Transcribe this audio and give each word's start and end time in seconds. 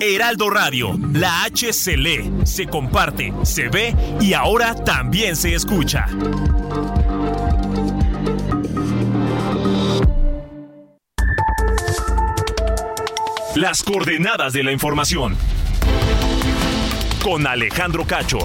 Heraldo 0.00 0.50
Radio, 0.50 0.98
la 1.12 1.44
H 1.44 1.72
se 1.72 1.96
lee, 1.96 2.30
se 2.44 2.66
comparte, 2.66 3.32
se 3.42 3.68
ve 3.68 3.94
y 4.20 4.34
ahora 4.34 4.74
también 4.74 5.36
se 5.36 5.54
escucha. 5.54 6.06
Las 13.56 13.82
coordenadas 13.82 14.52
de 14.52 14.62
la 14.62 14.72
información. 14.72 15.34
Con 17.22 17.46
Alejandro 17.46 18.06
Cacho. 18.06 18.38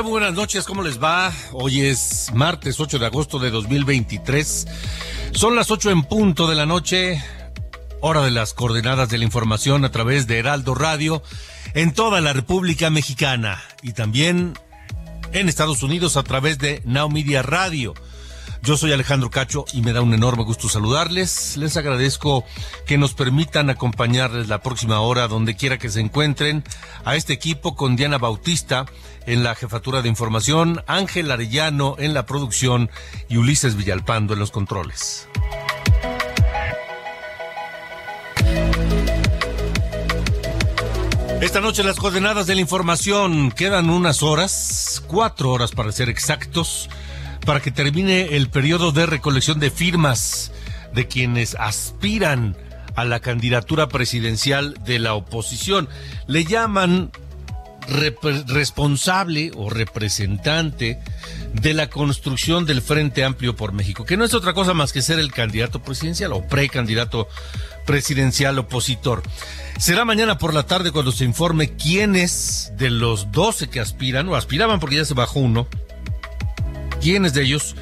Muy 0.00 0.10
buenas 0.10 0.32
noches, 0.32 0.64
¿cómo 0.64 0.82
les 0.82 1.00
va? 1.00 1.30
Hoy 1.52 1.82
es 1.82 2.30
martes 2.34 2.80
8 2.80 2.98
de 2.98 3.06
agosto 3.06 3.38
de 3.38 3.50
2023. 3.50 4.66
Son 5.32 5.54
las 5.54 5.70
8 5.70 5.90
en 5.90 6.02
punto 6.02 6.48
de 6.48 6.56
la 6.56 6.64
noche, 6.64 7.22
hora 8.00 8.22
de 8.22 8.30
las 8.30 8.54
coordenadas 8.54 9.10
de 9.10 9.18
la 9.18 9.24
información 9.24 9.84
a 9.84 9.92
través 9.92 10.26
de 10.26 10.38
Heraldo 10.38 10.74
Radio 10.74 11.22
en 11.74 11.92
toda 11.92 12.22
la 12.22 12.32
República 12.32 12.88
Mexicana 12.88 13.62
y 13.82 13.92
también 13.92 14.54
en 15.32 15.48
Estados 15.48 15.82
Unidos 15.82 16.16
a 16.16 16.24
través 16.24 16.58
de 16.58 16.80
Now 16.84 17.10
Media 17.10 17.42
Radio. 17.42 17.92
Yo 18.64 18.76
soy 18.76 18.92
Alejandro 18.92 19.28
Cacho 19.28 19.64
y 19.72 19.82
me 19.82 19.92
da 19.92 20.02
un 20.02 20.14
enorme 20.14 20.44
gusto 20.44 20.68
saludarles. 20.68 21.56
Les 21.56 21.76
agradezco 21.76 22.44
que 22.86 22.96
nos 22.96 23.12
permitan 23.12 23.70
acompañarles 23.70 24.46
la 24.46 24.62
próxima 24.62 25.00
hora 25.00 25.26
donde 25.26 25.56
quiera 25.56 25.78
que 25.78 25.88
se 25.90 25.98
encuentren 25.98 26.62
a 27.04 27.16
este 27.16 27.32
equipo 27.32 27.74
con 27.74 27.96
Diana 27.96 28.18
Bautista 28.18 28.86
en 29.26 29.42
la 29.42 29.56
jefatura 29.56 30.00
de 30.00 30.08
información, 30.08 30.84
Ángel 30.86 31.32
Arellano 31.32 31.96
en 31.98 32.14
la 32.14 32.24
producción 32.24 32.88
y 33.28 33.38
Ulises 33.38 33.74
Villalpando 33.74 34.34
en 34.34 34.38
los 34.38 34.52
controles. 34.52 35.26
Esta 41.40 41.60
noche 41.60 41.82
las 41.82 41.96
coordenadas 41.96 42.46
de 42.46 42.54
la 42.54 42.60
información 42.60 43.50
quedan 43.50 43.90
unas 43.90 44.22
horas, 44.22 45.02
cuatro 45.08 45.50
horas 45.50 45.72
para 45.72 45.90
ser 45.90 46.08
exactos, 46.08 46.88
para 47.44 47.60
que 47.60 47.70
termine 47.70 48.36
el 48.36 48.48
periodo 48.48 48.92
de 48.92 49.06
recolección 49.06 49.58
de 49.58 49.70
firmas 49.70 50.52
de 50.94 51.08
quienes 51.08 51.54
aspiran 51.54 52.56
a 52.94 53.04
la 53.04 53.20
candidatura 53.20 53.88
presidencial 53.88 54.74
de 54.84 54.98
la 54.98 55.14
oposición. 55.14 55.88
Le 56.26 56.44
llaman 56.44 57.10
responsable 58.46 59.50
o 59.56 59.68
representante 59.68 61.00
de 61.52 61.74
la 61.74 61.90
construcción 61.90 62.64
del 62.64 62.80
Frente 62.80 63.24
Amplio 63.24 63.56
por 63.56 63.72
México, 63.72 64.04
que 64.04 64.16
no 64.16 64.24
es 64.24 64.34
otra 64.34 64.52
cosa 64.52 64.72
más 64.72 64.92
que 64.92 65.02
ser 65.02 65.18
el 65.18 65.32
candidato 65.32 65.82
presidencial 65.82 66.32
o 66.32 66.46
precandidato 66.46 67.28
presidencial 67.84 68.58
opositor. 68.58 69.22
Será 69.78 70.04
mañana 70.04 70.38
por 70.38 70.54
la 70.54 70.62
tarde 70.64 70.92
cuando 70.92 71.12
se 71.12 71.24
informe 71.24 71.70
quiénes 71.70 72.72
de 72.76 72.90
los 72.90 73.32
12 73.32 73.68
que 73.68 73.80
aspiran, 73.80 74.28
o 74.28 74.36
aspiraban 74.36 74.78
porque 74.78 74.96
ya 74.96 75.04
se 75.04 75.14
bajó 75.14 75.40
uno, 75.40 75.66
quiénes 77.02 77.34
de 77.34 77.42
ellos 77.42 77.74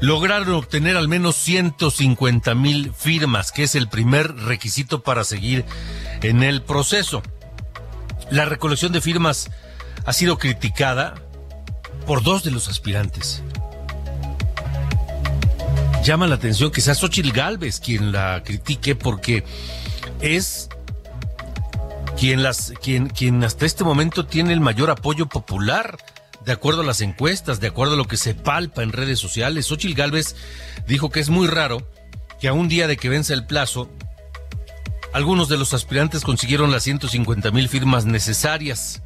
lograron 0.00 0.54
obtener 0.54 0.96
al 0.96 1.08
menos 1.08 1.34
150 1.36 2.54
mil 2.54 2.92
firmas, 2.92 3.50
que 3.50 3.64
es 3.64 3.74
el 3.74 3.88
primer 3.88 4.32
requisito 4.36 5.02
para 5.02 5.24
seguir 5.24 5.64
en 6.22 6.42
el 6.42 6.62
proceso. 6.62 7.22
La 8.30 8.44
recolección 8.44 8.92
de 8.92 9.00
firmas 9.00 9.50
ha 10.04 10.12
sido 10.12 10.38
criticada 10.38 11.14
por 12.06 12.22
dos 12.22 12.44
de 12.44 12.50
los 12.50 12.68
aspirantes. 12.68 13.42
Llama 16.04 16.26
la 16.26 16.36
atención 16.36 16.70
que 16.70 16.80
sea 16.80 16.94
Xochitl 16.94 17.32
Galvez 17.32 17.80
quien 17.80 18.12
la 18.12 18.42
critique 18.44 18.94
porque 18.94 19.44
es 20.20 20.68
quien, 22.18 22.42
las, 22.42 22.72
quien, 22.82 23.08
quien 23.08 23.42
hasta 23.44 23.66
este 23.66 23.84
momento 23.84 24.26
tiene 24.26 24.52
el 24.52 24.60
mayor 24.60 24.90
apoyo 24.90 25.26
popular 25.26 25.98
de 26.48 26.54
acuerdo 26.54 26.80
a 26.80 26.84
las 26.84 27.02
encuestas, 27.02 27.60
de 27.60 27.66
acuerdo 27.66 27.92
a 27.92 27.96
lo 27.98 28.06
que 28.06 28.16
se 28.16 28.34
palpa 28.34 28.82
en 28.82 28.90
redes 28.90 29.18
sociales. 29.18 29.66
Xochitl 29.66 29.92
Galvez 29.92 30.34
dijo 30.86 31.10
que 31.10 31.20
es 31.20 31.28
muy 31.28 31.46
raro 31.46 31.86
que 32.40 32.48
a 32.48 32.54
un 32.54 32.70
día 32.70 32.86
de 32.86 32.96
que 32.96 33.10
vence 33.10 33.34
el 33.34 33.44
plazo, 33.44 33.90
algunos 35.12 35.50
de 35.50 35.58
los 35.58 35.74
aspirantes 35.74 36.22
consiguieron 36.22 36.72
las 36.72 36.84
150 36.84 37.50
mil 37.50 37.68
firmas 37.68 38.06
necesarias. 38.06 39.02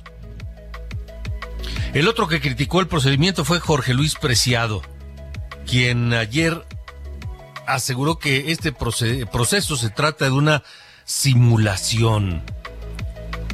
El 1.95 2.07
otro 2.07 2.29
que 2.29 2.41
criticó 2.41 2.79
el 2.79 2.87
procedimiento 2.87 3.45
fue 3.45 3.59
Jorge 3.59 3.93
Luis 3.93 4.15
Preciado, 4.15 4.81
quien 5.67 6.15
ayer 6.15 6.65
aseguró 7.67 8.21
que 8.21 8.53
este 8.53 8.71
proceso 8.71 9.77
se 9.77 9.91
trata 9.91 10.27
de 10.27 10.31
una 10.31 10.63
simulación. 11.05 12.45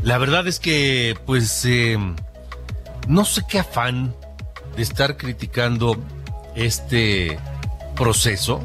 La 0.02 0.18
verdad 0.18 0.46
es 0.46 0.60
que, 0.60 1.16
pues, 1.24 1.64
eh, 1.64 1.96
no 3.08 3.24
sé 3.24 3.42
qué 3.48 3.58
afán 3.58 4.14
de 4.76 4.82
estar 4.82 5.16
criticando 5.16 5.96
este 6.54 7.38
proceso 7.96 8.62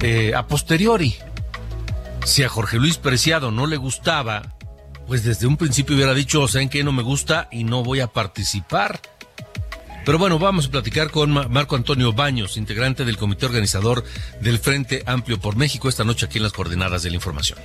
eh, 0.00 0.32
a 0.36 0.46
posteriori. 0.46 1.16
Si 2.24 2.42
a 2.42 2.48
Jorge 2.48 2.78
Luis 2.78 2.98
Preciado 2.98 3.50
no 3.50 3.66
le 3.66 3.76
gustaba, 3.76 4.54
pues 5.06 5.24
desde 5.24 5.46
un 5.46 5.56
principio 5.56 5.96
hubiera 5.96 6.14
dicho, 6.14 6.46
¿saben 6.48 6.68
qué? 6.68 6.84
No 6.84 6.92
me 6.92 7.02
gusta 7.02 7.48
y 7.50 7.64
no 7.64 7.82
voy 7.82 8.00
a 8.00 8.08
participar. 8.08 9.00
Pero 10.04 10.18
bueno, 10.18 10.38
vamos 10.38 10.66
a 10.66 10.70
platicar 10.70 11.10
con 11.10 11.32
Marco 11.50 11.76
Antonio 11.76 12.12
Baños, 12.12 12.58
integrante 12.58 13.06
del 13.06 13.16
comité 13.16 13.46
organizador 13.46 14.04
del 14.42 14.58
Frente 14.58 15.02
Amplio 15.06 15.40
por 15.40 15.56
México, 15.56 15.88
esta 15.88 16.04
noche 16.04 16.26
aquí 16.26 16.36
en 16.36 16.44
las 16.44 16.52
coordenadas 16.52 17.02
de 17.02 17.08
la 17.08 17.16
información. 17.16 17.58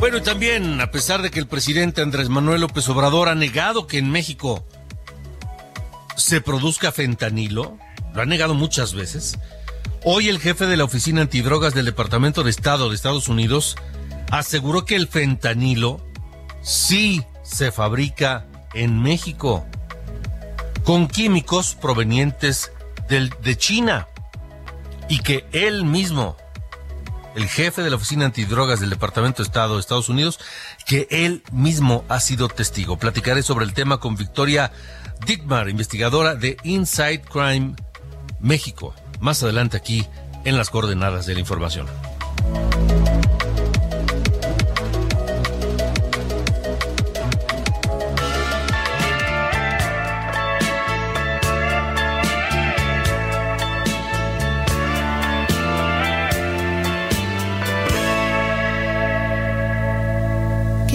Bueno, 0.00 0.16
y 0.16 0.22
también, 0.22 0.80
a 0.80 0.90
pesar 0.90 1.20
de 1.20 1.30
que 1.30 1.38
el 1.38 1.46
presidente 1.46 2.00
Andrés 2.00 2.30
Manuel 2.30 2.62
López 2.62 2.88
Obrador 2.88 3.28
ha 3.28 3.34
negado 3.34 3.86
que 3.86 3.98
en 3.98 4.10
México 4.10 4.64
se 6.16 6.40
produzca 6.40 6.90
fentanilo, 6.90 7.76
lo 8.14 8.22
ha 8.22 8.24
negado 8.24 8.54
muchas 8.54 8.94
veces, 8.94 9.38
hoy 10.02 10.30
el 10.30 10.38
jefe 10.38 10.64
de 10.64 10.78
la 10.78 10.84
Oficina 10.84 11.20
Antidrogas 11.20 11.74
del 11.74 11.84
Departamento 11.84 12.42
de 12.42 12.50
Estado 12.50 12.88
de 12.88 12.94
Estados 12.94 13.28
Unidos 13.28 13.76
aseguró 14.30 14.86
que 14.86 14.96
el 14.96 15.06
fentanilo 15.06 16.00
sí 16.62 17.22
se 17.42 17.70
fabrica 17.70 18.46
en 18.72 19.02
México 19.02 19.66
con 20.82 21.08
químicos 21.08 21.74
provenientes 21.74 22.72
del, 23.10 23.34
de 23.42 23.54
China 23.58 24.08
y 25.10 25.18
que 25.18 25.44
él 25.52 25.84
mismo, 25.84 26.38
el 27.34 27.48
jefe 27.48 27.82
de 27.82 27.90
la 27.90 27.96
Oficina 27.96 28.26
Antidrogas 28.26 28.80
del 28.80 28.90
Departamento 28.90 29.42
de 29.42 29.46
Estado 29.46 29.74
de 29.74 29.80
Estados 29.80 30.08
Unidos, 30.08 30.38
que 30.86 31.06
él 31.10 31.42
mismo 31.52 32.04
ha 32.08 32.20
sido 32.20 32.48
testigo. 32.48 32.98
Platicaré 32.98 33.42
sobre 33.42 33.64
el 33.64 33.74
tema 33.74 33.98
con 33.98 34.16
Victoria 34.16 34.72
Dittmar, 35.26 35.68
investigadora 35.68 36.34
de 36.34 36.56
Inside 36.64 37.22
Crime 37.22 37.74
México, 38.40 38.94
más 39.20 39.42
adelante 39.42 39.76
aquí 39.76 40.06
en 40.44 40.56
las 40.56 40.70
coordenadas 40.70 41.26
de 41.26 41.34
la 41.34 41.40
información. 41.40 41.86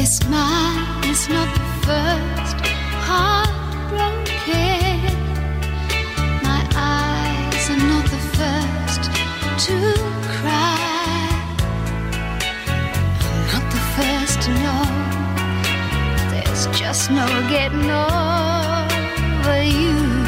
This 0.06 0.22
man 0.30 1.04
is 1.06 1.28
not 1.30 1.50
the 1.56 1.66
first 1.88 2.58
heartbroken. 3.10 4.22
My 6.44 6.62
eyes 6.76 7.70
are 7.72 7.84
not 7.92 8.06
the 8.14 8.22
first 8.38 9.04
to 9.66 9.76
cry. 10.36 10.78
I'm 13.20 13.42
not 13.52 13.66
the 13.74 13.84
first 13.98 14.36
to 14.46 14.52
know. 14.66 14.86
There's 16.30 16.64
just 16.78 17.10
no 17.10 17.26
getting 17.50 17.90
over 17.90 19.64
you. 19.64 20.26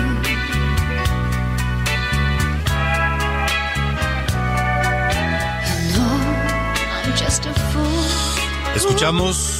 Escuchamos 8.77 9.56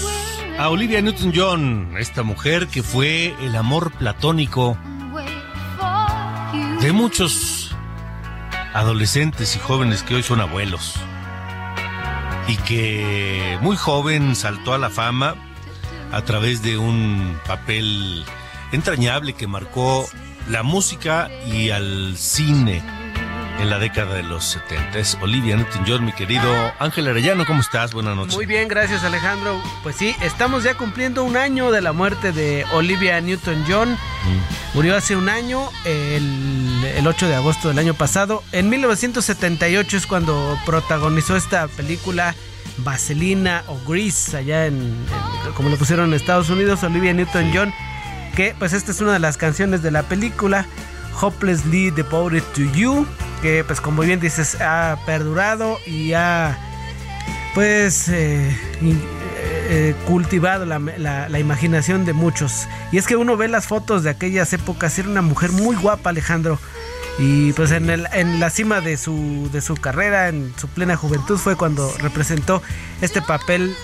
a 0.59 0.69
Olivia 0.69 1.01
Newton-John, 1.01 1.95
esta 1.99 2.23
mujer 2.23 2.67
que 2.67 2.81
fue 2.81 3.35
el 3.41 3.55
amor 3.55 3.91
platónico 3.91 4.77
de 6.81 6.91
muchos 6.91 7.75
adolescentes 8.73 9.55
y 9.55 9.59
jóvenes 9.59 10.03
que 10.03 10.15
hoy 10.15 10.23
son 10.23 10.41
abuelos. 10.41 10.95
Y 12.47 12.55
que 12.57 13.57
muy 13.61 13.75
joven 13.75 14.35
saltó 14.35 14.73
a 14.73 14.77
la 14.77 14.89
fama 14.89 15.35
a 16.11 16.21
través 16.23 16.63
de 16.63 16.77
un 16.77 17.39
papel 17.45 18.25
entrañable 18.71 19.33
que 19.33 19.47
marcó 19.47 20.07
la 20.49 20.63
música 20.63 21.29
y 21.45 21.69
al 21.69 22.15
cine 22.17 22.81
en 23.59 23.69
la 23.69 23.79
década 23.79 24.13
de 24.15 24.23
los 24.23 24.45
70. 24.45 24.99
Es 24.99 25.17
Olivia 25.21 25.55
Newton-John, 25.57 26.05
mi 26.05 26.13
querido 26.13 26.45
Ángel 26.79 27.07
Arellano, 27.07 27.45
¿cómo 27.45 27.61
estás? 27.61 27.93
Buenas 27.93 28.15
noches. 28.15 28.35
Muy 28.35 28.45
bien, 28.45 28.67
gracias 28.67 29.03
Alejandro. 29.03 29.59
Pues 29.83 29.95
sí, 29.95 30.15
estamos 30.21 30.63
ya 30.63 30.75
cumpliendo 30.75 31.23
un 31.23 31.37
año 31.37 31.71
de 31.71 31.81
la 31.81 31.91
muerte 31.91 32.31
de 32.31 32.65
Olivia 32.73 33.19
Newton-John. 33.19 33.97
Murió 34.73 34.95
hace 34.95 35.15
un 35.15 35.27
año, 35.29 35.69
el, 35.85 36.83
el 36.97 37.07
8 37.07 37.27
de 37.27 37.35
agosto 37.35 37.69
del 37.69 37.79
año 37.79 37.93
pasado. 37.95 38.43
En 38.51 38.69
1978 38.69 39.97
es 39.97 40.05
cuando 40.05 40.57
protagonizó 40.65 41.35
esta 41.35 41.67
película 41.67 42.35
Vaselina 42.79 43.63
o 43.67 43.79
Grease, 43.89 44.37
allá 44.37 44.67
en, 44.67 44.75
en- 44.75 45.53
como 45.55 45.69
lo 45.69 45.77
pusieron 45.77 46.09
en 46.09 46.13
Estados 46.13 46.49
Unidos, 46.49 46.83
Olivia 46.83 47.13
Newton-John. 47.13 47.73
Que 48.35 48.53
pues 48.59 48.73
esta 48.73 48.91
es 48.91 49.01
una 49.01 49.13
de 49.13 49.19
las 49.19 49.35
canciones 49.35 49.81
de 49.81 49.89
la 49.89 50.03
película, 50.03 50.67
Hopelessly 51.21 51.91
Devoted 51.91 52.43
to 52.55 52.61
You. 52.73 53.05
Que 53.41 53.63
pues 53.63 53.79
como 53.81 54.01
bien 54.01 54.19
dices, 54.19 54.57
ha 54.61 54.97
perdurado 55.05 55.77
y 55.85 56.13
ha 56.13 56.57
pues 57.53 58.07
eh, 58.09 58.49
eh, 58.81 58.95
eh, 59.69 59.95
cultivado 60.05 60.65
la, 60.65 60.79
la- 60.79 61.39
imaginación 61.39 62.05
de 62.05 62.13
muchos. 62.13 62.67
Y 62.91 62.97
es 62.97 63.07
que 63.07 63.15
uno 63.15 63.35
ve 63.37 63.47
las 63.47 63.65
fotos 63.67 64.03
de 64.03 64.09
aquellas 64.11 64.53
épocas, 64.53 64.97
era 64.99 65.09
una 65.09 65.21
mujer 65.21 65.51
muy 65.51 65.75
guapa, 65.75 66.09
Alejandro. 66.11 66.59
Y 67.19 67.53
pues 67.53 67.71
en, 67.71 67.89
el- 67.89 68.07
en 68.13 68.39
la 68.39 68.49
cima 68.51 68.79
de 68.81 68.95
su, 68.97 69.49
de 69.51 69.61
su 69.61 69.75
carrera, 69.75 70.27
en 70.29 70.53
su 70.57 70.67
plena 70.67 70.95
juventud, 70.95 71.37
fue 71.37 71.55
cuando 71.55 71.91
representó 71.99 72.61
este 73.01 73.21
papel 73.23 73.75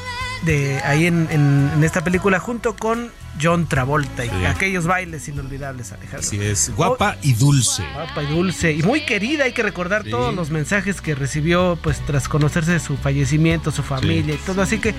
de 0.43 0.79
ahí 0.83 1.07
en- 1.07 1.27
en 1.31 1.83
esta 1.83 2.03
película 2.03 2.39
junto 2.39 2.75
con 2.75 3.11
John 3.41 3.67
Travolta 3.67 4.25
y 4.25 4.29
Sí. 4.29 4.45
aquellos 4.45 4.85
bailes 4.85 5.27
inolvidables, 5.27 5.91
Alejandro. 5.91 6.19
Así 6.19 6.39
es, 6.41 6.71
guapa 6.75 7.17
y 7.21 7.33
dulce. 7.33 7.83
Guapa 7.93 8.23
y 8.23 8.27
dulce 8.27 8.71
y 8.73 8.83
muy 8.83 9.05
querida, 9.05 9.45
hay 9.45 9.53
que 9.53 9.63
recordar 9.63 10.03
Sí. 10.03 10.11
todos 10.11 10.33
los 10.35 10.49
mensajes 10.51 11.01
que 11.01 11.15
recibió 11.15 11.77
pues 11.81 11.99
tras 12.05 12.27
conocerse 12.27 12.71
de 12.73 12.79
su 12.79 12.97
fallecimiento, 12.97 13.71
su 13.71 13.83
familia 13.83 14.35
y 14.35 14.37
todo, 14.37 14.61
así 14.61 14.79
que 14.79 14.93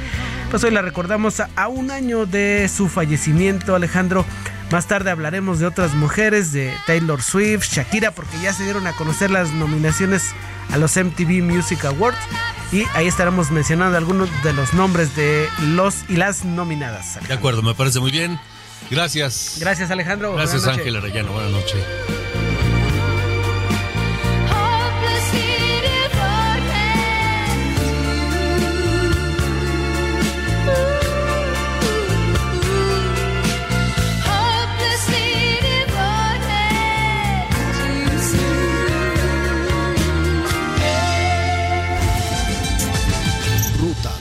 pues 0.50 0.62
hoy 0.64 0.70
la 0.72 0.82
recordamos 0.82 1.40
a, 1.40 1.48
a 1.56 1.69
un 1.69 1.90
año 1.90 2.26
de 2.26 2.69
su 2.75 2.88
fallecimiento, 2.88 3.75
Alejandro. 3.75 4.25
Más 4.74 4.88
tarde 4.88 5.12
hablaremos 5.12 5.60
de 5.60 5.66
otras 5.66 5.94
mujeres, 5.94 6.50
de 6.50 6.74
Taylor 6.84 7.22
Swift, 7.22 7.62
Shakira, 7.70 8.10
porque 8.10 8.40
ya 8.42 8.52
se 8.52 8.64
dieron 8.64 8.88
a 8.88 8.92
conocer 8.92 9.30
las 9.30 9.52
nominaciones 9.52 10.32
a 10.72 10.78
los 10.78 10.96
MTV 10.96 11.44
Music 11.44 11.84
Awards 11.84 12.18
y 12.72 12.82
ahí 12.94 13.06
estaremos 13.06 13.52
mencionando 13.52 13.96
algunos 13.96 14.28
de 14.42 14.52
los 14.52 14.74
nombres 14.74 15.14
de 15.14 15.46
los 15.60 16.04
y 16.08 16.16
las 16.16 16.44
nominadas. 16.44 17.20
De 17.28 17.34
acuerdo, 17.34 17.62
me 17.62 17.76
parece 17.76 18.00
muy 18.00 18.10
bien. 18.10 18.40
Gracias. 18.90 19.58
Gracias 19.60 19.92
Alejandro. 19.92 20.34
Gracias. 20.34 20.66
Ángel 20.66 20.96
Arellano, 20.96 21.30
buenas 21.30 21.52
noches. 21.52 21.78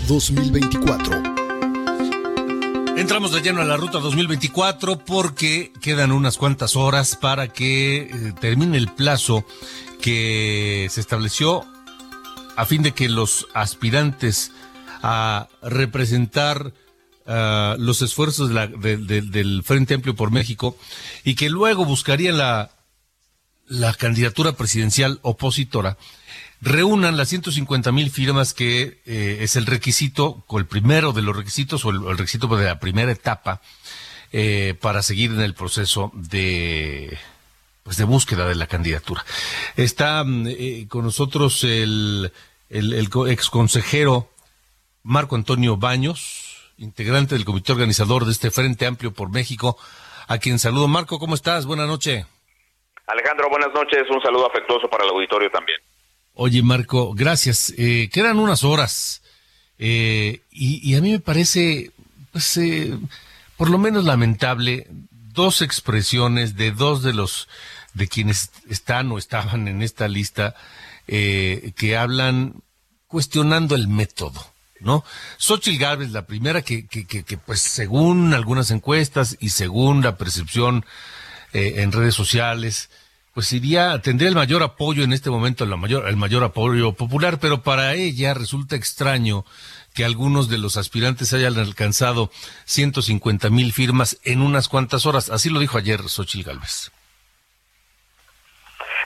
2024. 0.08 1.24
Entramos 2.98 3.32
de 3.32 3.42
lleno 3.42 3.62
a 3.62 3.66
la 3.66 3.78
ruta 3.78 4.00
2024 4.00 5.00
porque 5.00 5.72
quedan 5.82 6.12
unas 6.12 6.38
cuantas 6.38 6.76
horas 6.76 7.16
para 7.16 7.48
que 7.48 8.04
eh, 8.04 8.34
termine 8.40 8.78
el 8.78 8.90
plazo 8.90 9.46
que 10.02 10.88
se 10.90 11.00
estableció 11.00 11.66
a 12.56 12.66
fin 12.66 12.84
de 12.84 12.92
que 12.92 13.10
los 13.10 13.48
aspirantes 13.54 14.52
a 15.02 15.48
representar 15.62 16.74
ah, 17.26 17.76
los 17.80 18.02
esfuerzos 18.02 18.50
del 18.50 19.64
Frente 19.64 19.94
Amplio 19.94 20.16
por 20.16 20.32
México 20.32 20.78
y 21.24 21.36
que 21.36 21.50
luego 21.50 21.86
buscarían 21.86 22.38
la, 22.38 22.72
la 23.68 23.94
candidatura 23.94 24.54
presidencial 24.54 25.20
opositora, 25.24 25.98
reúnan 26.64 27.18
las 27.18 27.30
150 27.30 27.92
mil 27.92 28.10
firmas 28.10 28.54
que 28.54 29.02
eh, 29.06 29.38
es 29.42 29.56
el 29.56 29.66
requisito, 29.66 30.44
o 30.48 30.60
el 30.60 30.66
primero 30.66 31.12
de 31.12 31.22
los 31.22 31.36
requisitos, 31.36 31.84
o 31.86 31.90
el, 31.90 32.18
requisito 32.18 32.48
de 32.48 32.66
la 32.66 32.80
primera 32.80 33.12
etapa, 33.12 33.62
eh, 34.32 34.74
para 34.80 35.02
seguir 35.02 35.32
en 35.32 35.42
el 35.42 35.54
proceso 35.54 36.12
de 36.14 37.18
pues 37.84 38.02
búsqueda 38.06 38.48
de 38.48 38.56
la 38.56 38.68
candidatura. 38.68 39.26
Está 39.76 40.24
mm, 40.24 40.48
eh, 40.48 40.88
con 40.88 41.04
nosotros 41.04 41.64
el, 41.66 42.32
el, 42.70 42.94
el 42.94 43.10
co- 43.10 43.28
ex 43.28 43.50
consejero 43.50 44.30
Marco 45.04 45.36
Antonio 45.36 45.76
Baños, 45.76 46.72
integrante 46.78 47.36
del 47.36 47.44
comité 47.44 47.74
organizador 47.74 48.24
de 48.26 48.32
este 48.32 48.52
Frente 48.52 48.86
Amplio 48.86 49.12
por 49.14 49.30
México, 49.30 49.78
a 50.28 50.38
quien 50.38 50.60
saludo. 50.60 50.88
Marco, 50.88 51.20
¿cómo 51.20 51.36
estás? 51.36 51.66
Buenas 51.66 51.88
noches. 51.88 52.26
Alejandro, 53.06 53.50
buenas 53.50 53.74
noches. 53.74 54.04
Un 54.10 54.22
saludo 54.22 54.48
afectuoso 54.48 54.88
para 54.90 55.04
el 55.04 55.10
auditorio 55.10 55.52
también. 55.52 55.80
Oye, 56.34 56.64
Marco, 56.64 57.14
gracias. 57.14 57.74
Eh, 57.78 58.10
quedan 58.12 58.40
unas 58.40 58.64
horas 58.64 59.22
eh, 59.78 60.42
y, 60.52 60.88
y 60.90 60.96
a 60.96 61.02
mí 61.02 61.12
me 61.12 61.20
parece, 61.20 61.92
pues, 62.32 62.58
eh, 62.58 62.98
por 63.58 63.70
lo 63.70 63.78
menos 63.78 64.04
lamentable, 64.06 64.88
dos 65.34 65.62
expresiones 65.62 66.56
de 66.56 66.72
dos 66.72 67.04
de 67.04 67.14
los 67.14 67.48
de 67.94 68.08
quienes 68.08 68.52
están 68.70 69.12
o 69.12 69.18
estaban 69.18 69.68
en 69.68 69.82
esta 69.82 70.08
lista 70.08 70.56
eh, 71.08 71.74
que 71.76 71.98
hablan 71.98 72.56
cuestionando 73.08 73.76
el 73.76 73.88
método. 73.88 74.52
¿No? 74.80 75.06
Xochitl 75.38 75.80
Gálvez, 75.80 76.12
la 76.12 76.26
primera 76.26 76.62
que, 76.62 76.88
que, 76.88 77.06
que, 77.06 77.24
que, 77.24 77.38
pues 77.38 77.62
según 77.62 78.34
algunas 78.34 78.70
encuestas 78.70 79.38
y 79.40 79.50
según 79.50 80.02
la 80.02 80.18
percepción 80.18 80.86
eh, 81.54 81.76
en 81.78 81.94
redes 81.94 82.16
sociales, 82.16 82.90
pues 83.34 83.52
iría, 83.52 84.00
tendría 84.02 84.30
el 84.30 84.36
mayor 84.36 84.62
apoyo 84.62 85.04
en 85.04 85.12
este 85.12 85.32
momento, 85.32 85.66
la 85.66 85.76
mayor, 85.76 86.08
el 86.08 86.18
mayor 86.18 86.44
apoyo 86.44 86.94
popular, 86.94 87.40
pero 87.42 87.64
para 87.64 87.94
ella 87.96 88.34
resulta 88.36 88.76
extraño 88.76 89.44
que 89.96 90.06
algunos 90.06 90.50
de 90.50 90.60
los 90.60 90.78
aspirantes 90.78 91.34
hayan 91.34 91.58
alcanzado 91.58 92.30
150 92.66 93.50
mil 93.50 93.74
firmas 93.74 94.20
en 94.24 94.42
unas 94.42 94.70
cuantas 94.70 95.06
horas. 95.06 95.30
Así 95.30 95.50
lo 95.50 95.60
dijo 95.60 95.78
ayer 95.78 96.00
Xochitl 96.00 96.48
Gálvez. 96.48 96.92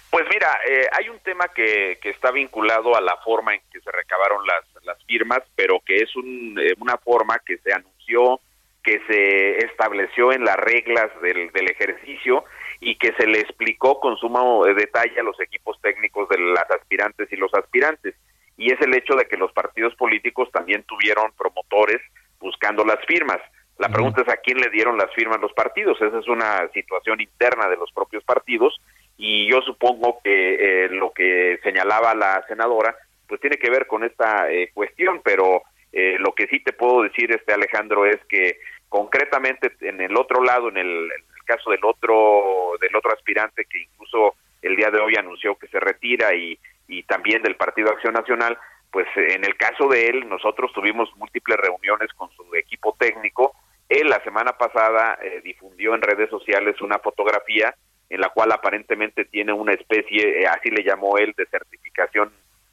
Pues 0.10 0.26
mira, 0.30 0.58
eh, 0.68 0.88
hay 0.92 1.10
un 1.10 1.20
tema 1.20 1.48
que, 1.54 2.00
que 2.02 2.10
está 2.10 2.32
vinculado 2.32 2.96
a 2.96 3.02
la 3.02 3.18
forma 3.18 3.54
en 3.54 3.62
que 3.72 3.80
se 3.80 3.92
recabaron 3.92 4.46
las, 4.46 4.64
las 4.84 5.02
firmas, 5.06 5.40
pero 5.56 5.80
que 5.86 5.98
es 5.98 6.16
un, 6.16 6.58
eh, 6.60 6.74
una 6.80 6.98
forma 6.98 7.40
que 7.46 7.58
se 7.60 7.74
anunció, 7.74 8.40
que 8.84 9.02
se 9.08 9.66
estableció 9.66 10.32
en 10.32 10.44
las 10.44 10.56
reglas 10.56 11.10
del, 11.22 11.52
del 11.52 11.70
ejercicio 11.70 12.44
y 12.80 12.96
que 12.96 13.14
se 13.14 13.28
le 13.28 13.40
explicó 13.40 14.00
con 14.00 14.18
sumo 14.18 14.66
detalle 14.66 15.20
a 15.20 15.24
los 15.24 15.40
equipos 15.40 15.80
técnicos 15.82 16.30
de 16.30 16.40
las 16.40 16.70
aspirantes 16.70 17.32
y 17.32 17.36
los 17.36 17.54
aspirantes. 17.54 18.16
Y 18.58 18.72
es 18.72 18.82
el 18.82 18.94
hecho 18.96 19.16
de 19.16 19.26
que 19.26 19.38
los 19.38 19.52
partidos 19.52 19.96
políticos 19.96 20.50
también 20.52 20.84
tuvieron 20.84 21.32
promotores 21.38 22.02
buscando 22.40 22.84
las 22.84 23.04
firmas. 23.06 23.40
La 23.78 23.90
pregunta 23.90 24.22
es 24.22 24.30
a 24.30 24.38
quién 24.38 24.58
le 24.58 24.70
dieron 24.70 24.98
las 24.98 25.14
firmas 25.14 25.40
los 25.40 25.54
partidos. 25.54 26.02
Esa 26.02 26.20
es 26.20 26.28
una 26.28 26.68
situación 26.74 27.22
interna 27.22 27.68
de 27.68 27.78
los 27.78 27.92
propios 27.92 28.24
partidos 28.24 28.80
y 29.18 29.50
yo 29.50 29.62
supongo 29.62 30.20
que 30.24 30.86
eh, 30.86 30.90
lo 30.90 31.12
que 31.12 31.60
señalaba 31.64 32.14
la 32.16 32.44
senadora 32.48 32.96
pues 33.28 33.42
tiene 33.42 33.58
que 33.58 33.70
ver 33.70 33.88
con 33.88 34.04
esta 34.04 34.50
eh, 34.50 34.72
cuestión, 34.74 35.22
pero 35.24 35.64
eh, 35.92 36.18
lo 36.20 36.34
que 36.34 36.48
sí 36.48 36.60
te 36.62 36.74
puedo 36.74 37.04
decir, 37.04 37.32
este 37.32 37.54
Alejandro, 37.54 38.06
es 38.06 38.18
que 38.30 38.60
concretamente 38.90 39.74
en 39.82 40.00
el 40.00 40.16
otro 40.16 40.44
lado, 40.44 40.70
en 40.70 40.78
el, 40.78 40.88
en 40.88 41.12
el 41.12 41.37
caso 41.48 41.72
del 41.72 41.84
otro 41.84 42.74
del 42.80 42.96
otro 42.96 43.12
aspirante 43.12 43.66
que 43.66 43.82
incluso 43.82 44.36
el 44.62 44.76
día 44.76 44.92
de 44.92 45.00
hoy 45.00 45.16
anunció 45.18 45.56
que 45.56 45.68
se 45.68 45.80
retira 45.80 46.36
y, 46.36 46.60
y 46.88 47.04
también 47.04 47.42
del 47.42 47.56
Partido 47.56 47.90
Acción 47.90 48.14
Nacional, 48.14 48.58
pues 48.92 49.08
en 49.16 49.44
el 49.44 49.56
caso 49.58 49.88
de 49.88 50.08
él 50.08 50.30
nosotros 50.30 50.72
tuvimos 50.74 51.10
múltiples 51.16 51.58
reuniones 51.58 52.14
con 52.14 52.30
su 52.32 52.44
equipo 52.56 52.96
técnico, 53.00 53.54
él 53.90 54.10
la 54.10 54.22
semana 54.24 54.52
pasada 54.58 55.18
eh, 55.22 55.42
difundió 55.44 55.96
en 55.96 56.02
redes 56.02 56.30
sociales 56.30 56.82
una 56.82 57.00
fotografía 57.00 57.74
en 58.10 58.22
la 58.22 58.30
cual 58.30 58.52
aparentemente 58.52 59.26
tiene 59.26 59.54
una 59.54 59.74
especie, 59.74 60.42
eh, 60.42 60.48
así 60.48 60.70
le 60.70 60.84
llamó 60.84 61.18
él, 61.18 61.34
de 61.38 61.46
certificación 61.46 62.32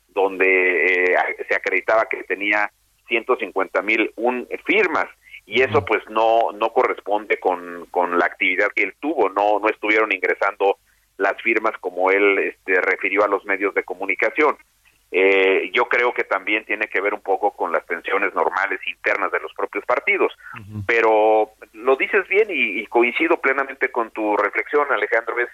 donde 0.08 0.86
eh, 0.86 1.16
se 1.48 1.54
acreditaba 1.54 2.08
que 2.08 2.22
tenía 2.24 2.70
150 3.08 3.82
mil 3.82 4.12
firmas 4.64 5.06
y 5.46 5.62
eso 5.62 5.84
pues 5.84 6.02
no 6.08 6.52
no 6.52 6.72
corresponde 6.72 7.38
con, 7.38 7.86
con 7.90 8.18
la 8.18 8.26
actividad 8.26 8.68
que 8.74 8.82
él 8.82 8.94
tuvo 9.00 9.28
no 9.28 9.58
no 9.58 9.68
estuvieron 9.68 10.12
ingresando 10.12 10.78
las 11.16 11.40
firmas 11.42 11.72
como 11.80 12.10
él 12.10 12.38
este, 12.38 12.80
refirió 12.80 13.24
a 13.24 13.28
los 13.28 13.44
medios 13.44 13.74
de 13.74 13.84
comunicación 13.84 14.56
eh, 15.16 15.70
yo 15.72 15.84
creo 15.84 16.12
que 16.12 16.24
también 16.24 16.64
tiene 16.64 16.88
que 16.88 17.00
ver 17.00 17.14
un 17.14 17.20
poco 17.20 17.52
con 17.52 17.70
las 17.70 17.86
tensiones 17.86 18.34
normales 18.34 18.80
internas 18.84 19.30
de 19.30 19.38
los 19.38 19.54
propios 19.54 19.84
partidos. 19.84 20.32
Pero 20.88 21.52
lo 21.72 21.94
dices 21.94 22.26
bien 22.26 22.48
y, 22.50 22.84
coincido 22.86 23.40
plenamente 23.40 23.92
con 23.92 24.10
tu 24.10 24.36
reflexión, 24.36 24.90
Alejandro. 24.90 25.38
Es, 25.38 25.48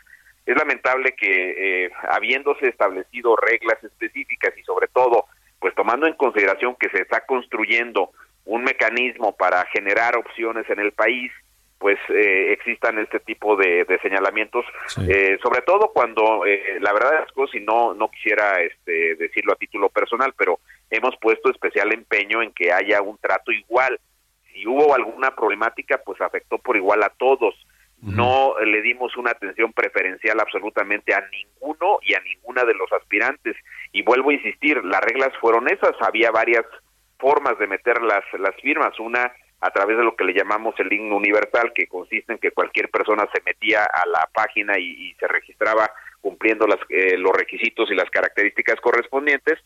es 0.46 0.56
lamentable 0.56 1.12
que 1.12 1.84
eh, 1.84 1.90
habiéndose 2.08 2.68
establecido 2.68 3.36
reglas 3.36 3.84
específicas 3.84 4.56
y 4.56 4.62
sobre 4.62 4.88
todo, 4.88 5.26
pues 5.58 5.74
tomando 5.74 6.06
en 6.06 6.14
consideración 6.14 6.74
que 6.76 6.88
se 6.88 7.02
está 7.02 7.26
construyendo 7.26 8.12
un 8.50 8.64
mecanismo 8.64 9.36
para 9.36 9.64
generar 9.66 10.16
opciones 10.16 10.68
en 10.70 10.80
el 10.80 10.90
país, 10.90 11.30
pues 11.78 11.98
eh, 12.08 12.52
existan 12.52 12.98
este 12.98 13.20
tipo 13.20 13.54
de, 13.54 13.86
señalamientos, 14.02 14.66
eh, 15.08 15.38
sobre 15.40 15.62
todo 15.62 15.92
cuando 15.94 16.44
eh, 16.44 16.78
la 16.80 16.92
verdad 16.92 17.24
es 17.24 17.32
que 17.32 17.46
si 17.56 17.64
no 17.64 17.94
no 17.94 18.10
quisiera 18.10 18.60
este, 18.60 19.14
decirlo 19.14 19.52
a 19.52 19.56
título 19.56 19.88
personal, 19.88 20.34
pero 20.36 20.58
hemos 20.90 21.16
puesto 21.18 21.48
especial 21.48 21.92
empeño 21.92 22.42
en 22.42 22.50
que 22.52 22.72
haya 22.72 23.00
un 23.02 23.18
trato 23.18 23.52
igual. 23.52 24.00
Si 24.52 24.66
hubo 24.66 24.96
alguna 24.96 25.32
problemática, 25.32 25.98
pues 26.04 26.20
afectó 26.20 26.58
por 26.58 26.76
igual 26.76 27.04
a 27.04 27.10
todos. 27.10 27.54
No 28.02 28.54
le 28.64 28.80
dimos 28.82 29.16
una 29.16 29.30
atención 29.30 29.72
preferencial 29.74 30.40
absolutamente 30.40 31.14
a 31.14 31.22
ninguno 31.30 31.98
y 32.02 32.14
a 32.14 32.20
ninguna 32.20 32.64
de 32.64 32.74
los 32.74 32.90
aspirantes. 32.92 33.56
Y 33.92 34.02
vuelvo 34.02 34.30
a 34.30 34.34
insistir, 34.34 34.82
las 34.84 35.02
reglas 35.02 35.32
fueron 35.38 35.68
esas. 35.68 35.94
Había 36.00 36.30
varias 36.30 36.64
formas 37.20 37.58
de 37.58 37.66
meter 37.66 38.02
las, 38.02 38.24
las 38.38 38.54
firmas. 38.56 38.98
Una 38.98 39.32
a 39.60 39.70
través 39.70 39.96
de 39.98 40.04
lo 40.04 40.16
que 40.16 40.24
le 40.24 40.32
llamamos 40.32 40.74
el 40.78 40.92
himno 40.92 41.16
universal, 41.16 41.72
que 41.74 41.86
consiste 41.86 42.32
en 42.32 42.38
que 42.38 42.50
cualquier 42.50 42.88
persona 42.90 43.28
se 43.32 43.42
metía 43.42 43.84
a 43.84 44.06
la 44.06 44.28
página 44.32 44.78
y, 44.78 45.14
se 45.20 45.28
registraba 45.28 45.90
cumpliendo 46.20 46.66
las, 46.66 46.78
eh, 46.88 47.16
los 47.18 47.36
requisitos 47.36 47.90
y 47.90 47.94
las 47.94 48.08
características 48.10 48.80
correspondientes, 48.80 49.58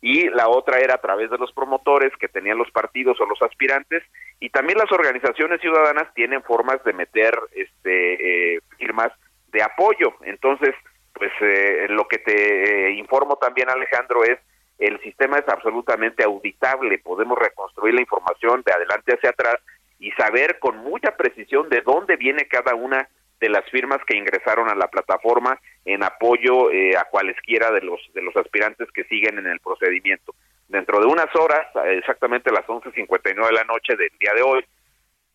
y 0.00 0.28
la 0.30 0.48
otra 0.48 0.78
era 0.78 0.94
a 0.94 1.00
través 1.00 1.30
de 1.30 1.38
los 1.38 1.52
promotores 1.52 2.12
que 2.18 2.28
tenían 2.28 2.58
los 2.58 2.70
partidos 2.70 3.20
o 3.20 3.26
los 3.26 3.40
aspirantes, 3.42 4.02
y 4.40 4.48
también 4.48 4.78
las 4.78 4.90
organizaciones 4.90 5.60
ciudadanas 5.60 6.12
tienen 6.14 6.42
formas 6.42 6.82
de 6.84 6.92
meter 6.92 7.38
este, 7.52 8.54
eh, 8.54 8.60
firmas 8.78 9.12
de 9.52 9.62
apoyo. 9.62 10.14
Entonces, 10.24 10.74
pues 11.12 11.30
eh, 11.40 11.86
lo 11.90 12.08
que 12.08 12.18
te 12.18 12.90
informo 12.92 13.36
también, 13.36 13.70
Alejandro, 13.70 14.24
es 14.24 14.38
el 14.82 15.00
sistema 15.00 15.38
es 15.38 15.48
absolutamente 15.48 16.24
auditable, 16.24 16.98
podemos 16.98 17.38
reconstruir 17.38 17.94
la 17.94 18.00
información 18.00 18.62
de 18.66 18.72
adelante 18.72 19.14
hacia 19.14 19.30
atrás 19.30 19.56
y 20.00 20.10
saber 20.12 20.58
con 20.58 20.78
mucha 20.78 21.16
precisión 21.16 21.68
de 21.68 21.82
dónde 21.82 22.16
viene 22.16 22.46
cada 22.46 22.74
una 22.74 23.08
de 23.38 23.48
las 23.48 23.64
firmas 23.70 23.98
que 24.06 24.16
ingresaron 24.16 24.68
a 24.68 24.74
la 24.74 24.88
plataforma 24.88 25.60
en 25.84 26.02
apoyo 26.02 26.70
eh, 26.72 26.96
a 26.96 27.04
cualesquiera 27.04 27.70
de 27.70 27.82
los 27.82 28.00
de 28.12 28.22
los 28.22 28.36
aspirantes 28.36 28.90
que 28.92 29.04
siguen 29.04 29.38
en 29.38 29.46
el 29.46 29.60
procedimiento. 29.60 30.34
Dentro 30.68 31.00
de 31.00 31.06
unas 31.06 31.34
horas, 31.36 31.66
exactamente 31.86 32.50
a 32.50 32.54
las 32.54 32.66
11:59 32.66 33.46
de 33.46 33.52
la 33.52 33.64
noche 33.64 33.94
del 33.96 34.10
día 34.18 34.32
de 34.34 34.42
hoy, 34.42 34.64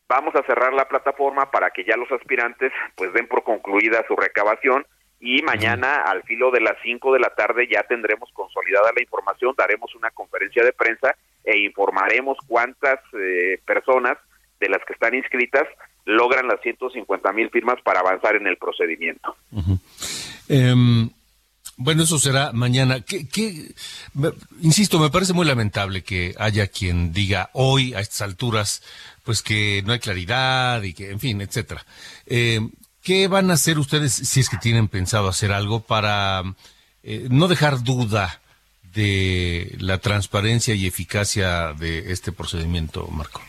vamos 0.10 0.36
a 0.36 0.44
cerrar 0.44 0.74
la 0.74 0.88
plataforma 0.88 1.52
para 1.52 1.70
que 1.72 1.86
ya 1.86 1.96
los 1.96 2.12
aspirantes 2.12 2.74
pues 2.96 3.14
den 3.14 3.28
por 3.28 3.44
concluida 3.44 4.04
su 4.08 4.16
recabación 4.16 4.86
y 5.20 5.42
mañana 5.42 6.04
al 6.04 6.24
filo 6.24 6.52
de 6.52 6.62
las 6.62 6.76
5 6.84 7.14
de 7.14 7.20
la 7.20 7.30
tarde 7.30 7.68
ya 7.72 7.84
tendremos 7.84 8.30
consolidada 8.34 8.92
la 8.96 9.02
información, 9.02 9.56
daremos 9.58 9.94
una 9.96 10.12
conferencia 10.12 10.64
de 10.64 10.74
prensa 10.74 11.16
e 11.44 11.58
informaremos 11.60 12.38
cuántas 12.48 13.00
eh, 13.14 13.60
personas 13.66 14.18
de 14.60 14.70
las 14.70 14.84
que 14.86 14.94
están 14.94 15.16
inscritas 15.16 15.68
logran 16.06 16.48
las 16.48 16.62
150 16.62 17.32
mil 17.34 17.50
firmas 17.50 17.82
para 17.84 18.00
avanzar 18.00 18.36
en 18.36 18.48
el 18.48 18.58
procedimiento. 18.58 19.36
Em, 20.48 21.10
bueno, 21.76 22.04
eso 22.04 22.18
será 22.18 22.54
mañana. 22.54 23.02
¿Qué, 23.02 23.28
qué, 23.28 23.72
insisto, 24.62 25.00
me 25.00 25.10
parece 25.10 25.34
muy 25.34 25.46
lamentable 25.46 26.04
que 26.04 26.34
haya 26.40 26.68
quien 26.68 27.12
diga 27.12 27.50
hoy, 27.54 27.94
a 27.94 28.00
estas 28.00 28.22
alturas, 28.22 28.84
pues 29.24 29.42
que 29.42 29.84
no 29.86 29.94
hay 29.94 30.00
claridad 30.00 30.82
y 30.84 30.94
que, 30.94 31.12
en 31.12 31.20
fin, 31.20 31.42
etcétera. 31.42 31.86
Eh, 32.26 32.62
¿Qué 33.08 33.30
van 33.30 33.50
a 33.52 33.54
hacer 33.54 33.80
ustedes, 33.80 34.12
si 34.14 34.42
es 34.42 34.50
que 34.50 34.58
tienen 34.58 34.90
pensado 34.90 35.30
hacer 35.30 35.54
algo, 35.54 35.80
para 35.80 36.44
eh, 37.04 37.28
no 37.32 37.48
dejar 37.48 37.82
duda 37.82 38.42
de 38.94 39.78
la 39.80 40.00
transparencia 40.00 40.76
y 40.76 40.86
eficacia 40.86 41.72
de 41.72 42.12
este 42.12 42.34
procedimiento, 42.34 43.08
Marco? 43.08 43.40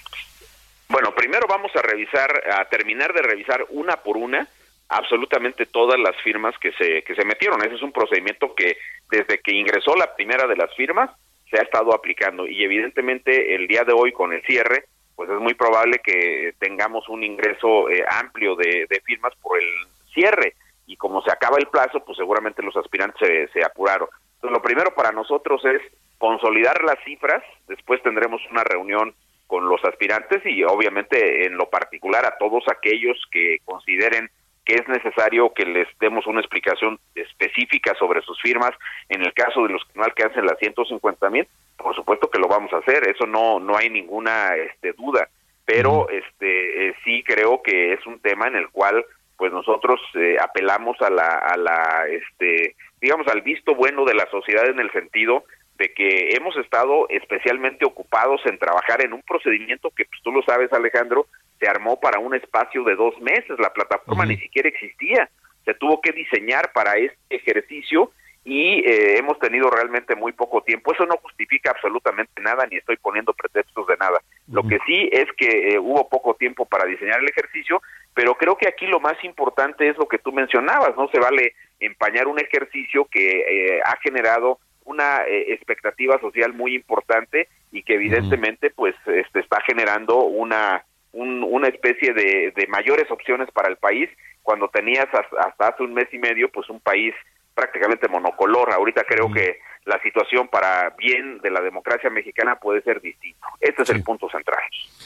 Bueno, 0.88 1.12
primero 1.12 1.49
vamos 1.49 1.73
a 1.75 1.83
revisar, 1.83 2.31
a 2.53 2.67
terminar 2.67 3.12
de 3.12 3.23
revisar 3.23 3.67
una 3.71 3.97
por 3.97 4.17
una 4.17 4.47
absolutamente 4.91 5.67
todas 5.67 5.99
las 5.99 6.15
firmas 6.23 6.55
que 6.61 6.71
se, 6.75 7.03
que 7.03 7.17
se 7.17 7.25
metieron. 7.25 7.61
Ese 7.61 7.75
es 7.75 7.83
un 7.83 7.91
procedimiento 7.91 8.55
que 8.55 8.79
desde 9.11 9.41
que 9.41 9.57
ingresó 9.57 9.97
la 9.97 10.15
primera 10.15 10.47
de 10.47 10.55
las 10.55 10.73
firmas 10.77 11.11
se 11.50 11.59
ha 11.59 11.62
estado 11.62 11.93
aplicando 11.93 12.47
y 12.47 12.62
evidentemente 12.62 13.57
el 13.57 13.67
día 13.67 13.83
de 13.83 13.93
hoy 13.93 14.12
con 14.12 14.33
el 14.33 14.43
cierre 14.43 14.85
pues 15.18 15.30
es 15.30 15.40
muy 15.40 15.54
probable 15.54 15.98
que 15.98 16.54
tengamos 16.60 17.08
un 17.08 17.25
ingreso 17.25 17.90
eh, 17.90 18.04
amplio 18.08 18.54
de, 18.54 18.87
firmas 19.04 19.34
por 19.42 19.58
el 19.58 19.66
cierre 20.14 20.54
y 20.87 20.96
como 20.96 21.22
se 21.22 21.32
acaba 21.32 21.56
el 21.58 21.66
plazo, 21.66 22.04
pues 22.04 22.16
seguramente 22.16 22.62
los 22.62 22.76
aspirantes 22.76 23.18
se, 23.26 23.48
se 23.48 23.64
apuraron. 23.64 24.08
Entonces, 24.37 24.52
lo 24.52 24.62
primero 24.62 24.94
para 24.94 25.10
nosotros 25.10 25.60
es 25.64 25.82
consolidar 26.18 26.84
las 26.84 27.02
cifras, 27.04 27.42
después 27.66 28.00
tendremos 28.04 28.40
una 28.52 28.62
reunión 28.62 29.12
con 29.48 29.68
los 29.68 29.84
aspirantes 29.84 30.40
y 30.46 30.62
obviamente 30.62 31.46
en 31.46 31.56
lo 31.56 31.68
particular 31.68 32.25
a 32.25 32.38
todos 32.38 32.62
aquellos 32.68 33.20
que 33.32 33.58
consideren 33.64 34.30
que 34.68 34.75
es 34.75 34.87
necesario 34.87 35.50
que 35.54 35.64
les 35.64 35.88
demos 35.98 36.26
una 36.26 36.40
explicación 36.40 37.00
específica 37.14 37.94
sobre 37.98 38.20
sus 38.20 38.38
firmas. 38.42 38.72
En 39.08 39.22
el 39.22 39.32
caso 39.32 39.62
de 39.62 39.70
los 39.70 39.82
que 39.87 39.98
no 39.98 40.04
alcancen 40.04 40.44
las 40.44 40.58
150 40.58 41.30
mil, 41.30 41.48
por 41.78 41.94
supuesto 41.96 42.28
que 42.28 42.38
lo 42.38 42.48
vamos 42.48 42.70
a 42.75 42.76
hacer, 42.76 43.08
eso 43.08 43.26
no 43.26 43.60
no 43.60 43.78
hay 43.78 43.88
ninguna 43.88 44.54
este, 44.56 44.92
duda, 44.92 45.26
pero 45.64 46.10
este 46.10 46.88
eh, 46.88 46.94
sí 47.02 47.25
creo 47.25 47.62
que 47.62 47.94
es 47.94 48.06
un 48.06 48.20
tema 48.20 48.46
en 48.46 48.56
el 48.56 48.68
cual 48.68 49.02
pues 49.38 49.50
nosotros 49.52 50.02
eh, 50.14 50.37
apelamos 50.38 51.00
a 51.00 51.08
la 51.08 51.38
a 51.38 51.56
la 51.56 52.06
este 52.10 52.76
digamos 53.00 53.26
al 53.28 53.40
visto 53.40 53.75
bueno 53.75 54.04
de 54.04 54.14
la 54.14 54.28
sociedad 54.30 54.68
en 54.68 54.80
el 54.80 54.92
sentido 54.92 55.44
de 55.78 55.92
que 55.92 56.30
hemos 56.35 56.56
estado 56.56 57.08
especialmente 57.08 57.85
ocupados 57.85 58.40
en 58.47 58.58
trabajar 58.58 59.04
en 59.04 59.12
un 59.12 59.23
procedimiento 59.23 59.90
que 59.90 60.04
pues, 60.04 60.20
tú 60.23 60.32
lo 60.32 60.42
sabes 60.42 60.73
Alejandro 60.73 61.26
se 61.61 61.68
armó 61.68 61.99
para 62.00 62.18
un 62.18 62.35
espacio 62.35 62.82
de 62.85 62.97
dos 62.97 63.18
meses. 63.20 63.58
La 63.58 63.73
plataforma 63.73 64.26
ni 64.26 64.37
siquiera 64.37 64.68
existía. 64.68 65.28
Se 65.64 65.75
tuvo 65.75 66.00
que 66.00 66.12
diseñar 66.12 66.73
para 66.73 66.92
este 66.94 67.18
ejercicio 67.30 68.11
y 68.44 68.80
eh, 68.80 69.18
hemos 69.18 69.38
tenido 69.38 69.68
realmente 69.68 70.14
muy 70.14 70.32
poco 70.32 70.62
tiempo. 70.62 70.92
Eso 70.92 71.04
no 71.04 71.16
justifica 71.18 71.70
absolutamente 71.70 72.40
nada, 72.40 72.66
ni 72.66 72.76
estoy 72.76 72.97
poniendo 72.97 73.32
pretextos 73.35 73.87
de 73.87 73.97
nada. 73.97 74.20
Lo 74.50 74.62
que 74.62 74.78
sí 74.87 75.08
es 75.12 75.26
que 75.37 75.75
eh, 75.75 75.78
hubo 75.78 76.08
poco 76.08 76.35
tiempo 76.35 76.64
para 76.64 76.87
diseñar 76.87 77.20
el 77.20 77.28
ejercicio, 77.28 77.82
pero 78.14 78.35
creo 78.37 78.56
que 78.56 78.68
aquí 78.68 78.87
lo 78.87 79.00
más 79.00 79.23
importante 79.23 79.88
es 79.88 79.99
lo 79.99 80.08
que 80.08 80.18
tú 80.18 80.32
mencionabas, 80.32 80.97
no 80.97 81.08
se 81.08 81.20
vale 81.20 81.54
empañar 81.78 82.26
un 82.26 82.38
ejercicio 82.38 83.04
que 83.11 83.40
eh, 83.40 83.80
ha 83.85 83.97
generado 84.00 84.58
una 84.88 85.21
expectativa 85.26 86.18
social 86.21 86.54
muy 86.54 86.75
importante 86.75 87.49
y 87.71 87.83
que 87.83 87.95
evidentemente 87.95 88.71
pues 88.71 88.95
este, 89.07 89.40
está 89.40 89.61
generando 89.66 90.25
una 90.25 90.85
una 91.12 91.68
especie 91.68 92.12
de, 92.12 92.52
de 92.54 92.66
mayores 92.68 93.11
opciones 93.11 93.50
para 93.50 93.68
el 93.68 93.76
país 93.76 94.09
cuando 94.42 94.68
tenías 94.68 95.07
hasta 95.12 95.68
hace 95.68 95.83
un 95.83 95.95
mes 95.95 96.07
y 96.12 96.18
medio 96.18 96.50
pues 96.50 96.68
un 96.68 96.80
país 96.80 97.14
prácticamente 97.54 98.09
monocolor. 98.09 98.73
Ahorita 98.73 99.02
creo 99.04 99.33
que 99.33 99.59
la 99.85 100.00
situación 100.02 100.49
para 100.49 100.90
bien 100.97 101.40
de 101.42 101.50
la 101.50 101.61
democracia 101.61 102.09
mexicana 102.09 102.57
puede 102.57 102.83
ser 102.83 103.00
distinto. 103.00 103.47
Este 103.61 103.83
es 103.83 103.90
el 103.90 104.02
punto 104.02 104.28
central. 104.30 104.62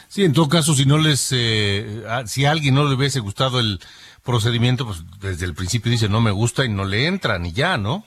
Sí, 0.09 0.25
en 0.25 0.33
todo 0.33 0.49
caso, 0.49 0.75
si 0.75 0.85
no 0.85 0.99
les, 0.99 1.33
eh, 1.35 2.03
si 2.27 2.45
a 2.45 2.51
alguien 2.51 2.75
no 2.75 2.85
le 2.85 2.95
hubiese 2.95 3.21
gustado 3.21 3.59
el 3.59 3.79
procedimiento, 4.23 4.85
pues 4.85 5.03
desde 5.21 5.47
el 5.47 5.55
principio 5.55 5.91
dice 5.91 6.09
no 6.09 6.21
me 6.21 6.31
gusta 6.31 6.65
y 6.65 6.69
no 6.69 6.85
le 6.85 7.07
entran 7.07 7.47
y 7.47 7.53
ya, 7.53 7.79
¿no? 7.79 8.05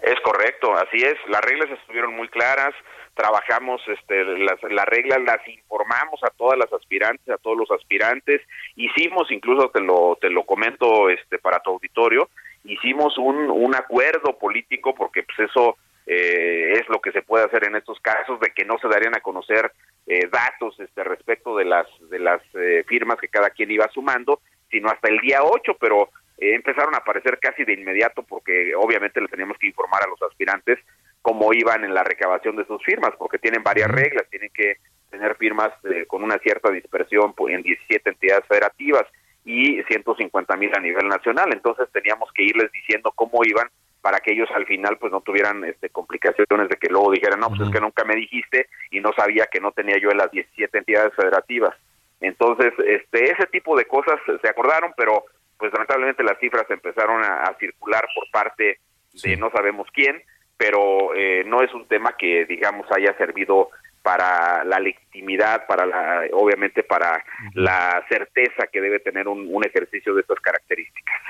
Es 0.00 0.20
correcto, 0.20 0.74
así 0.74 0.98
es. 0.98 1.16
Las 1.28 1.40
reglas 1.42 1.70
estuvieron 1.70 2.14
muy 2.14 2.28
claras. 2.28 2.74
Trabajamos, 3.14 3.80
este, 3.88 4.24
las, 4.24 4.62
las 4.62 4.86
reglas 4.86 5.18
las 5.22 5.46
informamos 5.48 6.22
a 6.22 6.30
todas 6.30 6.56
las 6.56 6.72
aspirantes, 6.72 7.28
a 7.28 7.38
todos 7.38 7.56
los 7.56 7.70
aspirantes. 7.70 8.40
Hicimos, 8.76 9.30
incluso 9.32 9.70
te 9.70 9.80
lo, 9.80 10.16
te 10.20 10.30
lo 10.30 10.44
comento, 10.44 11.10
este, 11.10 11.38
para 11.38 11.60
tu 11.60 11.70
auditorio, 11.70 12.30
hicimos 12.64 13.18
un, 13.18 13.50
un 13.50 13.74
acuerdo 13.74 14.38
político 14.38 14.94
porque 14.94 15.24
pues 15.24 15.50
eso 15.50 15.76
eh, 16.06 16.72
es 16.80 16.88
lo 16.88 17.00
que 17.00 17.12
se 17.12 17.22
puede 17.22 17.44
hacer 17.44 17.64
en 17.64 17.76
estos 17.76 18.00
casos, 18.00 18.40
de 18.40 18.50
que 18.50 18.64
no 18.64 18.78
se 18.78 18.88
darían 18.88 19.14
a 19.14 19.20
conocer 19.20 19.72
eh, 20.06 20.26
datos 20.32 20.78
este, 20.80 21.04
respecto 21.04 21.54
de 21.56 21.66
las, 21.66 21.86
de 22.08 22.18
las 22.18 22.40
eh, 22.54 22.82
firmas 22.86 23.18
que 23.20 23.28
cada 23.28 23.50
quien 23.50 23.70
iba 23.70 23.86
sumando, 23.92 24.40
sino 24.70 24.88
hasta 24.88 25.08
el 25.08 25.18
día 25.18 25.42
8, 25.42 25.76
pero 25.78 26.10
empezaron 26.38 26.94
a 26.94 26.98
aparecer 26.98 27.38
casi 27.38 27.64
de 27.64 27.74
inmediato 27.74 28.22
porque 28.22 28.74
obviamente 28.74 29.20
le 29.20 29.28
teníamos 29.28 29.58
que 29.58 29.66
informar 29.66 30.02
a 30.04 30.08
los 30.08 30.22
aspirantes 30.22 30.78
cómo 31.22 31.52
iban 31.52 31.84
en 31.84 31.94
la 31.94 32.04
recabación 32.04 32.56
de 32.56 32.64
sus 32.64 32.82
firmas, 32.84 33.10
porque 33.18 33.38
tienen 33.38 33.62
varias 33.62 33.90
reglas, 33.90 34.28
tienen 34.30 34.50
que 34.54 34.76
tener 35.10 35.36
firmas 35.36 35.70
con 36.06 36.22
una 36.22 36.38
cierta 36.38 36.70
dispersión 36.70 37.34
en 37.48 37.62
17 37.62 38.10
entidades 38.10 38.46
federativas 38.46 39.04
y 39.44 39.82
150 39.82 40.56
mil 40.56 40.70
a 40.74 40.80
nivel 40.80 41.08
nacional, 41.08 41.50
entonces 41.52 41.88
teníamos 41.92 42.30
que 42.32 42.44
irles 42.44 42.70
diciendo 42.70 43.12
cómo 43.14 43.40
iban 43.44 43.68
para 44.00 44.20
que 44.20 44.32
ellos 44.32 44.48
al 44.54 44.66
final 44.66 44.96
pues 44.98 45.10
no 45.10 45.20
tuvieran 45.20 45.64
este, 45.64 45.88
complicaciones 45.90 46.68
de 46.68 46.76
que 46.76 46.88
luego 46.88 47.10
dijeran, 47.10 47.40
no, 47.40 47.48
pues 47.48 47.62
es 47.62 47.70
que 47.70 47.80
nunca 47.80 48.04
me 48.04 48.14
dijiste 48.14 48.68
y 48.90 49.00
no 49.00 49.12
sabía 49.12 49.46
que 49.46 49.60
no 49.60 49.72
tenía 49.72 49.98
yo 49.98 50.10
en 50.10 50.18
las 50.18 50.30
17 50.30 50.78
entidades 50.78 51.14
federativas. 51.14 51.74
Entonces, 52.20 52.72
este, 52.86 53.32
ese 53.32 53.46
tipo 53.46 53.76
de 53.76 53.86
cosas 53.86 54.18
se 54.40 54.48
acordaron, 54.48 54.92
pero 54.96 55.24
pues 55.58 55.72
lamentablemente 55.72 56.22
las 56.22 56.38
cifras 56.38 56.70
empezaron 56.70 57.22
a, 57.22 57.54
circular 57.58 58.06
por 58.14 58.30
parte 58.30 58.78
de 59.22 59.36
no 59.36 59.50
sabemos 59.50 59.88
quién, 59.92 60.22
pero 60.56 61.14
eh, 61.14 61.44
no 61.46 61.62
es 61.62 61.72
un 61.74 61.86
tema 61.86 62.14
que 62.16 62.44
digamos 62.44 62.86
haya 62.92 63.16
servido 63.16 63.70
para 64.02 64.64
la 64.64 64.78
legitimidad, 64.78 65.66
para 65.66 65.84
la, 65.84 66.24
obviamente 66.32 66.82
para 66.82 67.24
la 67.54 68.04
certeza 68.08 68.66
que 68.72 68.80
debe 68.80 69.00
tener 69.00 69.28
un, 69.28 69.48
un 69.50 69.64
ejercicio 69.64 70.14
de 70.14 70.20
estas 70.22 70.40
características. 70.40 71.20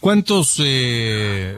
¿Cuántos 0.00 0.60
eh, 0.62 1.56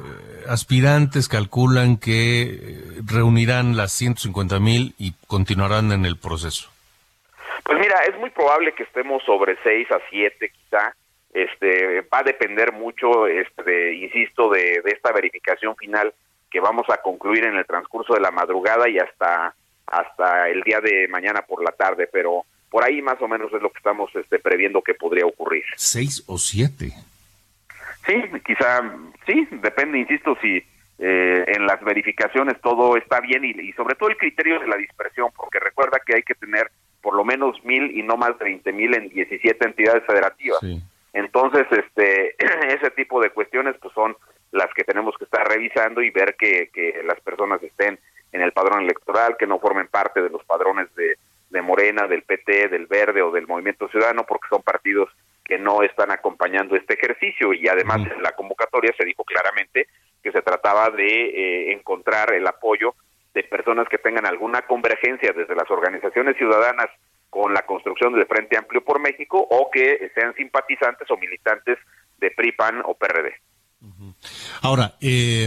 aspirantes 0.49 1.29
calculan 1.29 1.97
que 1.97 2.61
reunirán 3.05 3.76
las 3.76 3.93
150 3.93 4.61
mil 4.61 4.95
y 4.99 5.15
continuarán 5.26 5.91
en 5.93 6.05
el 6.05 6.17
proceso? 6.17 6.71
Pues 7.65 7.79
mira, 7.81 7.97
es 8.09 8.17
muy 8.19 8.31
probable 8.31 8.73
que 8.75 8.85
estemos 8.85 9.23
sobre 9.25 9.57
6 9.65 9.91
a 9.91 9.99
7 10.11 10.50
quizá. 10.50 10.95
Este, 11.37 12.00
va 12.02 12.21
a 12.21 12.23
depender 12.23 12.73
mucho, 12.73 13.26
este, 13.26 13.95
insisto, 13.95 14.49
de, 14.49 14.81
de 14.83 14.90
esta 14.90 15.12
verificación 15.12 15.76
final 15.76 16.14
que 16.50 16.61
vamos 16.61 16.87
a 16.88 17.02
concluir 17.02 17.45
en 17.45 17.57
el 17.57 17.66
transcurso 17.66 18.14
de 18.14 18.21
la 18.21 18.31
madrugada 18.31 18.88
y 18.88 18.99
hasta 18.99 19.55
hasta 19.87 20.49
el 20.49 20.62
día 20.62 20.81
de 20.81 21.07
mañana 21.09 21.43
por 21.43 21.62
la 21.62 21.73
tarde, 21.73 22.09
pero 22.11 22.45
por 22.71 22.85
ahí 22.85 23.00
más 23.02 23.21
o 23.21 23.28
menos 23.28 23.52
es 23.52 23.62
lo 23.62 23.71
que 23.71 23.78
estamos 23.78 24.11
este, 24.16 24.38
previendo 24.38 24.83
que 24.83 24.95
podría 24.95 25.26
ocurrir. 25.26 25.64
¿Seis 25.76 26.25
o 26.26 26.38
siete? 26.38 26.93
Sí, 28.05 28.23
quizá, 28.45 28.83
sí, 29.26 29.47
depende, 29.62 29.99
insisto, 29.99 30.37
si 30.40 30.62
eh, 30.99 31.45
en 31.47 31.66
las 31.66 31.83
verificaciones 31.83 32.61
todo 32.61 32.97
está 32.97 33.21
bien 33.21 33.45
y, 33.45 33.73
sobre 33.73 33.95
todo 33.95 34.11
el 34.11 34.16
criterio 34.16 34.61
de 34.61 34.69
la 34.69 34.76
dispersión, 34.76 35.31
porque 35.37 35.61
recuerda 35.61 36.00
que 36.05 36.16
hay 36.16 36.23
que 36.23 36.35
tener 36.35 36.71
por 37.00 37.14
lo 37.14 37.25
menos 37.25 37.64
mil 37.64 37.97
y 37.97 38.02
no 38.02 38.16
más 38.16 38.37
de 38.38 38.47
veinte 38.47 38.73
mil 38.73 38.95
en 38.95 39.09
17 39.09 39.64
entidades 39.64 40.02
federativas. 40.07 40.59
Entonces, 41.17 41.67
este, 41.71 42.37
ese 42.75 42.91
tipo 42.91 43.23
de 43.23 43.31
cuestiones 43.31 43.75
pues 43.81 43.95
son 43.95 44.15
las 44.53 44.73
que 44.75 44.85
tenemos 44.85 45.17
que 45.17 45.25
estar 45.25 45.49
revisando 45.49 46.03
y 46.03 46.11
ver 46.11 46.37
que, 46.37 46.69
que 46.71 47.03
las 47.05 47.19
personas 47.21 47.63
estén 47.63 47.99
en 48.33 48.43
el 48.43 48.53
padrón 48.53 48.83
electoral, 48.83 49.37
que 49.39 49.47
no 49.47 49.59
formen 49.59 49.89
parte 49.89 50.23
de 50.23 50.29
los 50.29 50.45
padrones 50.45 50.95
de, 50.95 51.17
de 51.49 51.63
Morena, 51.63 52.07
del 52.07 52.23
PT, 52.23 52.69
del 52.69 52.87
Verde 52.87 53.23
o 53.23 53.31
del 53.31 53.47
Movimiento 53.47 53.89
Ciudadano, 53.89 54.25
porque 54.25 54.49
son 54.51 54.63
partidos 54.63 55.09
que 55.43 55.59
no 55.59 55.83
están 55.83 56.11
acompañando 56.11 56.77
este 56.77 56.95
ejercicio. 56.95 57.55
Y 57.55 57.67
además 57.67 58.03
en 58.15 58.23
la 58.23 58.33
convocatoria 58.33 58.93
se 58.99 59.07
dijo 59.07 59.25
claramente 59.25 59.89
que 60.23 60.33
se 60.33 60.43
trataba 60.43 60.91
de 60.91 61.07
eh, 61.07 61.73
encontrar 61.73 62.35
el 62.35 62.47
apoyo 62.47 62.95
de 63.33 63.43
personas 63.43 63.89
que 63.89 63.97
tengan 63.97 64.26
alguna 64.26 64.63
convergencia 64.63 65.33
desde 65.33 65.55
las 65.55 65.71
organizaciones 65.71 66.37
ciudadanas 66.37 66.89
con 67.37 67.53
la 67.53 67.67
construcción 67.67 68.15
del 68.15 68.27
Frente 68.27 68.57
Amplio 68.57 68.83
por 68.83 68.99
México 68.99 69.39
o 69.39 69.69
que 69.71 70.11
sean 70.15 70.35
simpatizantes 70.35 71.11
o 71.11 71.19
militantes 71.19 71.77
de 72.17 72.31
PRI, 72.31 72.53
PAN 72.53 72.81
o 72.87 72.95
PRD. 72.95 73.35
Ahora, 74.63 74.95
eh, 75.03 75.47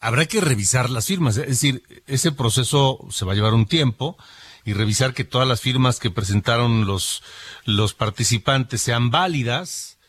habrá 0.00 0.26
que 0.26 0.40
revisar 0.40 0.90
las 0.90 1.06
firmas, 1.06 1.36
es 1.36 1.46
decir, 1.46 1.82
ese 2.08 2.32
proceso 2.32 3.06
se 3.10 3.24
va 3.24 3.32
a 3.32 3.34
llevar 3.36 3.54
un 3.54 3.66
tiempo 3.66 4.16
y 4.64 4.72
revisar 4.72 5.14
que 5.14 5.22
todas 5.22 5.46
las 5.46 5.60
firmas 5.60 6.00
que 6.00 6.10
presentaron 6.10 6.84
los, 6.84 7.22
los 7.64 7.94
participantes 7.94 8.82
sean 8.82 9.12
válidas 9.12 10.00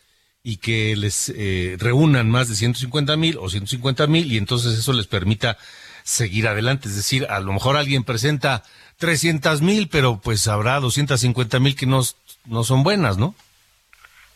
y 0.42 0.58
que 0.58 0.96
les 0.96 1.30
eh, 1.30 1.78
reúnan 1.80 2.32
más 2.32 2.50
de 2.50 2.56
150 2.56 3.16
mil 3.16 3.38
o 3.38 3.48
150 3.48 4.08
mil 4.08 4.32
y 4.32 4.38
entonces 4.38 4.78
eso 4.78 4.92
les 4.92 5.06
permita 5.06 5.60
seguir 6.04 6.48
adelante. 6.48 6.88
Es 6.88 6.96
decir, 6.96 7.28
a 7.30 7.40
lo 7.40 7.54
mejor 7.54 7.78
alguien 7.78 8.04
presenta 8.04 8.64
300 9.02 9.62
mil, 9.62 9.90
pero 9.92 10.22
pues 10.24 10.48
habrá 10.48 10.80
250 10.80 11.60
mil 11.60 11.76
que 11.76 11.86
no, 11.86 12.02
no 12.48 12.64
son 12.64 12.84
buenas, 12.84 13.18
¿no? 13.18 13.36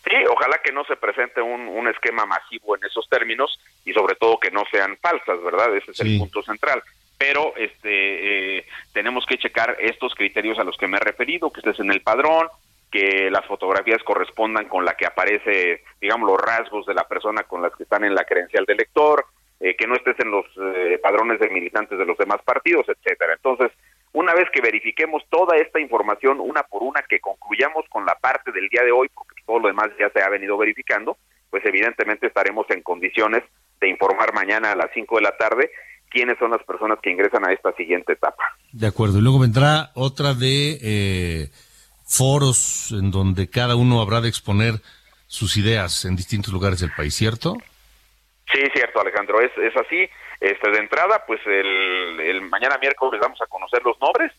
Sí, 0.03 0.15
ojalá 0.29 0.59
que 0.63 0.73
no 0.73 0.83
se 0.83 0.97
presente 0.97 1.41
un, 1.41 1.61
un, 1.61 1.87
esquema 1.87 2.25
masivo 2.25 2.75
en 2.75 2.83
esos 2.83 3.07
términos 3.09 3.57
y 3.85 3.93
sobre 3.93 4.15
todo 4.15 4.39
que 4.39 4.51
no 4.51 4.63
sean 4.69 4.97
falsas, 4.97 5.41
¿verdad? 5.41 5.75
Ese 5.75 5.91
es 5.91 5.99
el 6.01 6.17
punto 6.19 6.43
central 6.43 6.83
pero 7.17 7.53
este 7.55 8.57
eh, 8.57 8.65
tenemos 8.93 9.25
que 9.25 9.37
checar 9.37 9.77
estos 9.79 10.13
criterios 10.15 10.59
a 10.59 10.63
los 10.63 10.77
que 10.77 10.87
me 10.87 10.97
he 10.97 10.99
referido, 10.99 11.51
que 11.51 11.61
estés 11.61 11.79
en 11.79 11.91
el 11.91 12.01
padrón, 12.01 12.47
que 12.91 13.29
las 13.31 13.45
fotografías 13.45 14.03
correspondan 14.03 14.67
con 14.67 14.85
la 14.85 14.95
que 14.95 15.05
aparece, 15.05 15.83
digamos, 16.01 16.29
los 16.29 16.39
rasgos 16.39 16.85
de 16.85 16.93
la 16.93 17.07
persona 17.07 17.43
con 17.43 17.61
las 17.61 17.73
que 17.75 17.83
están 17.83 18.03
en 18.03 18.15
la 18.15 18.25
credencial 18.25 18.65
del 18.65 18.77
lector, 18.77 19.25
eh, 19.59 19.75
que 19.75 19.87
no 19.87 19.95
estés 19.95 20.19
en 20.19 20.31
los 20.31 20.45
eh, 20.57 20.99
padrones 21.01 21.39
de 21.39 21.49
militantes 21.49 21.97
de 21.97 22.05
los 22.05 22.17
demás 22.17 22.41
partidos, 22.43 22.87
etcétera. 22.89 23.33
Entonces, 23.33 23.71
vez 24.45 24.51
que 24.53 24.61
verifiquemos 24.61 25.23
toda 25.29 25.57
esta 25.57 25.79
información 25.79 26.39
una 26.39 26.63
por 26.63 26.83
una, 26.83 27.01
que 27.03 27.19
concluyamos 27.19 27.85
con 27.89 28.05
la 28.05 28.15
parte 28.15 28.51
del 28.51 28.69
día 28.69 28.83
de 28.83 28.91
hoy, 28.91 29.09
porque 29.13 29.41
todo 29.45 29.59
lo 29.59 29.67
demás 29.67 29.89
ya 29.99 30.09
se 30.09 30.21
ha 30.21 30.29
venido 30.29 30.57
verificando, 30.57 31.17
pues 31.49 31.65
evidentemente 31.65 32.27
estaremos 32.27 32.65
en 32.69 32.81
condiciones 32.81 33.43
de 33.79 33.89
informar 33.89 34.33
mañana 34.33 34.71
a 34.71 34.75
las 34.75 34.89
5 34.93 35.15
de 35.17 35.21
la 35.21 35.37
tarde 35.37 35.71
quiénes 36.09 36.37
son 36.39 36.51
las 36.51 36.63
personas 36.63 36.99
que 37.01 37.09
ingresan 37.09 37.45
a 37.45 37.51
esta 37.51 37.73
siguiente 37.73 38.13
etapa. 38.13 38.43
De 38.71 38.87
acuerdo, 38.87 39.19
y 39.19 39.21
luego 39.21 39.39
vendrá 39.39 39.91
otra 39.95 40.33
de 40.33 40.77
eh, 40.81 41.49
foros 42.05 42.91
en 42.91 43.11
donde 43.11 43.49
cada 43.49 43.75
uno 43.75 44.01
habrá 44.01 44.21
de 44.21 44.29
exponer 44.29 44.75
sus 45.27 45.57
ideas 45.57 46.05
en 46.05 46.15
distintos 46.15 46.53
lugares 46.53 46.79
del 46.79 46.91
país, 46.95 47.13
¿cierto? 47.15 47.57
Sí, 48.53 48.61
cierto, 48.73 49.01
Alejandro, 49.01 49.41
es, 49.41 49.51
es 49.57 49.75
así. 49.75 50.07
Este, 50.39 50.69
de 50.69 50.79
entrada, 50.79 51.23
pues 51.25 51.39
el, 51.45 52.41
mañana 52.49 52.77
miércoles 52.77 53.19
vamos 53.21 53.41
a 53.41 53.47
conocer 53.47 53.83
los 53.83 53.99
nombres. 53.99 54.31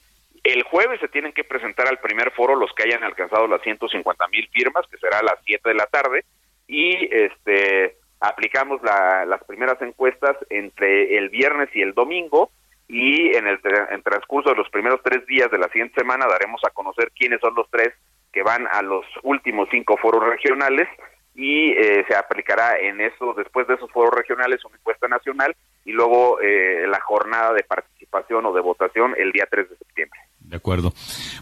El 0.44 0.62
jueves 0.64 1.00
se 1.00 1.08
tienen 1.08 1.32
que 1.32 1.44
presentar 1.44 1.88
al 1.88 1.98
primer 1.98 2.30
foro 2.32 2.54
los 2.54 2.72
que 2.74 2.84
hayan 2.84 3.02
alcanzado 3.02 3.48
las 3.48 3.62
150 3.62 4.28
mil 4.28 4.48
firmas, 4.48 4.86
que 4.90 4.98
será 4.98 5.18
a 5.18 5.24
las 5.24 5.38
7 5.44 5.68
de 5.68 5.74
la 5.74 5.86
tarde. 5.86 6.24
Y 6.68 7.08
este 7.14 7.96
aplicamos 8.20 8.80
las 8.82 9.44
primeras 9.44 9.80
encuestas 9.82 10.36
entre 10.48 11.18
el 11.18 11.28
viernes 11.28 11.68
y 11.74 11.82
el 11.82 11.92
domingo 11.92 12.50
y 12.88 13.36
en 13.36 13.46
el 13.46 13.60
transcurso 14.02 14.50
de 14.50 14.56
los 14.56 14.70
primeros 14.70 15.00
tres 15.02 15.26
días 15.26 15.50
de 15.50 15.58
la 15.58 15.68
siguiente 15.68 16.00
semana 16.00 16.26
daremos 16.26 16.62
a 16.64 16.70
conocer 16.70 17.12
quiénes 17.14 17.40
son 17.40 17.54
los 17.54 17.68
tres 17.70 17.92
que 18.32 18.42
van 18.42 18.66
a 18.70 18.82
los 18.82 19.04
últimos 19.22 19.68
cinco 19.70 19.96
foros 19.96 20.24
regionales 20.24 20.88
y 21.36 21.70
eh, 21.72 22.04
se 22.08 22.16
aplicará 22.16 22.78
en 22.78 23.00
eso, 23.00 23.34
después 23.36 23.68
de 23.68 23.74
esos 23.74 23.90
foros 23.92 24.14
regionales, 24.14 24.64
una 24.64 24.76
encuesta 24.76 25.06
nacional 25.06 25.54
y 25.84 25.92
luego 25.92 26.40
eh, 26.40 26.86
la 26.88 27.00
jornada 27.00 27.52
de 27.52 27.62
participación 27.62 28.46
o 28.46 28.52
de 28.52 28.60
votación 28.62 29.14
el 29.18 29.30
día 29.32 29.46
3 29.48 29.70
de 29.70 29.76
septiembre. 29.76 30.20
De 30.40 30.56
acuerdo. 30.56 30.92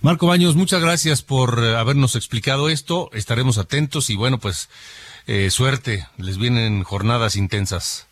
Marco 0.02 0.26
Baños, 0.26 0.56
muchas 0.56 0.82
gracias 0.82 1.22
por 1.22 1.58
eh, 1.62 1.76
habernos 1.76 2.16
explicado 2.16 2.70
esto. 2.70 3.10
Estaremos 3.12 3.58
atentos 3.58 4.08
y 4.08 4.16
bueno, 4.16 4.38
pues 4.38 4.70
eh, 5.26 5.50
suerte, 5.50 6.06
les 6.16 6.38
vienen 6.38 6.82
jornadas 6.84 7.36
intensas. 7.36 8.08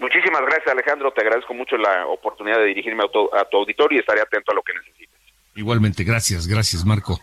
Muchísimas 0.00 0.40
gracias 0.42 0.68
Alejandro, 0.68 1.12
te 1.12 1.20
agradezco 1.20 1.54
mucho 1.54 1.76
la 1.76 2.06
oportunidad 2.06 2.58
de 2.58 2.66
dirigirme 2.66 3.04
a 3.04 3.44
tu, 3.44 3.56
auditorio 3.56 3.98
y 3.98 4.00
estaré 4.00 4.20
atento 4.20 4.50
a 4.50 4.54
lo 4.54 4.62
que 4.62 4.72
necesites. 4.74 5.20
Igualmente, 5.54 6.04
gracias, 6.04 6.48
gracias 6.48 6.84
Marco. 6.84 7.20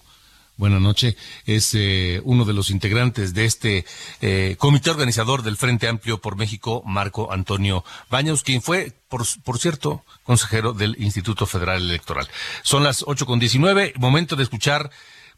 Buenas 0.57 0.81
noches. 0.81 1.15
Es 1.45 1.75
eh, 1.75 2.19
uno 2.23 2.43
de 2.43 2.53
los 2.53 2.71
integrantes 2.71 3.35
de 3.35 3.45
este 3.45 3.85
eh, 4.21 4.55
comité 4.57 4.89
organizador 4.89 5.43
del 5.43 5.55
Frente 5.55 5.87
Amplio 5.87 6.19
por 6.19 6.35
México, 6.35 6.81
Marco 6.83 7.31
Antonio 7.31 7.85
Baños, 8.09 8.41
quien 8.41 8.63
fue, 8.63 8.91
por, 9.07 9.23
por 9.43 9.59
cierto, 9.59 10.03
consejero 10.23 10.73
del 10.73 10.95
Instituto 10.99 11.45
Federal 11.45 11.83
Electoral. 11.83 12.27
Son 12.63 12.83
las 12.83 13.03
ocho 13.05 13.27
con 13.27 13.37
diecinueve, 13.39 13.93
momento 13.97 14.35
de 14.35 14.43
escuchar, 14.43 14.89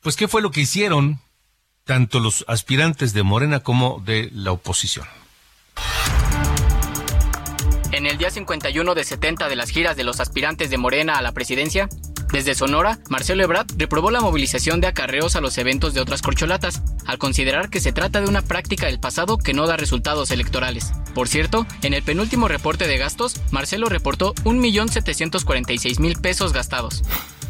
pues, 0.01 0.15
qué 0.15 0.29
fue 0.29 0.41
lo 0.41 0.51
que 0.51 0.61
hicieron 0.61 1.19
tanto 1.83 2.21
los 2.21 2.45
aspirantes 2.47 3.11
de 3.11 3.23
Morena 3.23 3.59
como 3.59 4.01
de 4.05 4.29
la 4.31 4.53
oposición. 4.53 5.05
En 7.91 8.05
el 8.05 8.17
día 8.17 8.29
51 8.29 8.95
de 8.95 9.03
70 9.03 9.49
de 9.49 9.55
las 9.57 9.71
giras 9.71 9.97
de 9.97 10.03
los 10.03 10.19
aspirantes 10.19 10.69
de 10.69 10.77
Morena 10.77 11.17
a 11.17 11.21
la 11.21 11.33
presidencia, 11.33 11.89
Desde 12.31 12.53
Sonora, 12.53 12.99
Marcelo 13.09 13.43
Ebrard 13.43 13.67
reprobó 13.77 14.11
la 14.11 14.21
movilización 14.21 14.81
de 14.81 14.87
acarreos 14.87 15.35
a 15.35 15.41
los 15.41 15.57
eventos 15.57 15.95
de 15.95 16.01
otras 16.01 16.21
corcholatas, 16.21 16.83
al 17.05 17.17
considerar 17.17 17.69
que 17.69 17.79
se 17.79 17.91
trata 17.91 18.21
de 18.21 18.27
una 18.27 18.43
práctica 18.43 18.85
del 18.85 18.99
pasado 18.99 19.37
que 19.37 19.53
no 19.53 19.65
da 19.65 19.77
resultados 19.77 20.29
electorales. 20.29 20.91
Por 21.15 21.27
cierto, 21.27 21.65
en 21.81 21.95
el 21.95 22.03
penúltimo 22.03 22.47
reporte 22.47 22.87
de 22.87 22.97
gastos, 22.97 23.41
Marcelo 23.51 23.89
reportó 23.89 24.35
1.746.000 24.43 26.21
pesos 26.21 26.53
gastados. 26.53 27.03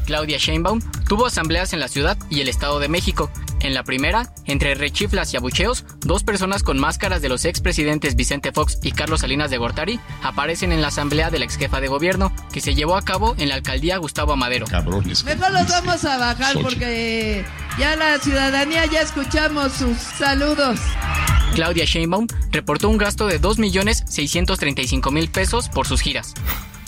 Claudia 0.10 0.40
Sheinbaum 0.40 0.82
tuvo 1.08 1.28
asambleas 1.28 1.72
en 1.72 1.80
la 1.80 1.88
ciudad 1.88 2.18
y 2.32 2.42
el 2.42 2.48
Estado 2.48 2.80
de 2.80 2.88
México, 2.88 3.30
en 3.60 3.76
la 3.76 3.84
primera, 3.84 4.34
entre 4.46 4.74
rechiflas 4.74 5.32
y 5.32 5.38
abucheos, 5.38 5.86
dos 6.00 6.24
personas 6.24 6.64
con 6.64 6.80
máscaras 6.80 7.22
de 7.22 7.30
los 7.30 7.46
expresidentes 7.46 8.16
Vicente 8.16 8.52
Fox 8.52 8.80
y 8.82 8.92
Carlos 8.92 9.20
Salinas 9.22 9.52
de 9.52 9.60
Gortari 9.60 10.00
aparecen 10.24 10.72
en 10.72 10.82
la 10.82 10.88
asamblea 10.88 11.30
de 11.30 11.38
la 11.38 11.46
ex 11.46 11.58
jefa 11.58 11.80
de 11.80 11.90
gobierno 11.90 12.34
que 12.52 12.60
se 12.60 12.74
llevó 12.74 12.98
a 12.98 13.04
cabo 13.04 13.36
en 13.38 13.50
la 13.50 13.56
alcaldía 13.56 13.98
Gustavo 13.98 14.34
Amadero. 14.34 14.66
Cabrones. 14.66 15.24
Mejor 15.26 15.52
los 15.52 15.68
vamos 15.68 16.04
a 16.04 16.18
bajar 16.18 16.60
porque 16.60 17.46
ya 17.78 17.96
la 17.96 18.18
ciudadanía 18.18 18.88
ya 18.88 19.02
escuchamos 19.02 19.74
sus 19.74 19.96
saludos. 19.96 20.80
Claudia 21.54 21.86
Sheinbaum 21.86 22.26
reportó 22.50 22.90
un 22.90 22.98
gasto 22.98 23.28
de 23.28 23.40
2.635.000 23.40 25.30
pesos 25.30 25.70
por 25.70 25.86
sus 25.86 26.02
giras. 26.02 26.34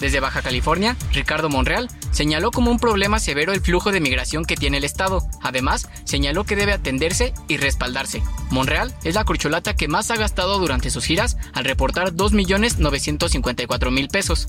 Desde 0.02 0.20
Baja 0.20 0.42
California, 0.42 0.98
Ricardo 1.14 1.48
Monreal 1.48 1.88
señaló 2.10 2.50
como 2.50 2.72
un 2.72 2.80
problema 2.80 3.20
severo 3.20 3.54
el 3.54 3.62
flujo 3.62 3.92
de 3.92 4.02
migración 4.02 4.46
que 4.46 4.58
tiene 4.58 4.78
el 4.78 4.84
Estado. 4.84 5.22
Además, 5.44 5.88
señaló 6.06 6.44
que 6.44 6.56
debe 6.56 6.74
atenderse 6.74 7.36
y 7.48 7.58
respaldarse. 7.58 8.24
Monreal 8.50 8.96
es 9.04 9.14
la 9.14 9.26
corcholata 9.26 9.76
que 9.76 9.88
más 9.88 10.10
ha 10.10 10.16
gastado 10.16 10.58
durante 10.58 10.90
sus 10.90 11.06
giras 11.06 11.38
al 11.54 11.66
reportar 11.66 12.14
2.954.000 12.14 14.12
pesos. 14.12 14.48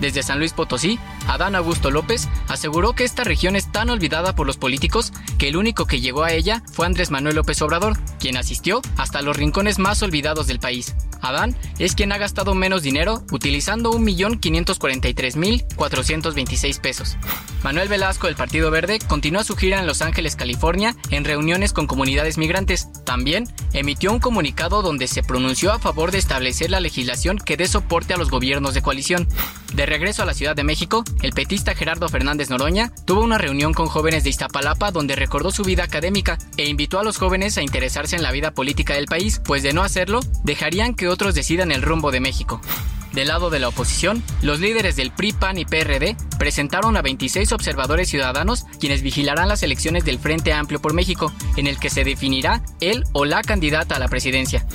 Desde 0.00 0.22
San 0.22 0.38
Luis 0.38 0.52
Potosí, 0.52 0.98
Adán 1.26 1.54
Augusto 1.54 1.90
López 1.90 2.28
aseguró 2.48 2.92
que 2.92 3.04
esta 3.04 3.24
región 3.24 3.56
es 3.56 3.70
tan 3.72 3.88
olvidada 3.88 4.34
por 4.34 4.46
los 4.46 4.58
políticos 4.58 5.12
que 5.38 5.48
el 5.48 5.56
único 5.56 5.86
que 5.86 6.00
llegó 6.00 6.24
a 6.24 6.32
ella 6.32 6.62
fue 6.70 6.86
Andrés 6.86 7.10
Manuel 7.10 7.36
López 7.36 7.60
Obrador, 7.62 7.98
quien 8.18 8.36
asistió 8.36 8.82
hasta 8.96 9.22
los 9.22 9.36
rincones 9.36 9.78
más 9.78 10.02
olvidados 10.02 10.46
del 10.46 10.60
país. 10.60 10.94
Adán 11.22 11.56
es 11.78 11.94
quien 11.94 12.12
ha 12.12 12.18
gastado 12.18 12.54
menos 12.54 12.82
dinero 12.82 13.24
utilizando 13.32 13.90
1.543.426 14.88 16.80
pesos. 16.80 17.16
Manuel 17.62 17.88
Velasco 17.88 18.26
del 18.26 18.36
Partido 18.36 18.70
Verde 18.70 18.98
continúa 19.08 19.42
su 19.42 19.56
gira 19.56 19.80
en 19.80 19.86
Los 19.86 20.02
Ángeles, 20.02 20.36
California, 20.36 20.94
en 21.10 21.24
reuniones 21.24 21.72
con 21.72 21.86
comunidades 21.86 22.38
migrantes. 22.38 22.88
También 23.04 23.48
emitió 23.72 24.12
un 24.12 24.20
comunicado 24.20 24.82
donde 24.82 25.08
se 25.08 25.22
pronunció 25.22 25.72
a 25.72 25.78
favor 25.78 26.12
de 26.12 26.18
establecer 26.18 26.70
la 26.70 26.80
legislación 26.80 27.38
que 27.38 27.56
dé 27.56 27.66
soporte 27.66 28.14
a 28.14 28.16
los 28.16 28.30
gobiernos 28.30 28.74
de 28.74 28.82
coalición. 28.82 29.26
De 29.74 29.84
regreso 29.84 30.22
a 30.22 30.26
la 30.26 30.34
Ciudad 30.34 30.54
de 30.54 30.64
México, 30.64 31.04
el 31.22 31.32
petista 31.32 31.74
Gerardo 31.74 32.08
Fernández 32.08 32.50
Noroña 32.50 32.92
tuvo 33.04 33.22
una 33.22 33.38
reunión 33.38 33.74
con 33.74 33.86
jóvenes 33.86 34.24
de 34.24 34.30
Iztapalapa 34.30 34.90
donde 34.90 35.16
recordó 35.16 35.50
su 35.50 35.64
vida 35.64 35.84
académica 35.84 36.38
e 36.56 36.68
invitó 36.68 36.98
a 37.00 37.04
los 37.04 37.18
jóvenes 37.18 37.58
a 37.58 37.62
interesarse 37.62 38.16
en 38.16 38.22
la 38.22 38.32
vida 38.32 38.52
política 38.52 38.94
del 38.94 39.06
país, 39.06 39.40
pues 39.44 39.62
de 39.62 39.72
no 39.72 39.82
hacerlo, 39.82 40.20
dejarían 40.44 40.94
que 40.94 41.08
otros 41.08 41.34
decidan 41.34 41.72
el 41.72 41.82
rumbo 41.82 42.12
de 42.12 42.20
México. 42.20 42.60
Del 43.16 43.28
lado 43.28 43.48
de 43.48 43.58
la 43.58 43.68
oposición, 43.68 44.22
los 44.42 44.60
líderes 44.60 44.94
del 44.94 45.10
PRI, 45.10 45.32
PAN 45.32 45.56
y 45.56 45.64
PRD 45.64 46.18
presentaron 46.38 46.98
a 46.98 47.02
26 47.02 47.50
observadores 47.52 48.10
ciudadanos 48.10 48.66
quienes 48.78 49.00
vigilarán 49.00 49.48
las 49.48 49.62
elecciones 49.62 50.04
del 50.04 50.18
Frente 50.18 50.52
Amplio 50.52 50.82
por 50.82 50.92
México, 50.92 51.32
en 51.56 51.66
el 51.66 51.78
que 51.78 51.88
se 51.88 52.04
definirá 52.04 52.62
él 52.80 53.04
o 53.14 53.24
la 53.24 53.40
candidata 53.40 53.96
a 53.96 53.98
la 53.98 54.08
presidencia. 54.08 54.66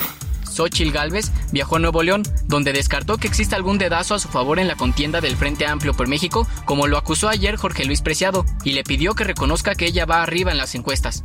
Xochil 0.51 0.91
Gálvez 0.91 1.31
viajó 1.51 1.75
a 1.75 1.79
Nuevo 1.79 2.01
León, 2.01 2.23
donde 2.47 2.73
descartó 2.73 3.17
que 3.17 3.27
exista 3.27 3.55
algún 3.55 3.77
dedazo 3.77 4.15
a 4.15 4.19
su 4.19 4.27
favor 4.27 4.57
en 4.57 4.67
la 4.67 4.75
contienda 4.75 5.21
del 5.21 5.37
Frente 5.37 5.67
Amplio 5.67 5.93
por 5.93 6.07
México, 6.07 6.47
como 6.65 6.87
lo 6.87 6.97
acusó 6.97 7.29
ayer 7.29 7.57
Jorge 7.57 7.85
Luis 7.85 8.01
Preciado, 8.01 8.43
y 8.63 8.71
le 8.71 8.83
pidió 8.83 9.13
que 9.13 9.23
reconozca 9.23 9.75
que 9.75 9.85
ella 9.85 10.07
va 10.07 10.23
arriba 10.23 10.51
en 10.51 10.57
las 10.57 10.73
encuestas. 10.73 11.23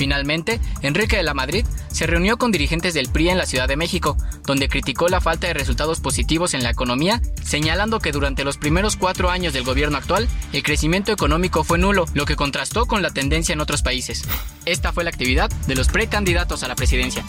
Finalmente, 0.00 0.60
Enrique 0.80 1.18
de 1.18 1.22
la 1.22 1.34
Madrid 1.34 1.66
se 1.88 2.06
reunió 2.06 2.38
con 2.38 2.52
dirigentes 2.52 2.94
del 2.94 3.10
PRI 3.10 3.28
en 3.28 3.36
la 3.36 3.44
Ciudad 3.44 3.68
de 3.68 3.76
México, 3.76 4.16
donde 4.46 4.70
criticó 4.70 5.08
la 5.08 5.20
falta 5.20 5.46
de 5.46 5.52
resultados 5.52 6.00
positivos 6.00 6.54
en 6.54 6.62
la 6.62 6.70
economía, 6.70 7.20
señalando 7.44 7.98
que 7.98 8.10
durante 8.10 8.42
los 8.42 8.56
primeros 8.56 8.96
cuatro 8.96 9.28
años 9.28 9.52
del 9.52 9.62
gobierno 9.62 9.98
actual, 9.98 10.26
el 10.54 10.62
crecimiento 10.62 11.12
económico 11.12 11.64
fue 11.64 11.76
nulo, 11.76 12.06
lo 12.14 12.24
que 12.24 12.34
contrastó 12.34 12.86
con 12.86 13.02
la 13.02 13.10
tendencia 13.10 13.52
en 13.52 13.60
otros 13.60 13.82
países. 13.82 14.24
Esta 14.64 14.90
fue 14.90 15.04
la 15.04 15.10
actividad 15.10 15.50
de 15.66 15.74
los 15.74 15.88
precandidatos 15.88 16.62
a 16.62 16.68
la 16.68 16.76
presidencia. 16.76 17.22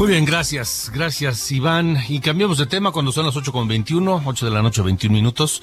Muy 0.00 0.08
bien, 0.08 0.24
gracias, 0.24 0.90
gracias 0.94 1.52
Iván. 1.52 2.02
Y 2.08 2.20
cambiamos 2.20 2.56
de 2.56 2.64
tema 2.64 2.90
cuando 2.90 3.12
son 3.12 3.26
las 3.26 3.34
8.21, 3.34 4.22
8 4.24 4.46
de 4.46 4.50
la 4.50 4.62
noche, 4.62 4.80
21 4.80 5.14
minutos. 5.14 5.62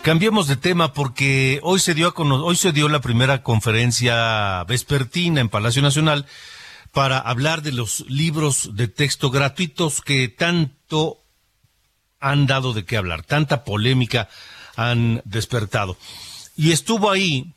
Cambiemos 0.00 0.48
de 0.48 0.56
tema 0.56 0.94
porque 0.94 1.60
hoy 1.62 1.78
se 1.80 1.92
dio, 1.92 2.08
a 2.08 2.12
hoy 2.16 2.56
se 2.56 2.72
dio 2.72 2.88
la 2.88 3.02
primera 3.02 3.42
conferencia 3.42 4.64
vespertina 4.64 5.42
en 5.42 5.50
Palacio 5.50 5.82
Nacional 5.82 6.24
para 6.92 7.18
hablar 7.18 7.60
de 7.60 7.72
los 7.72 8.06
libros 8.08 8.70
de 8.74 8.88
texto 8.88 9.30
gratuitos 9.30 10.00
que 10.00 10.28
tanto 10.28 11.18
han 12.20 12.46
dado 12.46 12.72
de 12.72 12.86
qué 12.86 12.96
hablar, 12.96 13.22
tanta 13.22 13.64
polémica 13.64 14.30
han 14.76 15.20
despertado. 15.26 15.98
Y 16.56 16.72
estuvo 16.72 17.10
ahí 17.10 17.52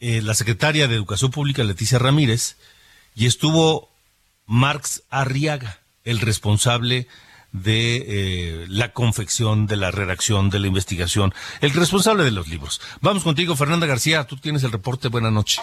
eh, 0.00 0.22
la 0.22 0.32
secretaria 0.32 0.88
de 0.88 0.94
Educación 0.94 1.30
Pública, 1.30 1.62
Leticia 1.64 1.98
Ramírez, 1.98 2.56
y 3.14 3.26
estuvo 3.26 3.93
Marx 4.46 5.04
Arriaga, 5.10 5.78
el 6.04 6.20
responsable 6.20 7.06
de 7.52 7.96
eh, 7.96 8.66
la 8.68 8.92
confección, 8.92 9.66
de 9.66 9.76
la 9.76 9.90
redacción, 9.90 10.50
de 10.50 10.58
la 10.58 10.66
investigación, 10.66 11.32
el 11.60 11.72
responsable 11.72 12.24
de 12.24 12.32
los 12.32 12.48
libros. 12.48 12.80
Vamos 13.00 13.22
contigo, 13.22 13.54
Fernanda 13.54 13.86
García, 13.86 14.24
tú 14.24 14.36
tienes 14.36 14.64
el 14.64 14.72
reporte, 14.72 15.08
buenas 15.08 15.32
noches. 15.32 15.62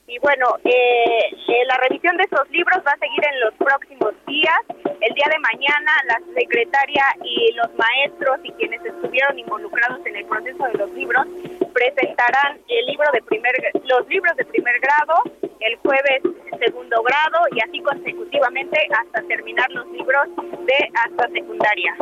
Y 0.07 0.19
bueno, 0.19 0.47
eh, 0.65 1.33
eh, 1.33 1.65
la 1.67 1.77
revisión 1.89 2.17
de 2.17 2.25
esos 2.25 2.49
libros 2.51 2.79
va 2.87 2.93
a 2.93 2.99
seguir 2.99 3.25
en 3.25 3.41
los 3.41 3.55
próximos 3.55 4.13
días. 4.27 4.61
El 4.85 5.15
día 5.15 5.29
de 5.33 5.39
mañana 5.41 5.93
la 6.07 6.21
secretaria 6.35 7.05
y 7.25 7.53
los 7.55 7.69
maestros 7.75 8.39
y 8.45 8.53
quienes 8.53 8.85
estuvieron 8.85 9.39
involucrados 9.39 10.05
en 10.07 10.17
el 10.17 10.25
proceso 10.27 10.65
de 10.65 10.79
los 10.79 10.91
libros 10.93 11.27
presentarán 11.73 12.59
el 12.69 12.87
libro 12.87 13.09
de 13.13 13.23
primer, 13.23 13.53
los 13.85 14.07
libros 14.09 14.37
de 14.37 14.45
primer 14.45 14.79
grado, 14.81 15.23
el 15.61 15.77
jueves 15.77 16.23
segundo 16.59 17.03
grado 17.03 17.39
y 17.53 17.61
así 17.61 17.81
consecutivamente 17.81 18.79
hasta 18.99 19.23
terminar 19.27 19.71
los 19.73 19.87
libros 19.93 20.29
de 20.67 20.91
hasta 20.95 21.29
secundaria. 21.31 21.97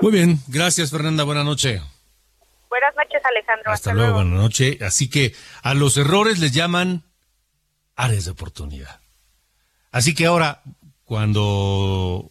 Muy 0.00 0.12
bien, 0.12 0.36
gracias 0.48 0.90
Fernanda, 0.90 1.24
buena 1.24 1.44
noche. 1.44 1.80
Buenas 2.68 2.94
noches 2.96 3.22
Alejandro. 3.24 3.72
Hasta, 3.72 3.94
luego, 3.94 4.14
buenas 4.14 4.38
noches. 4.38 4.80
Así 4.82 5.08
que 5.08 5.34
a 5.62 5.74
los 5.74 5.96
errores 5.96 6.38
les 6.38 6.52
llaman 6.52 7.04
áreas 7.96 8.24
de 8.26 8.30
oportunidad. 8.30 9.00
Así 9.90 10.14
que 10.14 10.26
ahora, 10.26 10.62
cuando 11.04 12.28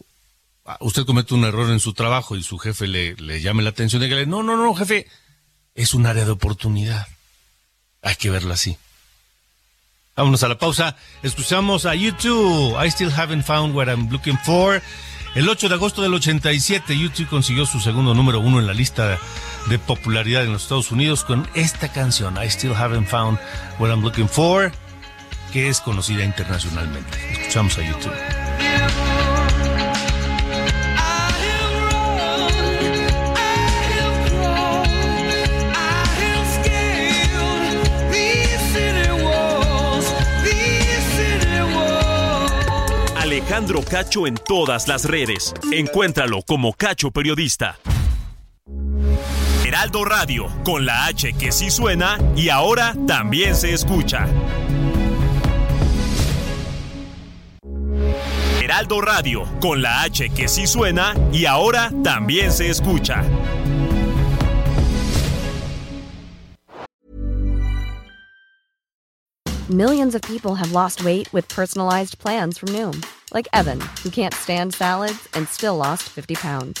usted 0.80 1.04
comete 1.04 1.34
un 1.34 1.44
error 1.44 1.70
en 1.70 1.80
su 1.80 1.92
trabajo 1.92 2.36
y 2.36 2.42
su 2.42 2.58
jefe 2.58 2.86
le, 2.86 3.14
le 3.16 3.40
llame 3.40 3.62
la 3.62 3.70
atención 3.70 4.02
y 4.02 4.08
que 4.08 4.14
le 4.14 4.26
no, 4.26 4.42
no, 4.42 4.56
no, 4.56 4.74
jefe, 4.74 5.06
es 5.74 5.94
un 5.94 6.06
área 6.06 6.24
de 6.24 6.30
oportunidad. 6.30 7.06
Hay 8.02 8.14
que 8.16 8.30
verlo 8.30 8.54
así. 8.54 8.78
Vámonos 10.16 10.42
a 10.42 10.48
la 10.48 10.58
pausa. 10.58 10.96
Escuchamos 11.22 11.86
a 11.86 11.94
YouTube. 11.94 12.76
I 12.84 12.90
still 12.90 13.12
haven't 13.12 13.44
found 13.44 13.74
what 13.74 13.86
I'm 13.86 14.08
looking 14.10 14.38
for. 14.38 14.82
El 15.34 15.48
8 15.48 15.68
de 15.68 15.74
agosto 15.76 16.02
del 16.02 16.14
87, 16.14 16.98
YouTube 16.98 17.28
consiguió 17.28 17.66
su 17.66 17.78
segundo 17.78 18.14
número 18.14 18.40
uno 18.40 18.58
en 18.58 18.66
la 18.66 18.74
lista 18.74 19.18
de 19.68 19.78
popularidad 19.78 20.44
en 20.44 20.52
los 20.52 20.62
Estados 20.62 20.90
Unidos 20.90 21.24
con 21.24 21.46
esta 21.54 21.88
canción, 21.92 22.36
I 22.42 22.46
Still 22.46 22.74
Haven't 22.74 23.08
Found 23.08 23.38
What 23.78 23.90
I'm 23.90 24.02
Looking 24.02 24.28
For, 24.28 24.72
que 25.52 25.68
es 25.68 25.80
conocida 25.80 26.24
internacionalmente. 26.24 27.18
Escuchamos 27.32 27.78
a 27.78 27.82
YouTube. 27.86 28.12
Alejandro 43.16 43.82
Cacho 43.82 44.26
en 44.26 44.34
todas 44.36 44.88
las 44.88 45.04
redes. 45.04 45.54
Encuéntralo 45.72 46.42
como 46.42 46.72
Cacho 46.72 47.10
Periodista. 47.10 47.78
Heraldo 49.78 50.04
Radio, 50.04 50.48
con 50.64 50.84
la 50.84 51.06
H 51.06 51.34
que 51.34 51.52
sí 51.52 51.70
suena 51.70 52.18
y 52.34 52.48
ahora 52.48 52.96
también 53.06 53.54
se 53.54 53.72
escucha. 53.72 54.26
Heraldo 58.60 59.00
Radio, 59.00 59.44
con 59.60 59.80
la 59.80 60.02
H 60.02 60.30
que 60.30 60.48
sí 60.48 60.66
suena 60.66 61.14
y 61.30 61.46
ahora 61.46 61.92
también 62.02 62.50
se 62.50 62.68
escucha. 62.70 63.22
Millions 69.70 70.16
of 70.16 70.22
people 70.22 70.56
have 70.56 70.72
lost 70.72 71.04
weight 71.04 71.32
with 71.32 71.46
personalized 71.46 72.18
plans 72.18 72.58
from 72.58 72.70
Noom, 72.70 73.00
like 73.32 73.46
Evan, 73.52 73.80
who 74.02 74.10
can't 74.10 74.34
stand 74.34 74.74
salads 74.74 75.28
and 75.34 75.46
still 75.46 75.76
lost 75.76 76.02
50 76.08 76.34
pounds. 76.34 76.80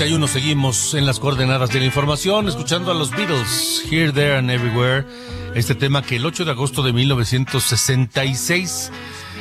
31 0.00 0.28
seguimos 0.28 0.94
en 0.94 1.04
las 1.04 1.20
coordenadas 1.20 1.68
de 1.68 1.78
la 1.78 1.84
información, 1.84 2.48
escuchando 2.48 2.90
a 2.90 2.94
los 2.94 3.10
Beatles, 3.10 3.84
Here, 3.90 4.10
There 4.12 4.38
and 4.38 4.50
Everywhere, 4.50 5.04
este 5.54 5.74
tema 5.74 6.00
que 6.00 6.16
el 6.16 6.24
8 6.24 6.46
de 6.46 6.52
agosto 6.52 6.82
de 6.82 6.94
1966 6.94 8.90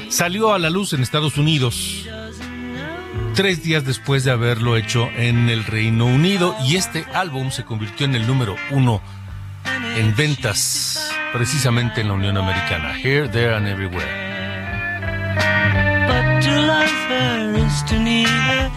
salió 0.10 0.54
a 0.54 0.60
la 0.60 0.70
luz 0.70 0.92
en 0.92 1.02
Estados 1.02 1.38
Unidos, 1.38 2.06
tres 3.36 3.64
días 3.64 3.86
después 3.86 4.26
de 4.26 4.32
haberlo 4.32 4.76
hecho 4.76 5.08
en 5.16 5.48
el 5.48 5.64
Reino 5.64 6.08
Unido, 6.08 6.54
y 6.68 6.76
este 6.76 7.06
álbum 7.14 7.52
se 7.52 7.64
convirtió 7.64 8.06
en 8.06 8.16
el 8.16 8.28
número 8.28 8.58
uno 8.70 9.02
en 9.96 10.14
ventas, 10.14 11.10
precisamente 11.32 12.02
en 12.02 12.10
la 12.10 12.16
Unión 12.16 12.36
Americana, 12.36 12.98
Here, 13.02 13.30
There 13.30 13.56
and 13.56 13.66
Everywhere. 13.66 14.28
But 16.06 16.44
to 16.44 16.52
love 16.52 16.92
her 17.08 17.66
is 17.66 17.86
to 17.86 17.98
need 17.98 18.28
her 18.28 18.70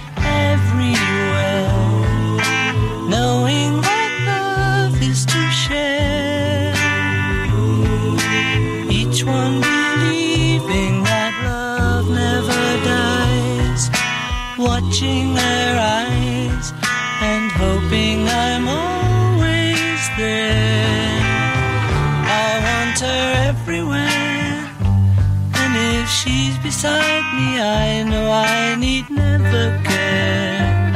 beside 26.83 27.35
me, 27.35 27.61
I 27.61 28.05
know 28.05 28.33
I 28.33 28.77
need 28.77 29.09
never 29.09 29.81
care. 29.85 30.91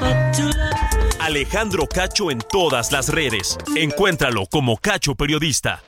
But 0.00 0.36
to 0.36 0.44
love 0.58 1.20
Alejandro 1.20 1.86
Cacho 1.86 2.30
en 2.30 2.40
todas 2.40 2.90
las 2.90 3.08
redes. 3.08 3.58
Encuéntralo 3.76 4.46
como 4.46 4.76
Cacho 4.76 5.14
Periodista. 5.14 5.82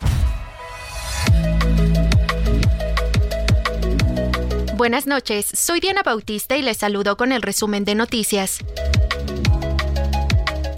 Buenas 4.77 5.07
noches, 5.07 5.47
soy 5.53 5.81
Diana 5.81 6.03
Bautista 6.05 6.57
y 6.57 6.63
les 6.63 6.77
saludo 6.77 7.17
con 7.17 7.33
el 7.33 7.43
resumen 7.43 7.85
de 7.85 7.95
noticias. 7.95 8.59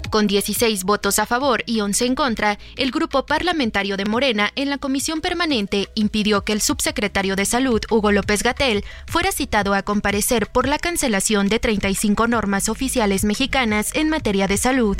Con 0.09 0.27
16 0.27 0.83
votos 0.83 1.19
a 1.19 1.25
favor 1.25 1.63
y 1.65 1.81
11 1.81 2.05
en 2.05 2.15
contra, 2.15 2.57
el 2.75 2.91
grupo 2.91 3.25
parlamentario 3.25 3.97
de 3.97 4.05
Morena 4.05 4.51
en 4.55 4.69
la 4.69 4.77
comisión 4.77 5.21
permanente 5.21 5.89
impidió 5.95 6.43
que 6.43 6.53
el 6.53 6.61
subsecretario 6.61 7.35
de 7.35 7.45
Salud, 7.45 7.81
Hugo 7.89 8.11
López 8.11 8.43
Gatel, 8.43 8.85
fuera 9.05 9.31
citado 9.31 9.73
a 9.73 9.83
comparecer 9.83 10.47
por 10.47 10.67
la 10.67 10.79
cancelación 10.79 11.47
de 11.47 11.59
35 11.59 12.27
normas 12.27 12.69
oficiales 12.69 13.23
mexicanas 13.23 13.91
en 13.95 14.09
materia 14.09 14.47
de 14.47 14.57
salud. 14.57 14.97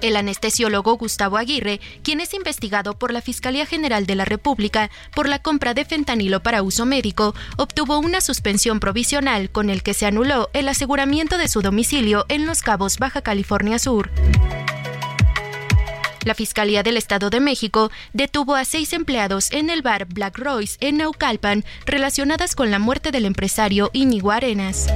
El 0.00 0.16
anestesiólogo 0.16 0.96
Gustavo 0.96 1.36
Aguirre, 1.36 1.80
quien 2.02 2.20
es 2.20 2.32
investigado 2.34 2.98
por 2.98 3.12
la 3.12 3.20
Fiscalía 3.20 3.66
General 3.66 4.06
de 4.06 4.14
la 4.14 4.24
República 4.24 4.90
por 5.14 5.28
la 5.28 5.40
compra 5.40 5.74
de 5.74 5.84
fentanilo 5.84 6.42
para 6.42 6.62
uso 6.62 6.86
médico, 6.86 7.34
obtuvo 7.56 7.98
una 7.98 8.20
suspensión 8.20 8.80
provisional 8.80 9.50
con 9.50 9.68
el 9.68 9.82
que 9.82 9.94
se 9.94 10.06
anuló 10.06 10.48
el 10.54 10.68
aseguramiento 10.68 11.38
de 11.38 11.48
su 11.48 11.60
domicilio 11.60 12.24
en 12.28 12.46
Los 12.46 12.62
Cabos, 12.62 12.98
Baja 12.98 13.22
California 13.22 13.78
Sur. 13.78 14.10
La 16.24 16.34
Fiscalía 16.34 16.82
del 16.82 16.96
Estado 16.98 17.30
de 17.30 17.40
México 17.40 17.90
detuvo 18.12 18.54
a 18.54 18.64
seis 18.64 18.92
empleados 18.92 19.50
en 19.52 19.70
el 19.70 19.80
bar 19.80 20.06
Black 20.06 20.38
Royce 20.38 20.76
en 20.80 20.98
Naucalpan 20.98 21.64
relacionadas 21.86 22.54
con 22.54 22.70
la 22.70 22.78
muerte 22.78 23.10
del 23.10 23.24
empresario 23.24 23.90
Íñigo 23.94 24.30
Arenas. 24.30 24.86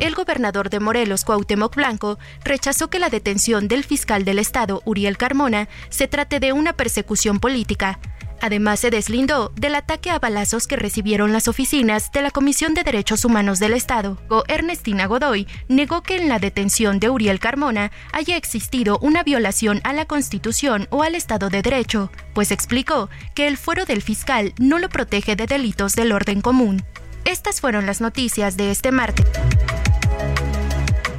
El 0.00 0.14
gobernador 0.14 0.70
de 0.70 0.80
Morelos, 0.80 1.26
Cuauhtémoc 1.26 1.76
Blanco, 1.76 2.18
rechazó 2.42 2.88
que 2.88 2.98
la 2.98 3.10
detención 3.10 3.68
del 3.68 3.84
fiscal 3.84 4.24
del 4.24 4.38
estado, 4.38 4.80
Uriel 4.86 5.18
Carmona, 5.18 5.68
se 5.90 6.08
trate 6.08 6.40
de 6.40 6.54
una 6.54 6.72
persecución 6.72 7.38
política. 7.38 8.00
Además, 8.40 8.80
se 8.80 8.88
deslindó 8.88 9.52
del 9.54 9.74
ataque 9.74 10.08
a 10.08 10.18
balazos 10.18 10.66
que 10.66 10.76
recibieron 10.76 11.32
las 11.34 11.48
oficinas 11.48 12.10
de 12.12 12.22
la 12.22 12.30
Comisión 12.30 12.72
de 12.72 12.82
Derechos 12.82 13.26
Humanos 13.26 13.58
del 13.58 13.74
Estado. 13.74 14.16
Ernestina 14.48 15.04
Godoy 15.04 15.46
negó 15.68 16.02
que 16.02 16.16
en 16.16 16.30
la 16.30 16.38
detención 16.38 16.98
de 16.98 17.10
Uriel 17.10 17.38
Carmona 17.38 17.92
haya 18.12 18.38
existido 18.38 18.98
una 19.02 19.22
violación 19.22 19.82
a 19.84 19.92
la 19.92 20.06
Constitución 20.06 20.88
o 20.88 21.02
al 21.02 21.14
Estado 21.14 21.50
de 21.50 21.60
Derecho, 21.60 22.10
pues 22.32 22.50
explicó 22.50 23.10
que 23.34 23.46
el 23.46 23.58
fuero 23.58 23.84
del 23.84 24.00
fiscal 24.00 24.54
no 24.58 24.78
lo 24.78 24.88
protege 24.88 25.36
de 25.36 25.46
delitos 25.46 25.94
del 25.94 26.12
orden 26.12 26.40
común. 26.40 26.82
Estas 27.26 27.60
fueron 27.60 27.84
las 27.84 28.00
noticias 28.00 28.56
de 28.56 28.70
este 28.70 28.90
martes. 28.90 29.26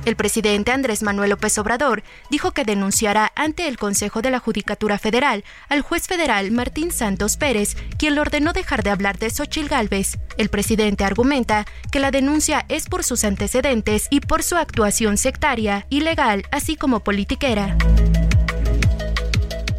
El 0.05 0.15
presidente 0.15 0.71
Andrés 0.71 1.03
Manuel 1.03 1.29
López 1.29 1.57
Obrador 1.59 2.03
dijo 2.29 2.51
que 2.51 2.63
denunciará 2.63 3.31
ante 3.35 3.67
el 3.67 3.77
Consejo 3.77 4.21
de 4.21 4.31
la 4.31 4.39
Judicatura 4.39 4.97
Federal 4.97 5.43
al 5.69 5.81
juez 5.81 6.07
federal 6.07 6.51
Martín 6.51 6.91
Santos 6.91 7.37
Pérez, 7.37 7.75
quien 7.99 8.15
le 8.15 8.21
ordenó 8.21 8.51
dejar 8.51 8.83
de 8.83 8.89
hablar 8.89 9.19
de 9.19 9.29
Xochil 9.29 9.67
Gálvez. 9.67 10.17
El 10.37 10.49
presidente 10.49 11.03
argumenta 11.03 11.65
que 11.91 11.99
la 11.99 12.09
denuncia 12.09 12.65
es 12.67 12.87
por 12.87 13.03
sus 13.03 13.23
antecedentes 13.23 14.07
y 14.09 14.21
por 14.21 14.41
su 14.41 14.55
actuación 14.55 15.17
sectaria, 15.17 15.85
ilegal, 15.89 16.43
así 16.51 16.75
como 16.75 17.01
politiquera. 17.01 17.77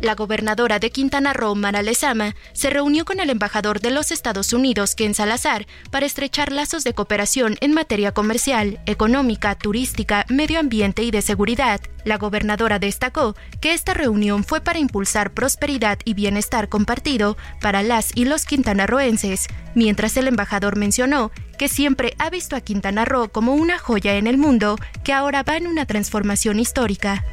La 0.02 0.16
gobernadora 0.16 0.80
de 0.80 0.90
Quintana 0.90 1.32
Roo, 1.32 1.54
Mara 1.54 1.80
Lezama, 1.80 2.34
se 2.54 2.70
reunió 2.70 3.04
con 3.04 3.20
el 3.20 3.30
embajador 3.30 3.78
de 3.78 3.92
los 3.92 4.10
Estados 4.10 4.52
Unidos, 4.52 4.96
Ken 4.96 5.14
Salazar, 5.14 5.64
para 5.92 6.06
estrechar 6.06 6.50
lazos 6.50 6.82
de 6.82 6.92
cooperación 6.92 7.56
en 7.60 7.72
materia 7.72 8.10
comercial, 8.10 8.80
económica, 8.86 9.54
turística, 9.54 10.26
medio 10.28 10.58
ambiente 10.58 11.04
y 11.04 11.12
de 11.12 11.22
seguridad. 11.22 11.80
La 12.04 12.18
gobernadora 12.18 12.80
destacó 12.80 13.36
que 13.60 13.74
esta 13.74 13.94
reunión 13.94 14.42
fue 14.42 14.60
para 14.60 14.80
impulsar 14.80 15.34
prosperidad 15.34 16.00
y 16.04 16.14
bienestar 16.14 16.68
compartido 16.68 17.36
para 17.60 17.84
las 17.84 18.10
y 18.16 18.24
los 18.24 18.44
quintanarroenses, 18.44 19.46
mientras 19.76 20.16
el 20.16 20.26
embajador 20.26 20.76
mencionó 20.76 21.30
que 21.58 21.68
siempre 21.68 22.16
ha 22.18 22.28
visto 22.28 22.56
a 22.56 22.60
Quintana 22.60 23.04
Roo 23.04 23.28
como 23.28 23.54
una 23.54 23.78
joya 23.78 24.16
en 24.16 24.26
el 24.26 24.36
mundo 24.36 24.78
que 25.04 25.12
ahora 25.12 25.44
va 25.44 25.56
en 25.56 25.68
una 25.68 25.86
transformación 25.86 26.58
histórica. 26.58 27.24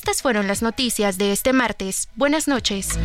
Estas 0.00 0.22
fueron 0.22 0.46
las 0.46 0.62
noticias 0.62 1.18
de 1.18 1.30
este 1.30 1.52
martes. 1.52 2.08
Buenas 2.14 2.48
noches. 2.48 2.98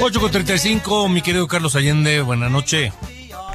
Ocho 0.00 0.20
con 0.20 0.30
35, 0.30 1.08
mi 1.08 1.20
querido 1.20 1.48
Carlos 1.48 1.74
Allende, 1.74 2.20
buena 2.20 2.48
noche. 2.48 2.92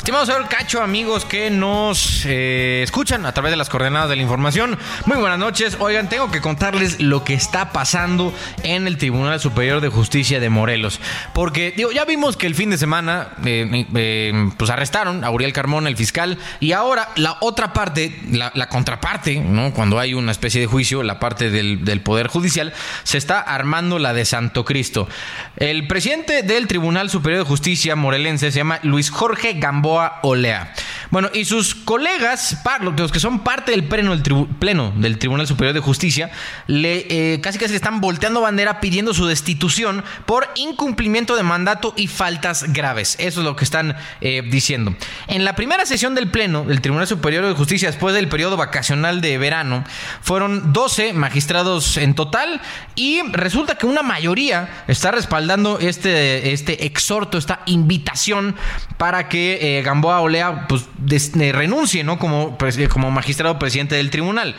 Estimado 0.04 0.26
señor 0.26 0.50
Cacho, 0.50 0.82
amigos 0.82 1.24
que 1.24 1.50
nos 1.50 2.26
eh, 2.26 2.82
escuchan 2.84 3.26
a 3.26 3.32
través 3.32 3.52
de 3.54 3.56
las 3.56 3.70
coordenadas 3.70 4.10
de 4.10 4.18
la 4.18 4.22
información, 4.22 4.78
muy 5.06 5.16
buenas 5.16 5.40
noches. 5.40 5.78
Oigan, 5.80 6.10
tengo 6.10 6.30
que 6.30 6.42
contarles 6.42 7.00
lo 7.00 7.24
que 7.24 7.34
está 7.34 7.72
pasando 7.72 8.34
en 8.64 8.86
el 8.86 8.98
Tribunal 8.98 9.40
Superior 9.40 9.80
de 9.80 9.88
Justicia 9.88 10.42
de 10.42 10.50
Morelos. 10.50 11.00
Porque, 11.34 11.74
digo, 11.78 11.94
ya 11.94 12.04
vimos 12.04 12.36
que 12.36 12.48
el 12.48 12.54
fin 12.54 12.70
de 12.70 12.78
semana, 12.78 13.30
eh, 13.46 13.86
eh, 13.96 14.50
pues 14.58 14.70
arrestaron 14.70 15.24
a 15.24 15.32
Uriel 15.32 15.54
Carmona, 15.54 15.88
el 15.88 15.96
fiscal, 15.96 16.38
y 16.60 16.74
ahora 16.74 17.08
la 17.16 17.38
otra 17.40 17.72
parte, 17.72 18.20
la, 18.30 18.52
contraparte, 18.68 19.40
¿no? 19.40 19.72
Cuando 19.72 20.00
hay 20.00 20.16
una 20.16 20.34
especie 20.34 20.60
de 20.60 20.68
juicio, 20.68 21.02
la 21.02 21.18
parte 21.18 21.50
del, 21.50 21.86
del 21.86 22.02
Poder 22.02 22.28
Judicial, 22.28 22.74
se 23.04 23.18
está 23.18 23.40
armando 23.40 24.00
la 24.00 24.14
de 24.14 24.26
Santo 24.26 24.66
Cristo. 24.66 25.08
El 25.56 25.88
presidente 25.88 26.44
del 26.44 26.68
Tribunal 26.68 27.10
Superior 27.10 27.44
de 27.44 27.48
Justicia 27.48 27.96
morelense 27.96 28.52
se 28.52 28.58
llama 28.58 28.82
Luis 28.84 29.10
Jorge 29.10 29.54
Gamboa 29.54 29.93
Olea. 30.24 30.74
Bueno, 31.14 31.30
y 31.32 31.46
sus 31.46 31.76
colegas, 31.76 32.58
los 32.82 33.12
que 33.12 33.20
son 33.20 33.44
parte 33.44 33.72
del 33.72 33.84
pleno 33.84 34.16
del, 34.16 35.20
Tribunal 35.20 35.46
Superior 35.46 35.76
de 35.76 35.80
Justicia, 35.80 36.32
le, 36.66 37.06
eh, 37.36 37.40
casi 37.40 37.60
casi 37.60 37.76
están 37.76 38.02
volteando 38.02 38.42
bandera 38.42 38.80
pidiendo 38.80 39.14
su 39.14 39.28
destitución 39.28 40.04
por 40.26 40.50
incumplimiento 40.56 41.36
de 41.36 41.44
mandato 41.44 41.94
y 41.96 42.08
faltas 42.08 42.74
graves. 42.74 43.16
Eso 43.20 43.42
es 43.42 43.46
lo 43.46 43.56
que 43.56 43.64
están 43.64 43.96
eh, 44.22 44.42
diciendo. 44.50 44.96
En 45.28 45.46
la 45.46 45.56
primera 45.56 45.86
sesión 45.86 46.16
del 46.16 46.32
pleno 46.32 46.64
del 46.64 46.82
Tribunal 46.82 47.06
Superior 47.06 47.46
de 47.46 47.54
Justicia, 47.54 47.92
después 47.92 48.16
del 48.16 48.28
periodo 48.28 48.58
vacacional 48.58 49.22
de 49.22 49.38
verano, 49.38 49.84
fueron 50.22 50.74
12 50.74 51.14
magistrados 51.14 51.98
en 51.98 52.16
total 52.16 52.60
y 52.96 53.22
resulta 53.34 53.76
que 53.76 53.86
una 53.86 54.02
mayoría 54.02 54.84
está 54.88 55.12
respaldando 55.12 55.78
este, 55.78 56.54
este 56.54 56.88
exhorto, 56.88 57.38
esta 57.38 57.62
invitación 57.68 58.56
para 58.98 59.30
que 59.30 59.78
eh, 59.78 59.83
Gamboa 59.84 60.22
Olea 60.22 60.68
pues, 60.68 60.88
eh, 61.12 61.52
renuncie 61.52 62.04
¿no? 62.04 62.18
como, 62.18 62.58
como 62.90 63.12
magistrado 63.12 63.60
presidente 63.60 63.96
del 63.96 64.10
tribunal. 64.10 64.56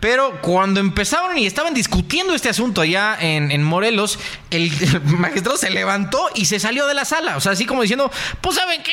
Pero 0.00 0.40
cuando 0.40 0.80
empezaron 0.80 1.36
y 1.38 1.46
estaban 1.46 1.74
discutiendo 1.74 2.34
este 2.34 2.48
asunto 2.48 2.80
allá 2.80 3.16
en, 3.20 3.50
en 3.50 3.62
Morelos, 3.62 4.18
el, 4.50 4.70
magistrado 5.04 5.56
se 5.56 5.70
levantó 5.70 6.28
y 6.34 6.44
se 6.44 6.60
salió 6.60 6.86
de 6.86 6.94
la 6.94 7.04
sala. 7.04 7.36
O 7.36 7.40
sea, 7.40 7.52
así 7.52 7.66
como 7.66 7.82
diciendo, 7.82 8.10
pues 8.40 8.56
¿saben 8.56 8.82
qué? 8.82 8.92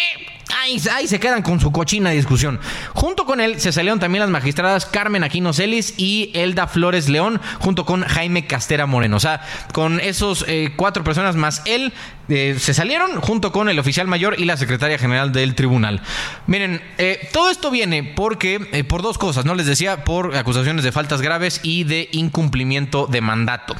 Ahí, 0.61 0.81
ahí 0.93 1.07
se 1.07 1.19
quedan 1.19 1.41
con 1.41 1.59
su 1.59 1.71
cochina 1.71 2.11
discusión. 2.11 2.59
Junto 2.93 3.25
con 3.25 3.41
él 3.41 3.59
se 3.59 3.71
salieron 3.71 3.99
también 3.99 4.21
las 4.21 4.29
magistradas 4.29 4.85
Carmen 4.85 5.23
Aquino 5.23 5.53
Celis 5.53 5.95
y 5.97 6.31
Elda 6.33 6.67
Flores 6.67 7.09
León, 7.09 7.41
junto 7.59 7.85
con 7.85 8.03
Jaime 8.03 8.45
Castera 8.45 8.85
Moreno. 8.85 9.17
O 9.17 9.19
sea, 9.19 9.41
con 9.73 9.99
esos 9.99 10.45
eh, 10.47 10.73
cuatro 10.75 11.03
personas 11.03 11.35
más 11.35 11.61
él, 11.65 11.93
eh, 12.27 12.55
se 12.59 12.73
salieron 12.73 13.21
junto 13.21 13.51
con 13.51 13.69
el 13.69 13.77
oficial 13.77 14.07
mayor 14.07 14.39
y 14.39 14.45
la 14.45 14.57
secretaria 14.57 14.97
general 14.97 15.31
del 15.31 15.53
tribunal. 15.53 16.01
Miren, 16.47 16.81
eh, 16.97 17.29
todo 17.31 17.51
esto 17.51 17.69
viene 17.69 18.03
porque, 18.03 18.67
eh, 18.71 18.83
por 18.83 19.03
dos 19.03 19.17
cosas, 19.17 19.45
¿no? 19.45 19.53
Les 19.53 19.67
decía, 19.67 20.03
por 20.03 20.35
acusaciones 20.35 20.83
de 20.83 20.91
faltas 20.95 21.21
graves 21.21 21.59
y 21.61 21.83
de 21.83 22.07
incumplimiento 22.13 23.05
de 23.05 23.19
mandato. 23.19 23.75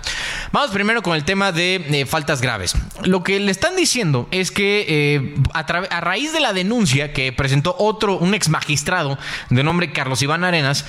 Vamos 0.51 0.71
primero 0.71 1.01
con 1.01 1.15
el 1.15 1.23
tema 1.23 1.51
de 1.53 2.05
faltas 2.07 2.41
graves. 2.41 2.75
Lo 3.03 3.23
que 3.23 3.39
le 3.39 3.51
están 3.51 3.77
diciendo 3.77 4.27
es 4.31 4.51
que 4.51 5.33
a, 5.53 5.59
a, 5.59 6.01
raíz 6.01 6.33
de 6.33 6.41
la 6.41 6.51
denuncia 6.51 7.13
que 7.13 7.31
presentó 7.31 7.73
otro, 7.79 8.17
un 8.17 8.33
ex 8.33 8.49
magistrado 8.49 9.17
de 9.49 9.63
nombre 9.63 9.93
Carlos 9.93 10.21
Iván 10.21 10.43
Arenas, 10.43 10.85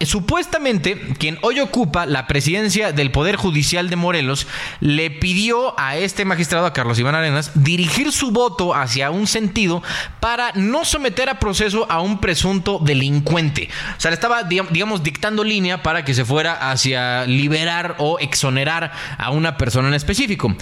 Supuestamente, 0.00 1.14
quien 1.18 1.38
hoy 1.42 1.60
ocupa 1.60 2.06
la 2.06 2.26
presidencia 2.26 2.92
del 2.92 3.10
Poder 3.10 3.36
Judicial 3.36 3.90
de 3.90 3.96
Morelos 3.96 4.46
le 4.80 5.10
pidió 5.10 5.78
a 5.78 5.96
este 5.96 6.24
magistrado, 6.24 6.66
a 6.66 6.72
Carlos 6.72 6.98
Iván 6.98 7.14
Arenas, 7.14 7.50
dirigir 7.54 8.12
su 8.12 8.30
voto 8.30 8.74
hacia 8.74 9.10
un 9.10 9.26
sentido 9.26 9.82
para 10.20 10.52
no 10.54 10.84
someter 10.84 11.28
a 11.28 11.38
proceso 11.38 11.86
a 11.90 12.00
un 12.00 12.20
presunto 12.20 12.78
delincuente. 12.82 13.68
O 13.96 14.00
sea, 14.00 14.10
le 14.10 14.14
estaba, 14.14 14.44
digamos, 14.44 15.02
dictando 15.02 15.42
línea 15.42 15.82
para 15.82 16.04
que 16.04 16.14
se 16.14 16.24
fuera 16.24 16.70
hacia 16.70 17.24
liberar 17.26 17.96
o 17.98 18.18
exonerar 18.18 18.92
a 19.18 19.30
una 19.30 19.56
persona 19.56 19.88
en 19.88 19.94
específico. 19.94 20.54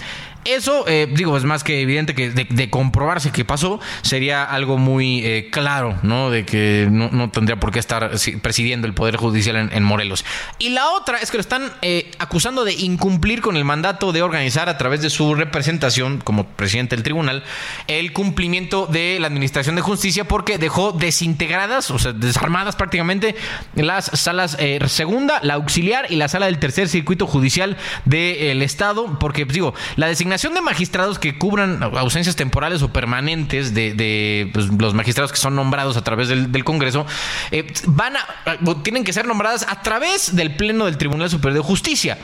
Eso, 0.47 0.85
eh, 0.87 1.07
digo, 1.11 1.35
es 1.35 1.43
más 1.43 1.63
que 1.65 1.81
evidente 1.81 2.15
que 2.15 2.29
de, 2.29 2.69
comprobarse 2.69 3.31
que 3.31 3.43
pasó, 3.43 3.81
sería 4.01 4.45
algo 4.45 4.77
muy 4.77 5.25
eh, 5.25 5.49
claro, 5.51 5.97
¿no? 6.03 6.29
De 6.29 6.45
que 6.45 6.87
no, 6.89 7.29
tendría 7.31 7.59
por 7.59 7.71
qué 7.71 7.79
estar 7.79 8.11
presidiendo 8.41 8.87
el 8.87 8.93
Poder 8.93 9.17
Judicial 9.17 9.57
en, 9.57 9.73
en 9.73 9.83
Morelos. 9.83 10.23
Y 10.57 10.69
la 10.69 10.89
otra 10.91 11.17
es 11.17 11.31
que 11.31 11.37
lo 11.37 11.41
están 11.41 11.73
eh, 11.81 12.11
acusando 12.17 12.63
de 12.63 12.73
incumplir 12.73 13.41
con 13.41 13.57
el 13.57 13.65
mandato 13.65 14.13
de 14.13 14.21
organizar 14.21 14.69
a 14.69 14.77
través 14.77 15.01
de 15.01 15.09
su 15.09 15.35
representación 15.35 16.19
como 16.23 16.45
presidente 16.45 16.95
del 16.95 17.03
tribunal 17.03 17.43
el 17.87 18.13
cumplimiento 18.13 18.85
de 18.85 19.17
la 19.19 19.27
Administración 19.27 19.75
de 19.75 19.81
Justicia 19.81 20.25
porque 20.25 20.57
dejó 20.57 20.93
desintegradas, 20.93 21.91
o 21.91 21.99
sea, 21.99 22.13
desarmadas 22.13 22.75
prácticamente 22.75 23.35
las 23.75 24.05
salas 24.13 24.55
eh, 24.59 24.79
segunda, 24.87 25.39
la 25.43 25.55
auxiliar 25.55 26.05
y 26.09 26.15
la 26.15 26.27
sala 26.27 26.45
del 26.45 26.59
tercer 26.59 26.87
circuito 26.87 27.27
judicial 27.27 27.77
del 28.05 28.61
Estado, 28.61 29.17
porque, 29.19 29.45
pues, 29.45 29.53
digo, 29.53 29.73
la 29.95 30.07
designación 30.07 30.36
de 30.37 30.61
magistrados 30.61 31.19
que 31.19 31.37
cubran 31.37 31.83
ausencias 31.83 32.35
temporales 32.35 32.81
o 32.81 32.93
permanentes 32.93 33.73
de, 33.73 33.93
de 33.93 34.49
pues, 34.53 34.67
los 34.67 34.93
magistrados 34.93 35.31
que 35.31 35.37
son 35.37 35.55
nombrados 35.55 35.97
a 35.97 36.03
través 36.03 36.27
del, 36.27 36.51
del 36.51 36.63
Congreso 36.63 37.05
eh, 37.51 37.65
van 37.85 38.15
a 38.17 38.25
tienen 38.83 39.03
que 39.03 39.13
ser 39.13 39.25
nombradas 39.25 39.65
a 39.67 39.81
través 39.81 40.35
del 40.35 40.55
pleno 40.55 40.85
del 40.85 40.97
Tribunal 40.97 41.29
Superior 41.29 41.61
de 41.61 41.67
Justicia 41.67 42.17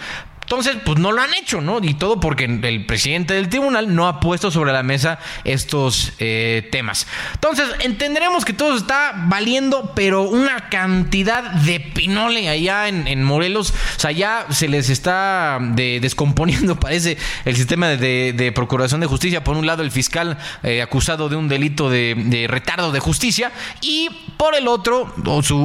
Entonces, 0.43 0.77
pues 0.85 0.99
no 0.99 1.11
lo 1.11 1.21
han 1.21 1.33
hecho, 1.33 1.61
¿no? 1.61 1.79
Y 1.81 1.93
todo 1.95 2.19
porque 2.19 2.45
el 2.45 2.85
presidente 2.85 3.33
del 3.33 3.49
tribunal 3.49 3.95
no 3.95 4.07
ha 4.07 4.19
puesto 4.19 4.51
sobre 4.51 4.73
la 4.73 4.83
mesa 4.83 5.19
estos 5.43 6.13
eh, 6.19 6.67
temas. 6.71 7.07
Entonces, 7.33 7.65
entenderemos 7.79 8.45
que 8.45 8.53
todo 8.53 8.77
está 8.77 9.13
valiendo, 9.27 9.93
pero 9.95 10.23
una 10.23 10.69
cantidad 10.69 11.43
de 11.51 11.79
pinole 11.79 12.49
allá 12.49 12.87
en, 12.87 13.23
Morelos. 13.23 13.73
O 13.95 13.99
sea, 13.99 14.11
ya 14.11 14.47
se 14.49 14.67
les 14.67 14.89
está 14.89 15.59
descomponiendo, 15.61 16.75
parece, 16.79 17.17
el 17.45 17.55
sistema 17.55 17.87
de, 17.87 18.51
procuración 18.53 18.99
de 18.99 19.07
justicia. 19.07 19.43
Por 19.43 19.57
un 19.57 19.65
lado, 19.65 19.81
el 19.81 19.91
fiscal 19.91 20.37
eh, 20.61 20.81
acusado 20.81 21.29
de 21.29 21.35
un 21.35 21.47
delito 21.47 21.89
de, 21.89 22.45
retardo 22.49 22.91
de 22.91 22.99
justicia. 22.99 23.51
Y 23.81 24.09
por 24.37 24.55
el 24.55 24.67
otro, 24.67 25.13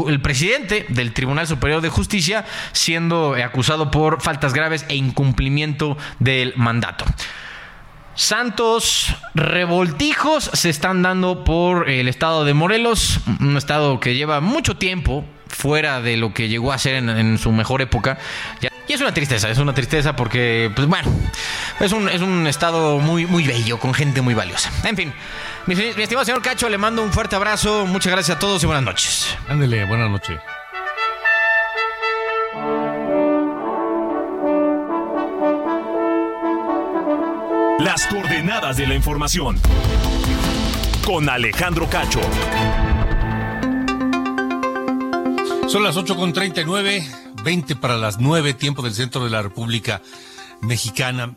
el 0.09 0.20
presidente 0.20 0.87
del 0.89 1.12
Tribunal 1.12 1.47
Superior 1.47 1.81
de 1.83 1.89
Justicia 1.89 2.45
siendo 2.72 3.35
acusado 3.35 3.91
por 3.91 4.22
faltas 4.22 4.55
graves 4.55 4.68
e 4.89 4.97
incumplimiento 4.97 5.97
del 6.19 6.53
mandato. 6.57 7.05
Santos 8.19 9.14
revoltijos 9.35 10.51
se 10.53 10.71
están 10.71 11.03
dando 11.03 11.45
por 11.45 11.89
el 11.89 12.09
estado 12.09 12.45
de 12.45 12.53
Morelos, 12.53 13.21
un 13.39 13.57
estado 13.57 14.01
que 14.01 14.16
lleva 14.16 14.41
mucho 14.41 14.77
tiempo 14.77 15.25
fuera 15.47 16.01
de 16.01 16.16
lo 16.16 16.35
que 16.35 16.49
llegó 16.49 16.73
a 16.73 16.79
ser 16.79 16.97
en, 16.97 17.39
su 17.39 17.53
mejor 17.53 17.81
época. 17.81 18.19
Y 18.89 18.93
es 18.93 19.01
una 19.01 19.14
tristeza, 19.14 19.49
es 19.51 19.59
una 19.59 19.73
tristeza 19.73 20.16
porque, 20.16 20.69
pues 20.75 20.89
bueno, 20.89 21.12
es 21.79 21.93
un, 21.93 22.09
es 22.09 22.21
un 22.21 22.49
estado 22.49 22.99
muy, 22.99 23.25
muy 23.25 23.47
bello, 23.47 23.79
con 23.79 23.95
gente 23.95 24.21
muy 24.21 24.35
valiosa. 24.35 24.73
En 24.83 24.97
fin, 24.97 25.12
mi, 25.66 25.77
mi 25.77 26.03
estimado 26.03 26.25
señor 26.25 26.43
Cacho, 26.43 26.69
le 26.69 26.77
mando 26.77 27.03
un 27.03 27.12
fuerte 27.12 27.37
abrazo, 27.37 27.87
muchas 27.87 28.12
gracias 28.12 28.37
a 28.37 28.41
todos 28.41 28.61
y 28.64 28.66
buenas 28.66 28.85
noches. 28.85 29.37
Ándele, 29.49 29.85
buenas 29.85 30.11
noches. 30.11 30.41
Las 37.79 38.09
coordenadas 38.09 38.76
de 38.76 38.89
la 38.89 38.95
información. 38.97 39.57
Con 41.07 41.29
Alejandro 41.29 41.89
Cacho. 41.89 42.20
Son 45.68 45.85
las 45.85 45.97
8.39, 45.97 47.35
20 47.45 47.76
para 47.76 47.97
las 47.97 48.18
9, 48.18 48.55
tiempo 48.55 48.83
del 48.83 48.95
centro 48.95 49.22
de 49.22 49.31
la 49.31 49.43
República 49.43 50.03
Mexicana. 50.61 51.37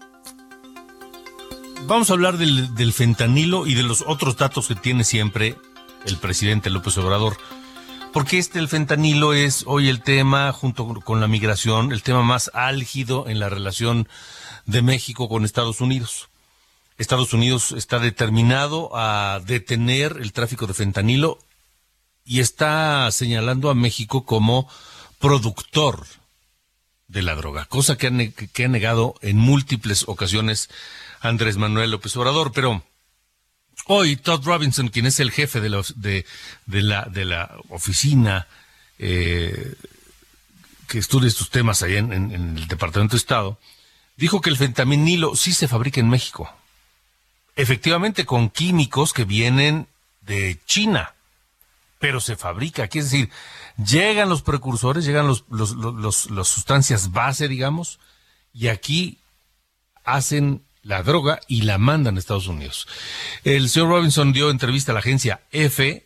Vamos 1.83 2.09
a 2.09 2.13
hablar 2.13 2.37
del, 2.37 2.73
del 2.73 2.91
fentanilo 2.91 3.67
y 3.67 3.75
de 3.75 3.83
los 3.83 4.03
otros 4.07 4.35
datos 4.35 4.67
que 4.67 4.75
tiene 4.75 5.03
siempre 5.03 5.55
el 6.05 6.17
presidente 6.17 6.71
López 6.71 6.97
Obrador. 6.97 7.37
Porque 8.13 8.39
este, 8.39 8.57
el 8.57 8.67
fentanilo, 8.67 9.33
es 9.33 9.63
hoy 9.67 9.89
el 9.89 10.01
tema, 10.01 10.51
junto 10.53 10.87
con 11.01 11.21
la 11.21 11.27
migración, 11.27 11.91
el 11.91 12.01
tema 12.01 12.23
más 12.23 12.49
álgido 12.55 13.27
en 13.27 13.39
la 13.39 13.47
relación 13.47 14.09
de 14.65 14.81
México 14.81 15.29
con 15.29 15.45
Estados 15.45 15.81
Unidos. 15.81 16.30
Estados 17.01 17.33
Unidos 17.33 17.71
está 17.71 17.97
determinado 17.97 18.91
a 18.93 19.41
detener 19.43 20.17
el 20.21 20.33
tráfico 20.33 20.67
de 20.67 20.75
fentanilo 20.75 21.39
y 22.23 22.41
está 22.41 23.09
señalando 23.09 23.71
a 23.71 23.75
México 23.75 24.23
como 24.23 24.69
productor 25.17 26.05
de 27.07 27.23
la 27.23 27.33
droga, 27.33 27.65
cosa 27.65 27.97
que 27.97 28.07
ha, 28.07 28.67
negado 28.67 29.15
en 29.21 29.37
múltiples 29.37 30.03
ocasiones 30.07 30.69
Andrés 31.21 31.57
Manuel 31.57 31.89
López 31.89 32.15
Obrador. 32.17 32.51
Pero 32.53 32.83
hoy 33.87 34.15
Todd 34.15 34.45
Robinson, 34.45 34.89
quien 34.89 35.07
es 35.07 35.19
el 35.19 35.31
jefe 35.31 35.59
de, 35.59 35.69
los, 35.69 35.99
de, 36.01 36.23
la, 36.67 37.05
de 37.05 37.25
la 37.25 37.51
oficina 37.69 38.47
eh, 38.99 39.73
que 40.87 40.99
estudia 40.99 41.27
estos 41.27 41.49
temas 41.49 41.81
allá 41.81 41.97
en, 41.97 42.13
en 42.13 42.57
el 42.57 42.67
Departamento 42.67 43.15
de 43.15 43.19
Estado, 43.19 43.59
dijo 44.17 44.39
que 44.39 44.51
el 44.51 44.57
fentanilo 44.57 45.35
sí 45.35 45.51
se 45.51 45.67
fabrica 45.67 45.99
en 45.99 46.07
México 46.07 46.60
efectivamente 47.55 48.25
con 48.25 48.49
químicos 48.49 49.13
que 49.13 49.25
vienen 49.25 49.87
de 50.21 50.59
China, 50.65 51.13
pero 51.99 52.19
se 52.19 52.35
fabrica 52.35 52.83
aquí, 52.83 52.99
es 52.99 53.11
decir, 53.11 53.29
llegan 53.77 54.29
los 54.29 54.41
precursores, 54.41 55.05
llegan 55.05 55.27
los, 55.27 55.45
los, 55.49 56.29
las 56.31 56.47
sustancias 56.47 57.11
base, 57.11 57.47
digamos, 57.47 57.99
y 58.53 58.67
aquí 58.67 59.17
hacen 60.03 60.63
la 60.83 61.03
droga 61.03 61.39
y 61.47 61.61
la 61.61 61.77
mandan 61.77 62.15
a 62.15 62.19
Estados 62.19 62.47
Unidos. 62.47 62.87
El 63.43 63.69
señor 63.69 63.89
Robinson 63.89 64.33
dio 64.33 64.49
entrevista 64.49 64.91
a 64.91 64.93
la 64.93 64.99
agencia 64.99 65.41
F 65.51 66.03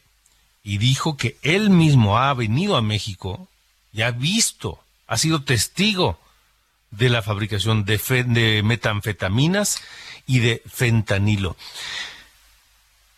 y 0.63 0.77
dijo 0.77 1.15
que 1.15 1.37
él 1.41 1.69
mismo 1.69 2.17
ha 2.17 2.33
venido 2.33 2.75
a 2.75 2.81
México 2.81 3.47
y 3.93 4.01
ha 4.01 4.11
visto, 4.11 4.79
ha 5.07 5.17
sido 5.17 5.43
testigo 5.43 6.19
de 6.91 7.09
la 7.09 7.21
fabricación 7.21 7.85
de, 7.85 7.97
de 8.27 8.63
metanfetaminas 8.63 9.81
y 10.25 10.39
de 10.39 10.61
fentanilo. 10.67 11.55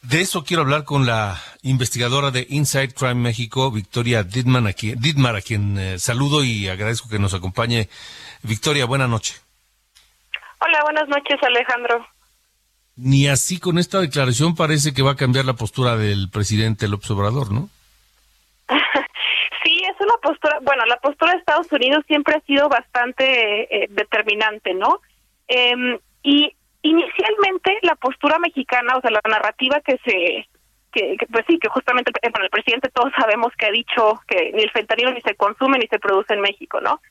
De 0.02 0.22
eso 0.22 0.44
quiero 0.44 0.64
hablar 0.64 0.86
con 0.86 1.06
la 1.06 1.38
investigadora 1.64 2.32
de 2.32 2.46
Inside 2.50 2.94
Crime 2.94 3.16
México, 3.16 3.72
Victoria 3.72 4.24
Didman, 4.24 4.68
a 4.68 4.74
quien, 4.74 4.98
a 5.26 5.42
quien 5.42 5.78
eh, 5.78 6.00
saludo 6.00 6.44
y 6.44 6.70
agradezco 6.70 7.10
que 7.10 7.20
nos 7.20 7.34
acompañe. 7.34 7.90
Victoria, 8.44 8.86
buena 8.86 9.08
noche. 9.08 9.36
Hola, 10.60 10.82
buenas 10.84 11.10
noches, 11.10 11.38
Alejandro. 11.44 12.08
Ni 12.96 13.28
así 13.28 13.60
con 13.60 13.78
esta 13.78 14.00
declaración 14.00 14.56
parece 14.56 14.94
que 14.94 15.04
va 15.04 15.12
a 15.12 15.16
cambiar 15.16 15.46
la 15.46 15.54
postura 15.54 15.98
del 15.98 16.30
presidente 16.32 16.88
López 16.88 17.12
Obrador, 17.12 17.52
¿no? 17.52 17.70
sí, 19.64 19.82
es 19.84 20.00
una 20.00 20.16
postura, 20.22 20.58
bueno, 20.64 20.84
la 20.86 20.98
postura 20.98 21.34
de 21.34 21.40
Estados 21.40 21.72
Unidos 21.72 22.04
siempre 22.08 22.36
ha 22.36 22.42
sido 22.42 22.70
bastante 22.70 23.84
eh, 23.84 23.88
determinante, 23.90 24.74
¿no? 24.74 25.02
Em, 25.48 26.00
y 26.24 26.54
Inicialmente, 26.82 27.80
la 27.82 27.96
postura 27.96 28.40
mexicana, 28.40 28.96
o 28.98 29.02
sea, 29.02 29.12
la 29.12 29.22
narrativa 29.28 29.82
que 29.82 29.98
se, 30.06 30.48
que, 30.92 31.18
pues 31.32 31.46
sí, 31.48 31.60
que 31.60 31.70
justamente 31.70 32.12
bueno, 32.22 32.46
el 32.46 32.50
presidente 32.50 32.90
todos 32.90 33.12
sabemos 33.18 33.52
que 33.58 33.66
ha 33.66 33.72
dicho 33.72 34.20
que 34.28 34.52
ni 34.54 34.64
el 34.64 34.72
fentanilo 34.72 35.12
ni 35.12 35.22
se 35.22 35.36
consume 35.36 35.80
ni 35.80 35.88
se 35.88 36.00
produce 36.00 36.34
en 36.34 36.42
México, 36.42 36.80
¿no? 36.82 37.02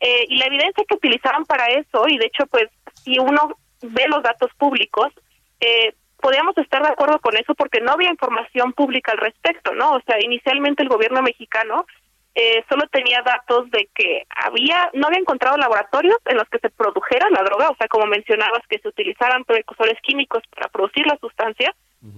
Eh, 0.00 0.24
y 0.28 0.36
la 0.38 0.46
evidencia 0.46 0.84
que 0.88 0.94
utilizaban 0.94 1.44
para 1.44 1.66
eso, 1.66 2.08
y 2.08 2.16
de 2.18 2.26
hecho, 2.26 2.46
pues, 2.46 2.68
si 3.04 3.18
uno 3.18 3.56
ve 3.82 4.06
los 4.08 4.22
datos 4.22 4.50
públicos, 4.56 5.12
eh, 5.60 5.94
podríamos 6.20 6.56
estar 6.58 6.82
de 6.82 6.88
acuerdo 6.88 7.18
con 7.20 7.36
eso 7.36 7.54
porque 7.54 7.80
no 7.80 7.92
había 7.92 8.10
información 8.10 8.72
pública 8.72 9.12
al 9.12 9.18
respecto, 9.18 9.74
¿no? 9.74 9.92
O 9.92 10.00
sea, 10.02 10.16
inicialmente 10.20 10.82
el 10.82 10.88
gobierno 10.88 11.22
mexicano 11.22 11.86
eh, 12.34 12.64
solo 12.68 12.86
tenía 12.92 13.22
datos 13.22 13.70
de 13.70 13.88
que 13.94 14.24
había, 14.28 14.90
no 14.94 15.08
había 15.08 15.18
encontrado 15.18 15.56
laboratorios 15.56 16.18
en 16.26 16.36
los 16.36 16.48
que 16.48 16.58
se 16.60 16.70
produjera 16.70 17.28
la 17.30 17.42
droga, 17.42 17.70
o 17.70 17.76
sea, 17.76 17.88
como 17.88 18.06
mencionabas, 18.06 18.66
que 18.68 18.78
se 18.78 18.88
utilizaran 18.88 19.44
precursores 19.44 20.00
químicos 20.02 20.42
para 20.54 20.68
producir 20.68 21.06
la 21.06 21.18
sustancia, 21.18 21.74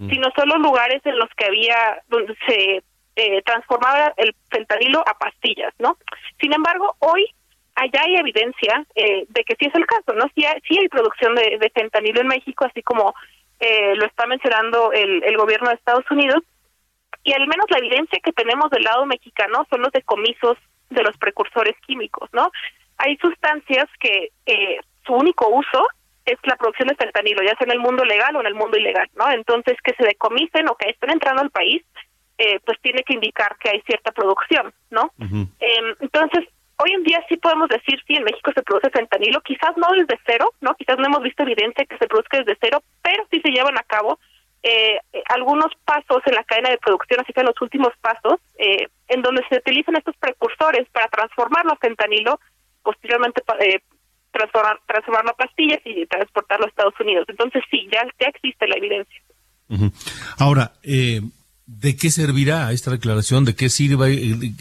sino 0.08 0.28
solo 0.36 0.58
lugares 0.58 1.04
en 1.04 1.18
los 1.18 1.28
que 1.36 1.46
había, 1.46 2.02
donde 2.06 2.36
se 2.46 2.84
eh, 3.16 3.42
transformaba 3.42 4.14
el 4.16 4.32
fentanilo 4.48 5.00
a 5.00 5.18
pastillas, 5.18 5.74
¿no? 5.80 5.98
Sin 6.40 6.52
embargo, 6.52 6.94
hoy 7.00 7.26
allá 7.74 8.02
hay 8.04 8.14
evidencia 8.14 8.86
eh, 8.94 9.24
de 9.28 9.44
que 9.44 9.56
sí 9.58 9.66
es 9.66 9.74
el 9.74 9.86
caso, 9.86 10.12
¿no? 10.14 10.26
Sí 10.36 10.44
hay, 10.44 10.60
sí 10.68 10.78
hay 10.78 10.88
producción 10.88 11.34
de, 11.34 11.58
de 11.58 11.70
fentanilo 11.70 12.20
en 12.20 12.28
México, 12.28 12.64
así 12.64 12.82
como 12.82 13.12
eh, 13.58 13.94
lo 13.96 14.06
está 14.06 14.26
mencionando 14.26 14.92
el, 14.92 15.22
el 15.24 15.36
gobierno 15.36 15.68
de 15.68 15.74
Estados 15.74 16.08
Unidos, 16.10 16.42
y 17.24 17.32
al 17.32 17.46
menos 17.46 17.66
la 17.70 17.78
evidencia 17.78 18.20
que 18.22 18.32
tenemos 18.32 18.70
del 18.70 18.82
lado 18.82 19.06
mexicano 19.06 19.66
son 19.70 19.82
los 19.82 19.92
decomisos 19.92 20.56
de 20.90 21.02
los 21.02 21.16
precursores 21.16 21.74
químicos, 21.86 22.28
¿no? 22.32 22.50
Hay 22.98 23.16
sustancias 23.16 23.88
que 23.98 24.30
eh, 24.46 24.78
su 25.06 25.14
único 25.14 25.48
uso 25.48 25.86
es 26.24 26.38
la 26.44 26.56
producción 26.56 26.88
de 26.88 26.94
fentanilo, 26.94 27.42
ya 27.42 27.56
sea 27.56 27.66
en 27.66 27.72
el 27.72 27.80
mundo 27.80 28.04
legal 28.04 28.36
o 28.36 28.40
en 28.40 28.46
el 28.46 28.54
mundo 28.54 28.78
ilegal, 28.78 29.08
¿no? 29.16 29.30
Entonces, 29.30 29.76
que 29.82 29.94
se 29.94 30.04
decomisen 30.04 30.68
o 30.68 30.76
que 30.76 30.90
estén 30.90 31.10
entrando 31.10 31.42
al 31.42 31.50
país, 31.50 31.82
eh, 32.38 32.60
pues 32.64 32.78
tiene 32.80 33.02
que 33.02 33.14
indicar 33.14 33.56
que 33.58 33.70
hay 33.70 33.80
cierta 33.82 34.12
producción, 34.12 34.72
¿no? 34.90 35.12
Em, 35.18 35.96
entonces, 36.00 36.48
hoy 36.78 36.92
en 36.92 37.02
día 37.02 37.24
sí 37.28 37.36
podemos 37.36 37.68
decir, 37.68 38.00
sí, 38.06 38.14
en 38.14 38.24
México 38.24 38.52
se 38.54 38.62
produce 38.62 38.90
fentanilo, 38.90 39.40
quizás 39.42 39.76
no 39.76 39.88
desde 39.96 40.18
cero, 40.26 40.52
¿no? 40.60 40.74
Quizás 40.74 40.98
no 40.98 41.06
hemos 41.06 41.22
visto 41.22 41.42
evidencia 41.42 41.84
que 41.84 41.98
se 41.98 42.06
produzca 42.06 42.38
desde 42.38 42.58
cero, 42.60 42.82
pero 43.02 43.26
sí 43.30 43.40
se 43.40 43.50
llevan 43.50 43.78
a 43.78 43.82
cabo 43.82 44.18
eh, 44.62 44.98
algunos 45.28 45.72
pasos 45.84 46.22
en 46.26 46.34
la 46.34 46.44
cadena 46.44 46.70
de 46.70 46.78
producción, 46.78 47.20
así 47.20 47.32
que 47.32 47.42
los 47.42 47.60
últimos 47.60 47.92
pasos, 48.00 48.38
eh, 48.58 48.88
en 49.08 49.22
donde 49.22 49.42
se 49.48 49.56
utilizan 49.56 49.96
estos 49.96 50.16
precursores 50.16 50.88
para 50.90 51.08
transformarlo 51.08 51.72
a 51.72 51.76
fentanilo, 51.76 52.38
posteriormente 52.82 53.42
eh, 53.60 53.80
transformar, 54.30 54.80
transformarlo 54.86 55.30
a 55.30 55.36
pastillas 55.36 55.80
y 55.84 56.06
transportarlo 56.06 56.66
a 56.66 56.68
Estados 56.68 56.98
Unidos. 57.00 57.26
Entonces 57.28 57.62
sí, 57.70 57.88
ya, 57.92 58.02
ya 58.20 58.28
existe 58.28 58.66
la 58.68 58.76
evidencia. 58.76 59.20
Ahora, 60.38 60.72
eh, 60.82 61.22
¿de 61.66 61.96
qué 61.96 62.10
servirá 62.10 62.72
esta 62.72 62.90
declaración? 62.90 63.44
¿De 63.44 63.56
qué 63.56 63.68
sirve 63.68 64.16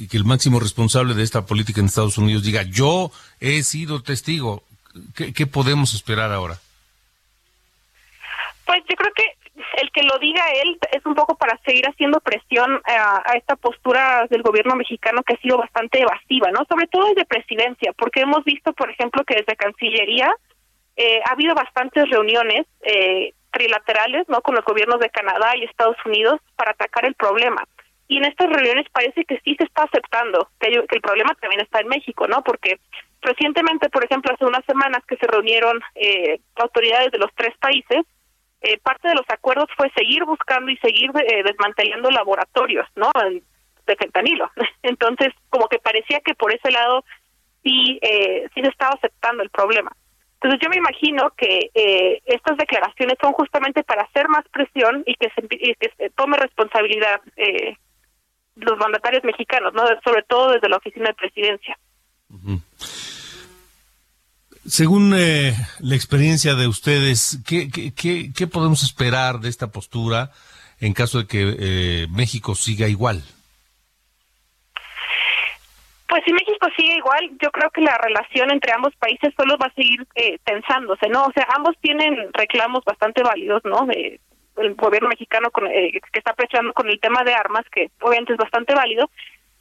que 0.10 0.18
el 0.18 0.24
máximo 0.24 0.60
responsable 0.60 1.14
de 1.14 1.24
esta 1.24 1.46
política 1.46 1.80
en 1.80 1.88
Estados 1.88 2.18
Unidos 2.18 2.44
diga, 2.44 2.64
yo 2.64 3.12
he 3.40 3.62
sido 3.64 4.02
testigo? 4.02 4.64
¿Qué, 5.16 5.34
qué 5.34 5.48
podemos 5.48 5.94
esperar 5.94 6.32
ahora? 6.32 6.60
Pues 8.66 8.84
yo 8.90 8.96
creo 8.96 9.12
que 9.14 9.24
el 9.82 9.92
que 9.92 10.04
lo 10.04 10.18
diga 10.20 10.44
él 10.64 10.78
es 10.92 11.06
un 11.06 11.16
poco 11.16 11.36
para 11.36 11.58
seguir 11.66 11.86
haciendo 11.88 12.20
presión 12.20 12.82
a, 12.86 13.34
esta 13.36 13.56
postura 13.56 14.28
del 14.30 14.44
gobierno 14.44 14.76
mexicano 14.76 15.24
que 15.24 15.34
ha 15.34 15.38
sido 15.38 15.58
bastante 15.58 16.02
evasiva, 16.02 16.52
¿no? 16.52 16.66
Sobre 16.70 16.88
todo 16.88 17.08
desde 17.08 17.26
presidencia, 17.26 17.92
porque 17.94 18.22
hemos 18.22 18.44
visto, 18.44 18.74
por 18.74 18.92
ejemplo, 18.92 19.24
que 19.24 19.36
desde 19.36 19.56
Cancillería 19.56 20.32
eh, 20.96 21.22
ha 21.26 21.32
habido 21.32 21.56
bastantes 21.56 22.10
reuniones 22.10 22.68
eh, 22.84 23.34
trilaterales, 23.52 24.30
¿no? 24.30 24.42
Con 24.42 24.56
los 24.56 24.66
gobiernos 24.66 25.00
de 25.00 25.10
Canadá 25.10 25.56
y 25.56 25.64
Estados 25.64 25.98
Unidos 26.06 26.40
para 26.56 26.72
atacar 26.72 27.06
el 27.06 27.16
problema. 27.16 27.64
Y 28.08 28.18
en 28.18 28.26
estas 28.26 28.50
reuniones 28.50 28.86
parece 28.92 29.26
que 29.26 29.40
sí 29.44 29.56
se 29.58 29.64
está 29.64 29.84
aceptando 29.84 30.50
que, 30.60 30.68
hay, 30.68 30.74
que 30.88 30.96
el 30.98 31.02
problema 31.02 31.34
también 31.40 31.62
está 31.62 31.80
en 31.80 31.88
México, 31.88 32.28
¿no? 32.28 32.44
Porque 32.44 32.80
recientemente, 33.22 33.90
por 33.90 34.04
ejemplo, 34.04 34.34
hace 34.34 34.46
unas 34.46 34.66
semanas 34.66 35.04
que 35.08 35.18
se 35.18 35.28
reunieron 35.28 35.80
eh, 35.96 36.40
autoridades 36.56 37.12
de 37.12 37.18
los 37.18 37.32
tres 37.36 37.56
países, 37.58 38.06
eh, 38.62 38.78
parte 38.80 39.08
de 39.08 39.16
los 39.16 39.30
acuerdos 39.30 39.68
fue 39.76 39.92
seguir 39.96 40.24
buscando 40.26 40.72
y 40.72 40.78
seguir 40.78 41.12
eh, 41.16 41.44
desmantelando 41.44 42.12
laboratorios, 42.12 42.88
¿no? 42.96 43.12
De 43.86 43.96
fentanilo. 43.96 44.50
Entonces, 44.84 45.30
como 45.50 45.68
que 45.68 45.80
parecía 45.80 46.20
que 46.22 46.36
por 46.36 46.54
ese 46.54 46.72
lado 46.72 47.04
sí, 47.64 48.00
eh, 48.02 48.48
sí 48.54 48.62
se 48.62 48.68
estaba 48.68 48.96
aceptando 48.96 49.44
el 49.44 49.50
problema. 49.50 49.92
Entonces, 50.36 50.60
yo 50.64 50.70
me 50.70 50.78
imagino 50.78 51.32
que 51.38 51.70
eh, 51.74 52.22
estas 52.26 52.58
declaraciones 52.58 53.16
son 53.22 53.32
justamente 53.34 53.84
para 53.84 54.04
hacer 54.04 54.28
más 54.28 54.44
presión 54.50 55.04
y 55.06 55.14
que 55.16 55.30
se, 55.30 55.46
y 55.52 55.76
que 55.76 55.92
se 55.96 56.10
tome 56.12 56.38
responsabilidad 56.38 57.22
eh, 57.38 57.78
los 58.56 58.78
mandatarios 58.80 59.24
mexicanos, 59.24 59.74
¿no? 59.74 59.84
Sobre 60.04 60.24
todo 60.24 60.54
desde 60.54 60.68
la 60.68 60.78
oficina 60.78 61.10
de 61.10 61.14
presidencia. 61.14 61.78
Según 64.66 65.14
eh, 65.18 65.54
la 65.80 65.96
experiencia 65.96 66.54
de 66.56 66.68
ustedes, 66.68 67.40
¿qué, 67.48 67.70
qué, 67.70 68.32
qué, 68.32 68.48
podemos 68.48 68.84
esperar 68.84 69.40
de 69.40 69.50
esta 69.50 69.72
postura 69.72 70.32
en 70.80 70.94
caso 70.94 71.20
de 71.20 71.28
que 71.28 71.56
eh, 71.60 72.08
México 72.12 72.54
siga 72.54 72.88
igual? 72.88 73.24
Pues 76.08 76.24
si 76.26 76.34
México 76.34 76.68
sigue 76.76 76.98
igual, 76.98 77.32
yo 77.42 77.50
creo 77.52 77.70
que 77.72 77.82
la 77.82 77.98
relación 77.98 78.52
entre 78.52 78.74
ambos 78.74 78.94
países 78.98 79.34
solo 79.36 79.58
va 79.58 79.68
a 79.68 79.74
seguir 79.74 80.06
eh, 80.16 80.38
tensándose, 80.44 81.08
¿no? 81.08 81.26
O 81.26 81.32
sea, 81.32 81.48
ambos 81.56 81.76
tienen 81.80 82.16
reclamos 82.34 82.84
bastante 82.84 83.24
válidos, 83.24 83.64
¿no? 83.64 83.86
De, 83.86 84.20
el 84.58 84.76
gobierno 84.76 85.10
mexicano 85.10 85.50
con, 85.52 85.68
eh, 85.68 85.92
que 86.12 86.20
está 86.20 86.34
presionando 86.34 86.74
con 86.74 86.90
el 86.90 87.00
tema 87.00 87.24
de 87.24 87.34
armas, 87.34 87.64
que 87.72 87.90
obviamente 88.02 88.34
es 88.34 88.38
bastante 88.38 88.76
válido, 88.76 89.10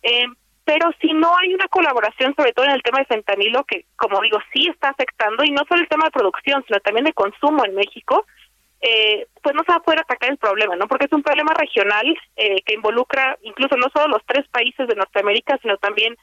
eh, 0.03 0.27
pero 0.65 0.91
si 1.01 1.13
no 1.13 1.33
hay 1.39 1.55
una 1.55 1.69
colaboración, 1.69 2.35
sobre 2.37 2.53
todo 2.53 2.67
en 2.67 2.73
el 2.73 2.83
tema 2.83 2.99
de 2.99 3.07
fentanilo, 3.07 3.65
que 3.65 3.87
como 3.97 4.21
digo, 4.21 4.39
sí 4.53 4.69
está 4.69 4.91
afectando, 4.91 5.45
y 5.45 5.51
no 5.51 5.63
solo 5.69 5.83
el 5.83 5.89
tema 5.89 6.05
de 6.05 6.13
producción, 6.13 6.65
sino 6.67 6.81
también 6.81 7.05
de 7.05 7.13
consumo 7.13 7.65
en 7.65 7.75
México, 7.75 8.27
eh, 8.81 9.27
pues 9.43 9.55
no 9.55 9.63
se 9.65 9.73
va 9.73 9.79
a 9.79 9.83
poder 9.83 10.01
atacar 10.01 10.31
el 10.31 10.39
problema, 10.39 10.75
¿no? 10.77 10.89
Porque 10.89 11.05
es 11.07 11.13
un 11.13 11.23
problema 11.23 11.53
regional 11.55 12.07
eh, 12.37 12.63
que 12.65 12.75
involucra 12.75 13.37
incluso 13.43 13.77
no 13.77 13.89
solo 13.93 14.09
los 14.09 14.25
tres 14.27 14.49
países 14.49 14.89
de 14.89 14.95
Norteamérica, 14.95 15.59
sino 15.61 15.77
también 15.77 16.17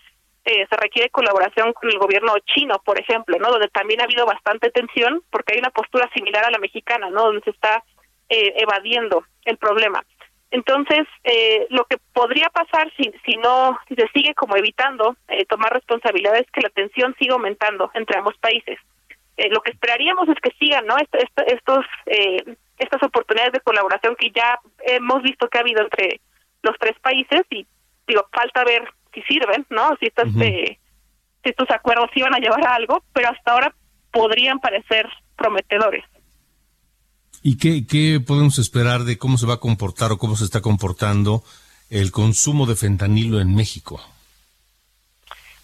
eh, 0.45 0.65
se 0.69 0.77
requiere 0.77 1.09
colaboración 1.09 1.73
con 1.73 1.89
el 1.89 1.99
gobierno 1.99 2.33
chino, 2.45 2.81
por 2.85 2.97
ejemplo, 2.99 3.37
¿no? 3.37 3.49
Donde 3.51 3.67
también 3.67 3.99
ha 3.99 4.05
habido 4.05 4.25
bastante 4.25 4.71
tensión, 4.71 5.21
porque 5.29 5.53
hay 5.53 5.59
una 5.59 5.71
postura 5.71 6.09
similar 6.15 6.45
a 6.45 6.51
la 6.51 6.57
mexicana, 6.57 7.09
¿no? 7.09 7.23
Donde 7.25 7.41
se 7.41 7.49
está 7.49 7.83
eh, 8.29 8.53
evadiendo 8.55 9.25
el 9.43 9.57
problema. 9.57 10.03
Entonces, 10.51 11.05
eh, 11.23 11.67
lo 11.69 11.85
que 11.85 11.97
podría 12.13 12.49
pasar 12.49 12.91
si, 12.95 13.11
si 13.25 13.35
no, 13.37 13.77
si 13.87 13.95
se 13.95 14.07
sigue 14.13 14.33
como 14.33 14.55
evitando 14.55 15.17
eh, 15.27 15.45
tomar 15.45 15.73
responsabilidades, 15.73 16.41
es 16.41 16.51
que 16.51 16.61
la 16.61 16.69
tensión 16.69 17.15
siga 17.19 17.33
aumentando 17.33 17.91
entre 17.93 18.17
ambos 18.17 18.37
países. 18.37 18.79
Eh, 19.35 19.49
lo 19.49 19.61
que 19.61 19.71
esperaríamos 19.71 20.29
es 20.29 20.37
que 20.41 20.51
sigan, 20.57 20.85
¿no? 20.85 20.97
Est 20.97 21.13
est 21.15 21.39
estos, 21.47 21.85
eh, 22.05 22.55
estas 22.79 23.03
oportunidades 23.03 23.53
de 23.53 23.59
colaboración 23.59 24.15
que 24.15 24.31
ya 24.31 24.59
hemos 24.79 25.21
visto 25.21 25.49
que 25.49 25.57
ha 25.57 25.61
habido 25.61 25.83
entre 25.83 26.21
los 26.63 26.75
tres 26.79 26.97
países 26.99 27.41
y, 27.49 27.67
digo, 28.07 28.25
falta 28.31 28.63
ver 28.63 28.89
si 29.13 29.21
sirven, 29.23 29.65
¿no? 29.69 29.95
Si 29.99 30.07
estas, 30.07 30.27
uh 30.27 30.39
-huh. 30.39 30.77
si 31.43 31.49
estos 31.49 31.69
acuerdos 31.71 32.09
iban 32.15 32.33
a 32.33 32.39
llevar 32.39 32.65
a 32.65 32.75
algo, 32.75 33.03
pero 33.13 33.29
hasta 33.29 33.51
ahora 33.51 33.75
podrían 34.11 34.59
parecer 34.59 35.07
prometedores. 35.35 36.05
¿Y 37.49 37.57
qué, 37.57 37.87
qué 37.87 38.19
podemos 38.19 38.59
esperar 38.59 39.05
de 39.05 39.17
cómo 39.17 39.37
se 39.37 39.47
va 39.47 39.53
a 39.53 39.61
comportar 39.61 40.11
o 40.11 40.17
cómo 40.17 40.35
se 40.35 40.43
está 40.43 40.59
comportando 40.59 41.43
el 41.89 42.11
consumo 42.11 42.65
de 42.65 42.75
fentanilo 42.75 43.39
en 43.39 43.55
México? 43.55 44.01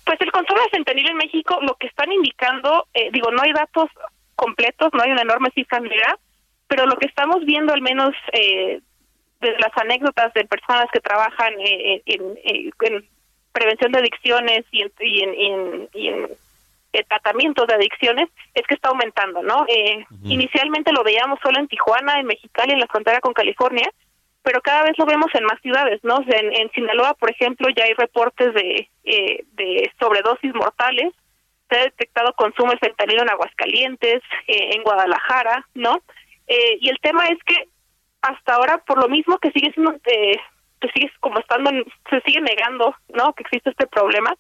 Pues 0.06 0.16
el 0.22 0.32
consumo 0.32 0.62
de 0.62 0.70
fentanilo 0.70 1.10
en 1.10 1.18
México, 1.18 1.60
lo 1.62 1.76
que 1.76 1.88
están 1.88 2.10
indicando, 2.10 2.88
eh, 2.94 3.10
digo, 3.12 3.32
no 3.32 3.42
hay 3.42 3.52
datos 3.52 3.90
completos, 4.38 4.92
no 4.94 5.04
hay 5.04 5.12
una 5.12 5.24
enorme 5.24 5.50
cifra 5.54 5.82
negra, 5.82 6.18
pero 6.70 6.86
lo 6.86 6.96
que 6.96 7.08
estamos 7.08 7.44
viendo 7.44 7.74
al 7.74 7.82
menos 7.82 8.14
eh, 8.32 8.80
desde 9.42 9.60
las 9.60 9.76
anécdotas 9.76 10.34
de 10.36 10.46
personas 10.46 10.86
que 10.94 11.02
trabajan 11.02 11.52
eh, 11.60 12.02
en, 12.06 12.22
en, 12.46 12.72
en, 12.80 13.10
prevención 13.52 13.92
de 13.92 14.00
adicciones 14.00 14.64
y 14.72 14.84
en, 14.84 14.92
y 15.02 15.20
en, 15.22 15.34
en, 15.34 15.90
y 15.94 16.08
en 16.08 16.30
eh, 16.94 17.04
tratamientos 17.04 17.68
de 17.68 17.74
adicciones 17.74 18.30
es 18.54 18.66
que 18.68 18.76
está 18.76 18.90
aumentando, 18.90 19.42
¿no? 19.44 19.66
Eh, 19.68 20.06
uh 20.10 20.16
-huh. 20.16 20.32
Inicialmente 20.32 20.92
lo 20.92 21.04
veíamos 21.04 21.40
solo 21.44 21.60
en 21.60 21.68
Tijuana, 21.68 22.20
en 22.20 22.28
Mexicali, 22.28 22.74
en 22.74 22.80
la 22.80 22.88
frontera 22.88 23.20
con 23.20 23.34
California, 23.34 23.90
pero 24.44 24.62
cada 24.62 24.84
vez 24.84 24.98
lo 24.98 25.06
vemos 25.06 25.28
en 25.34 25.46
más 25.46 25.60
ciudades, 25.62 26.00
¿no? 26.04 26.20
En, 26.28 26.54
en, 26.54 26.70
Sinaloa, 26.72 27.14
por 27.16 27.32
ejemplo, 27.32 27.68
ya 27.76 27.86
hay 27.86 27.94
reportes 27.94 28.54
de, 28.54 28.90
eh, 29.06 29.44
de 29.54 29.92
sobredosis 30.00 30.54
mortales, 30.54 31.14
se 31.70 31.80
ha 31.80 31.84
detectado 31.84 32.34
consumo 32.34 32.72
de 32.72 32.78
fentanilo 32.78 33.24
en 33.24 33.30
Aguascalientes, 33.30 34.22
eh, 34.48 34.70
en 34.76 34.84
Guadalajara, 34.84 35.66
¿no? 35.74 36.02
Eh, 36.48 36.78
y 36.82 36.90
el 36.90 37.00
tema 37.00 37.26
es 37.28 37.40
que 37.46 37.70
hasta 38.22 38.56
ahora, 38.56 38.78
por 38.80 39.00
lo 39.00 39.08
mismo 39.08 39.38
que 39.40 39.52
sigue 39.52 39.72
siendo, 39.74 39.94
eh, 40.06 40.38
que 40.82 40.90
sigue 40.94 41.12
como 41.22 41.40
estando, 41.40 41.70
en, 41.70 41.86
se 42.10 42.22
sigue 42.22 42.42
negando, 42.42 42.96
¿no? 43.10 43.34
Que 43.34 43.44
existe 43.44 43.70
este 43.70 43.88
problema, 43.88 44.36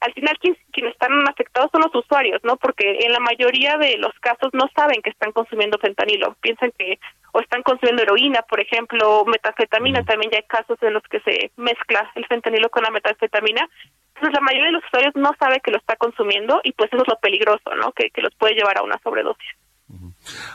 al 0.00 0.12
final 0.14 0.36
quien, 0.40 0.56
quienes 0.72 0.92
están 0.92 1.12
afectados 1.28 1.70
son 1.72 1.82
los 1.82 1.94
usuarios, 1.94 2.40
¿no? 2.44 2.56
Porque 2.56 2.98
en 3.00 3.12
la 3.12 3.20
mayoría 3.20 3.76
de 3.78 3.96
los 3.98 4.12
casos 4.20 4.50
no 4.52 4.68
saben 4.74 5.02
que 5.02 5.10
están 5.10 5.32
consumiendo 5.32 5.78
fentanilo, 5.78 6.36
piensan 6.40 6.72
que 6.78 6.98
o 7.32 7.40
están 7.40 7.62
consumiendo 7.62 8.02
heroína, 8.02 8.42
por 8.42 8.60
ejemplo, 8.60 9.24
metanfetamina, 9.26 10.04
también 10.04 10.30
ya 10.30 10.38
hay 10.38 10.44
casos 10.44 10.78
en 10.82 10.94
los 10.94 11.02
que 11.04 11.20
se 11.20 11.50
mezcla 11.56 12.10
el 12.14 12.26
fentanilo 12.26 12.70
con 12.70 12.84
la 12.84 12.90
metanfetamina. 12.90 13.68
Entonces 14.14 14.34
la 14.34 14.40
mayoría 14.40 14.66
de 14.66 14.72
los 14.72 14.84
usuarios 14.84 15.14
no 15.14 15.30
sabe 15.38 15.60
que 15.60 15.70
lo 15.70 15.78
está 15.78 15.96
consumiendo 15.96 16.60
y 16.64 16.72
pues 16.72 16.90
eso 16.92 17.02
es 17.02 17.08
lo 17.08 17.18
peligroso, 17.18 17.74
¿no? 17.76 17.92
Que, 17.92 18.10
que 18.10 18.22
los 18.22 18.34
puede 18.34 18.54
llevar 18.54 18.78
a 18.78 18.82
una 18.82 18.98
sobredosis. 19.02 19.48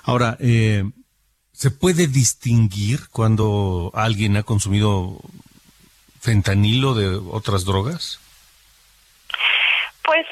Ahora, 0.03 0.37
eh, 0.39 0.83
¿se 1.51 1.71
puede 1.71 2.07
distinguir 2.07 2.99
cuando 3.11 3.91
alguien 3.93 4.37
ha 4.37 4.43
consumido 4.43 5.19
fentanilo 6.19 6.93
de 6.93 7.15
otras 7.31 7.65
drogas? 7.65 8.19
Pues 10.04 10.26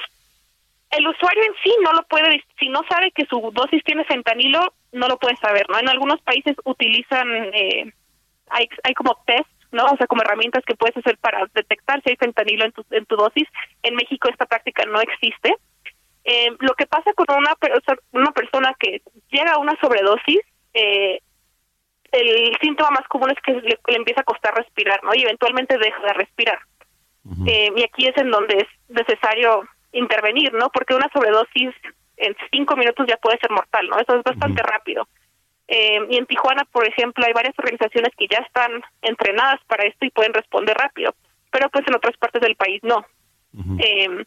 el 0.91 1.07
usuario 1.07 1.43
en 1.43 1.53
sí 1.63 1.73
no 1.83 1.93
lo 1.93 2.03
puede, 2.03 2.43
si 2.59 2.69
no 2.69 2.81
sabe 2.89 3.11
que 3.11 3.25
su 3.25 3.51
dosis 3.53 3.83
tiene 3.83 4.03
fentanilo, 4.05 4.73
no 4.91 5.07
lo 5.07 5.17
puede 5.17 5.37
saber, 5.37 5.65
¿no? 5.69 5.79
En 5.79 5.89
algunos 5.89 6.21
países 6.21 6.55
utilizan, 6.65 7.27
eh, 7.53 7.93
hay, 8.49 8.67
hay 8.83 8.93
como 8.93 9.17
test, 9.25 9.49
¿no? 9.71 9.85
O 9.85 9.97
sea, 9.97 10.07
como 10.07 10.21
herramientas 10.21 10.63
que 10.65 10.75
puedes 10.75 10.97
hacer 10.97 11.17
para 11.17 11.45
detectar 11.53 12.01
si 12.03 12.09
hay 12.09 12.17
fentanilo 12.17 12.65
en 12.65 12.73
tu, 12.73 12.85
en 12.91 13.05
tu 13.05 13.15
dosis. 13.15 13.47
En 13.83 13.95
México 13.95 14.29
esta 14.29 14.45
práctica 14.45 14.83
no 14.85 14.99
existe. 14.99 15.55
Eh, 16.23 16.49
lo 16.59 16.73
que 16.73 16.85
pasa 16.85 17.13
con 17.13 17.25
una, 17.35 17.55
una 18.11 18.31
persona 18.31 18.75
que 18.77 19.01
llega 19.31 19.53
a 19.53 19.57
una 19.59 19.79
sobredosis, 19.79 20.41
eh, 20.73 21.21
el 22.11 22.57
síntoma 22.61 22.91
más 22.91 23.07
común 23.07 23.31
es 23.31 23.41
que 23.41 23.53
le, 23.53 23.79
le, 23.87 23.95
empieza 23.95 24.21
a 24.21 24.25
costar 24.25 24.53
respirar, 24.53 25.01
¿no? 25.03 25.11
Y 25.15 25.21
eventualmente 25.21 25.77
deja 25.77 26.01
de 26.03 26.13
respirar. 26.13 26.59
Uh 27.23 27.33
-huh. 27.33 27.49
eh, 27.49 27.71
y 27.75 27.83
aquí 27.83 28.07
es 28.07 28.17
en 28.17 28.31
donde 28.31 28.57
es 28.57 28.67
necesario 28.89 29.63
intervenir, 29.91 30.53
¿no? 30.53 30.69
Porque 30.69 30.95
una 30.95 31.09
sobredosis 31.13 31.73
en 32.17 32.35
cinco 32.51 32.75
minutos 32.75 33.05
ya 33.07 33.17
puede 33.17 33.37
ser 33.39 33.51
mortal, 33.51 33.87
¿no? 33.87 33.99
Eso 33.99 34.15
es 34.15 34.23
bastante 34.23 34.61
uh 34.61 34.65
-huh. 34.65 34.71
rápido. 34.71 35.07
Eh, 35.67 35.99
y 36.09 36.17
en 36.17 36.25
Tijuana, 36.25 36.65
por 36.65 36.85
ejemplo, 36.85 37.25
hay 37.25 37.33
varias 37.33 37.57
organizaciones 37.57 38.11
que 38.17 38.27
ya 38.27 38.39
están 38.39 38.81
entrenadas 39.01 39.59
para 39.67 39.85
esto 39.85 40.05
y 40.05 40.11
pueden 40.11 40.33
responder 40.33 40.75
rápido, 40.75 41.13
pero 41.49 41.69
pues 41.69 41.87
en 41.87 41.95
otras 41.95 42.17
partes 42.17 42.41
del 42.41 42.55
país 42.55 42.81
no. 42.83 43.05
Uh 43.53 43.63
-huh. 43.63 43.81
eh, 43.83 44.25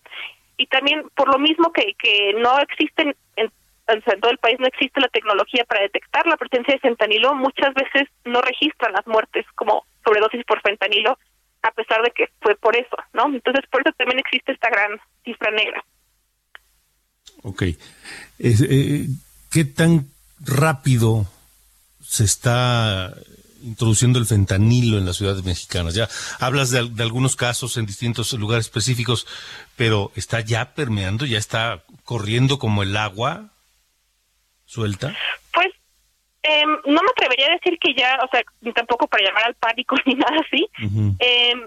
y 0.56 0.66
también 0.66 1.08
por 1.14 1.28
lo 1.28 1.38
mismo 1.38 1.72
que, 1.72 1.94
que 1.98 2.34
no 2.34 2.58
existen, 2.60 3.14
en, 3.36 3.50
en, 3.88 4.20
todo 4.20 4.30
el 4.30 4.38
país 4.38 4.58
no 4.60 4.66
existe 4.66 5.00
la 5.00 5.08
tecnología 5.08 5.64
para 5.64 5.82
detectar 5.82 6.26
la 6.26 6.36
presencia 6.36 6.74
de 6.74 6.80
fentanilo, 6.80 7.34
muchas 7.34 7.74
veces 7.74 8.08
no 8.24 8.40
registran 8.40 8.92
las 8.92 9.06
muertes 9.06 9.44
como 9.54 9.84
sobredosis 10.04 10.44
por 10.44 10.60
fentanilo, 10.62 11.18
a 11.64 11.70
pesar 11.72 12.02
de 12.02 12.10
que 12.10 12.28
fue 12.40 12.54
por 12.56 12.76
eso, 12.76 12.96
¿no? 13.14 13.26
Entonces, 13.26 13.64
por 13.70 13.80
eso 13.80 13.94
también 13.96 14.18
existe 14.18 14.52
esta 14.52 14.68
gran 14.68 15.00
cifra 15.24 15.50
negra. 15.50 15.82
Ok. 17.42 17.62
Eh, 18.38 19.06
¿Qué 19.50 19.64
tan 19.64 20.10
rápido 20.40 21.26
se 22.02 22.24
está 22.24 23.14
introduciendo 23.62 24.18
el 24.18 24.26
fentanilo 24.26 24.98
en 24.98 25.06
las 25.06 25.16
ciudades 25.16 25.42
mexicanas? 25.42 25.94
Ya 25.94 26.06
hablas 26.38 26.70
de, 26.70 26.86
de, 26.90 27.02
algunos 27.02 27.34
casos 27.34 27.78
en 27.78 27.86
distintos 27.86 28.34
lugares 28.34 28.66
específicos, 28.66 29.26
pero 29.74 30.12
¿está 30.16 30.40
ya 30.40 30.74
permeando, 30.74 31.24
ya 31.24 31.38
está 31.38 31.82
corriendo 32.04 32.58
como 32.58 32.82
el 32.82 32.94
agua 32.94 33.52
suelta? 34.66 35.16
Em, 36.46 36.68
no 36.84 37.00
me 37.00 37.10
atrevería 37.10 37.46
a 37.46 37.54
decir 37.54 37.78
que 37.78 37.94
ya, 37.94 38.18
o 38.22 38.28
sea, 38.28 38.42
ni 38.60 38.70
tampoco 38.74 39.06
para 39.06 39.24
llamar 39.24 39.44
al 39.46 39.54
pánico 39.54 39.96
ni 40.04 40.14
nada 40.14 40.36
así. 40.46 40.68
Em, 41.18 41.66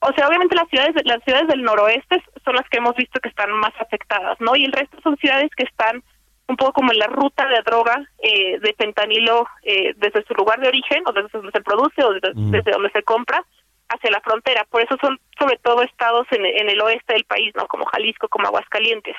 o 0.00 0.12
sea, 0.14 0.26
obviamente 0.26 0.56
las 0.56 0.68
ciudades, 0.68 0.94
las 1.04 1.22
ciudades 1.22 1.48
del 1.48 1.62
noroeste 1.62 2.22
son 2.42 2.56
las 2.56 2.66
que 2.70 2.78
hemos 2.78 2.96
visto 2.96 3.20
que 3.20 3.28
están 3.28 3.52
más 3.52 3.74
afectadas, 3.78 4.40
¿no? 4.40 4.56
Y 4.56 4.64
el 4.64 4.72
resto 4.72 4.96
son 5.02 5.18
ciudades 5.18 5.50
que 5.54 5.64
están 5.64 6.02
un 6.48 6.56
poco 6.56 6.72
como 6.72 6.92
en 6.92 6.98
la 6.98 7.08
ruta 7.08 7.46
de 7.46 7.60
droga 7.62 8.02
eh, 8.22 8.58
de 8.58 8.74
fentanilo 8.74 9.46
eh, 9.62 9.92
desde 9.96 10.24
su 10.24 10.32
lugar 10.32 10.58
de 10.60 10.68
origen 10.68 11.02
o 11.06 11.12
desde 11.12 11.28
donde 11.32 11.52
se 11.52 11.60
produce 11.60 12.02
o 12.02 12.14
desde, 12.14 12.32
desde 12.34 12.72
donde 12.72 12.90
se 12.90 13.02
compra 13.02 13.44
hacia 13.90 14.10
la 14.10 14.20
frontera. 14.22 14.66
Por 14.70 14.80
eso 14.80 14.96
son 15.02 15.20
sobre 15.38 15.58
todo 15.58 15.82
estados 15.82 16.26
en, 16.30 16.46
en 16.46 16.70
el 16.70 16.80
oeste 16.80 17.12
del 17.12 17.24
país, 17.24 17.52
¿no? 17.54 17.68
Como 17.68 17.84
Jalisco, 17.84 18.28
como 18.28 18.46
Aguascalientes. 18.46 19.16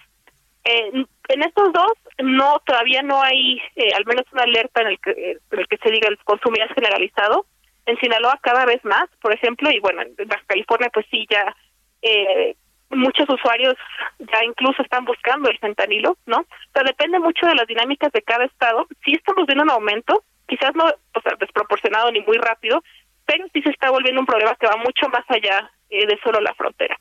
Eh, 0.63 1.05
en 1.29 1.43
estos 1.43 1.73
dos 1.73 1.91
no 2.19 2.61
todavía 2.65 3.01
no 3.01 3.21
hay 3.21 3.59
eh, 3.75 3.91
al 3.95 4.05
menos 4.05 4.25
una 4.31 4.43
alerta 4.43 4.81
en 4.81 4.87
el 4.87 4.99
que 4.99 5.39
en 5.51 5.59
el 5.59 5.67
que 5.67 5.77
se 5.77 5.91
diga 5.91 6.07
el 6.07 6.17
es 6.17 6.75
generalizado. 6.75 7.45
En 7.85 7.97
Sinaloa 7.97 8.39
cada 8.41 8.65
vez 8.65 8.83
más 8.85 9.05
por 9.21 9.33
ejemplo 9.33 9.71
y 9.71 9.79
bueno 9.79 10.01
en 10.01 10.15
Baja 10.27 10.43
California 10.45 10.89
pues 10.93 11.05
sí 11.09 11.25
ya 11.29 11.55
eh, 12.01 12.55
muchos 12.89 13.27
usuarios 13.29 13.75
ya 14.19 14.43
incluso 14.45 14.81
están 14.83 15.05
buscando 15.05 15.49
el 15.49 15.57
fentanilo 15.57 16.17
no 16.25 16.45
pero 16.73 16.85
depende 16.85 17.17
mucho 17.19 17.47
de 17.47 17.55
las 17.55 17.67
dinámicas 17.67 18.11
de 18.11 18.21
cada 18.21 18.45
estado. 18.45 18.87
Sí 19.03 19.13
estamos 19.13 19.47
viendo 19.47 19.63
un 19.63 19.71
aumento 19.71 20.23
quizás 20.47 20.75
no 20.75 20.85
o 20.85 21.21
sea 21.21 21.35
desproporcionado 21.39 22.11
ni 22.11 22.21
muy 22.21 22.37
rápido 22.37 22.83
pero 23.25 23.45
sí 23.53 23.61
se 23.63 23.71
está 23.71 23.89
volviendo 23.89 24.21
un 24.21 24.27
problema 24.27 24.55
que 24.55 24.67
va 24.67 24.77
mucho 24.77 25.09
más 25.09 25.23
allá 25.29 25.71
eh, 25.89 26.05
de 26.05 26.19
solo 26.23 26.39
la 26.39 26.53
frontera 26.53 26.99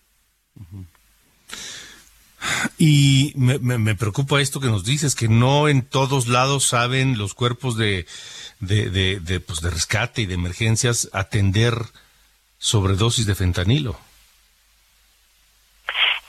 Y 2.79 3.33
me, 3.37 3.59
me, 3.59 3.95
preocupa 3.95 4.41
esto 4.41 4.61
que 4.61 4.69
nos 4.69 4.85
dices, 4.85 5.15
que 5.15 5.29
no 5.29 5.69
en 5.69 5.87
todos 5.87 6.29
lados 6.29 6.65
saben 6.65 7.19
los 7.19 7.35
cuerpos 7.35 7.77
de, 7.77 8.07
de, 8.61 9.41
pues 9.47 9.61
de 9.61 9.71
rescate 9.71 10.23
y 10.23 10.27
de 10.27 10.35
emergencias 10.35 11.11
atender 11.13 11.75
sobredosis 12.59 13.27
de 13.27 13.35
fentanilo. 13.35 13.97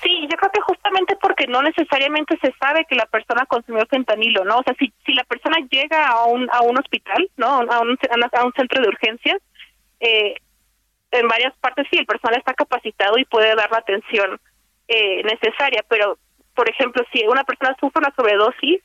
Sí, 0.03 0.27
yo 0.29 0.35
creo 0.35 0.51
que 0.51 0.61
justamente 0.61 1.15
porque 1.21 1.47
no 1.47 1.61
necesariamente 1.61 2.37
se 2.41 2.53
sabe 2.59 2.85
que 2.89 2.95
la 2.95 3.05
persona 3.05 3.45
consumió 3.45 3.85
fentanilo, 3.85 4.43
¿no? 4.43 4.57
O 4.57 4.63
sea, 4.63 4.73
si, 4.79 4.91
si 5.05 5.13
la 5.13 5.23
persona 5.23 5.57
llega 5.69 6.07
a 6.07 6.25
un, 6.25 6.49
a 6.51 6.61
un 6.61 6.77
hospital, 6.77 7.29
¿no? 7.37 7.47
A 7.47 7.59
un, 7.59 7.69
a 7.71 8.43
un 8.43 8.53
centro 8.53 8.81
de 8.81 8.87
urgencias, 8.87 9.37
eh, 9.99 10.35
en 11.11 11.27
varias 11.27 11.53
partes 11.57 11.85
sí, 11.91 11.97
el 11.97 12.05
personal 12.05 12.39
está 12.39 12.53
capacitado 12.53 13.17
y 13.17 13.25
puede 13.25 13.53
dar 13.55 13.69
la 13.71 13.77
atención 13.77 14.39
eh, 14.91 15.23
necesaria, 15.23 15.83
pero 15.87 16.17
por 16.53 16.69
ejemplo, 16.69 17.03
si 17.13 17.25
una 17.25 17.43
persona 17.43 17.75
sufre 17.79 18.01
una 18.01 18.13
sobredosis, 18.15 18.81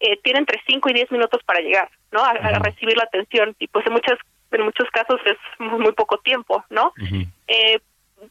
eh, 0.00 0.16
tiene 0.22 0.40
entre 0.40 0.60
5 0.66 0.90
y 0.90 0.92
10 0.92 1.10
minutos 1.10 1.42
para 1.44 1.60
llegar, 1.60 1.90
¿no? 2.12 2.20
A, 2.20 2.30
a, 2.30 2.58
recibir 2.58 2.96
la 2.96 3.04
atención 3.04 3.56
y 3.58 3.66
pues 3.66 3.86
en 3.86 3.94
muchas 3.94 4.18
en 4.52 4.64
muchos 4.64 4.88
casos 4.90 5.20
es 5.26 5.36
muy, 5.58 5.78
muy 5.78 5.92
poco 5.92 6.18
tiempo, 6.18 6.64
¿no? 6.70 6.92
eh, 7.48 7.80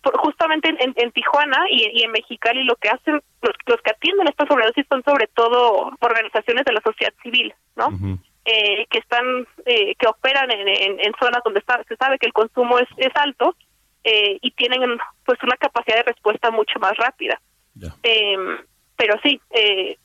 por, 0.02 0.18
justamente 0.18 0.70
en, 0.70 0.94
en, 0.96 1.12
Tijuana 1.12 1.66
y, 1.70 2.00
y, 2.00 2.04
en 2.04 2.12
Mexicali 2.12 2.64
lo 2.64 2.76
que 2.76 2.90
hacen 2.90 3.22
los, 3.42 3.54
los 3.66 3.82
que 3.82 3.92
atienden 3.92 4.28
esta 4.28 4.48
sobredosis 4.48 4.86
son 4.90 5.04
sobre 5.04 5.28
todo 5.28 5.92
organizaciones 6.00 6.66
de 6.66 6.74
la 6.74 6.82
sociedad 6.82 7.14
civil, 7.22 7.54
¿no? 7.76 7.90
eh, 8.46 8.88
que 8.90 8.98
están 8.98 9.48
eh, 9.66 9.94
que 9.96 10.08
operan 10.08 10.50
en, 10.52 10.68
en, 10.68 11.00
en 11.00 11.14
zonas 11.20 11.42
donde 11.44 11.60
está, 11.60 11.84
se 11.84 11.96
sabe 11.98 12.18
que 12.18 12.28
el 12.28 12.34
consumo 12.34 12.80
es, 12.80 12.88
es 12.98 13.16
alto 13.16 13.56
eh, 14.08 14.40
y 14.42 14.52
tienen 14.52 14.98
pues 15.26 15.38
una 15.44 15.58
capacidad 15.58 15.98
de 15.98 16.04
respuesta 16.14 16.50
mucho 16.50 16.80
más 16.80 16.96
rápida. 16.96 17.42
Eh, 18.04 18.38
pero 18.96 19.20
sí, 19.22 19.40
eh, 19.52 19.98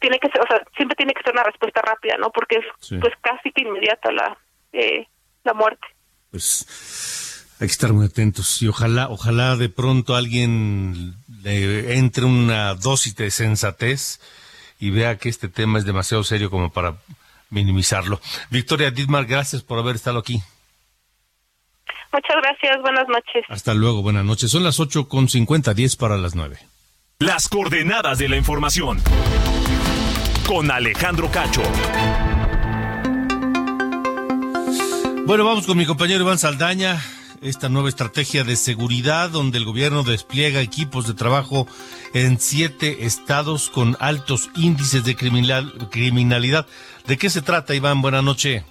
tiene 0.00 0.20
que 0.20 0.28
ser, 0.28 0.40
o 0.40 0.46
sea, 0.46 0.62
siempre 0.76 0.94
tiene 0.94 1.12
que 1.12 1.22
ser 1.24 1.32
una 1.32 1.42
respuesta 1.42 1.82
rápida, 1.82 2.16
¿no? 2.18 2.30
Porque 2.30 2.58
es 2.58 2.64
sí. 2.78 2.98
pues 2.98 3.12
casi 3.20 3.50
que 3.50 3.62
inmediata 3.62 4.12
la 4.12 4.38
eh, 4.72 5.08
la 5.42 5.54
muerte. 5.54 5.86
Pues 6.30 7.46
hay 7.58 7.66
que 7.66 7.72
estar 7.72 7.92
muy 7.92 8.06
atentos 8.06 8.62
y 8.62 8.68
ojalá, 8.68 9.08
ojalá 9.08 9.56
de 9.56 9.70
pronto 9.70 10.14
alguien 10.14 11.14
le 11.42 11.98
entre 11.98 12.26
una 12.26 12.74
dosis 12.74 13.16
de 13.16 13.32
sensatez 13.32 14.20
y 14.78 14.90
vea 14.90 15.18
que 15.18 15.28
este 15.28 15.48
tema 15.48 15.78
es 15.78 15.84
demasiado 15.84 16.22
serio 16.22 16.48
como 16.48 16.70
para 16.70 16.94
minimizarlo. 17.50 18.20
Victoria 18.50 18.92
Dietmar, 18.92 19.24
gracias 19.24 19.62
por 19.62 19.80
haber 19.80 19.96
estado 19.96 20.20
aquí. 20.20 20.42
Muchas 22.12 22.36
gracias, 22.42 22.80
buenas 22.82 23.08
noches. 23.08 23.44
Hasta 23.48 23.74
luego, 23.74 24.02
buenas 24.02 24.24
noches. 24.24 24.50
Son 24.50 24.64
las 24.64 24.80
ocho 24.80 25.08
con 25.08 25.28
cincuenta, 25.28 25.74
diez 25.74 25.96
para 25.96 26.16
las 26.16 26.34
nueve. 26.34 26.58
Las 27.18 27.48
coordenadas 27.48 28.18
de 28.18 28.28
la 28.28 28.36
información. 28.36 29.00
Con 30.46 30.70
Alejandro 30.70 31.30
Cacho. 31.30 31.62
Bueno, 35.26 35.44
vamos 35.44 35.66
con 35.66 35.76
mi 35.76 35.86
compañero 35.86 36.22
Iván 36.22 36.38
Saldaña. 36.38 37.02
Esta 37.42 37.68
nueva 37.68 37.88
estrategia 37.88 38.44
de 38.44 38.56
seguridad 38.56 39.28
donde 39.28 39.58
el 39.58 39.64
gobierno 39.64 40.04
despliega 40.04 40.60
equipos 40.60 41.06
de 41.06 41.14
trabajo 41.14 41.66
en 42.14 42.40
siete 42.40 43.04
estados 43.04 43.68
con 43.68 43.96
altos 44.00 44.50
índices 44.54 45.04
de 45.04 45.16
criminal, 45.16 45.72
criminalidad. 45.90 46.66
¿De 47.06 47.18
qué 47.18 47.28
se 47.28 47.42
trata, 47.42 47.74
Iván? 47.74 48.00
Buenas 48.00 48.24
noches. 48.24 48.64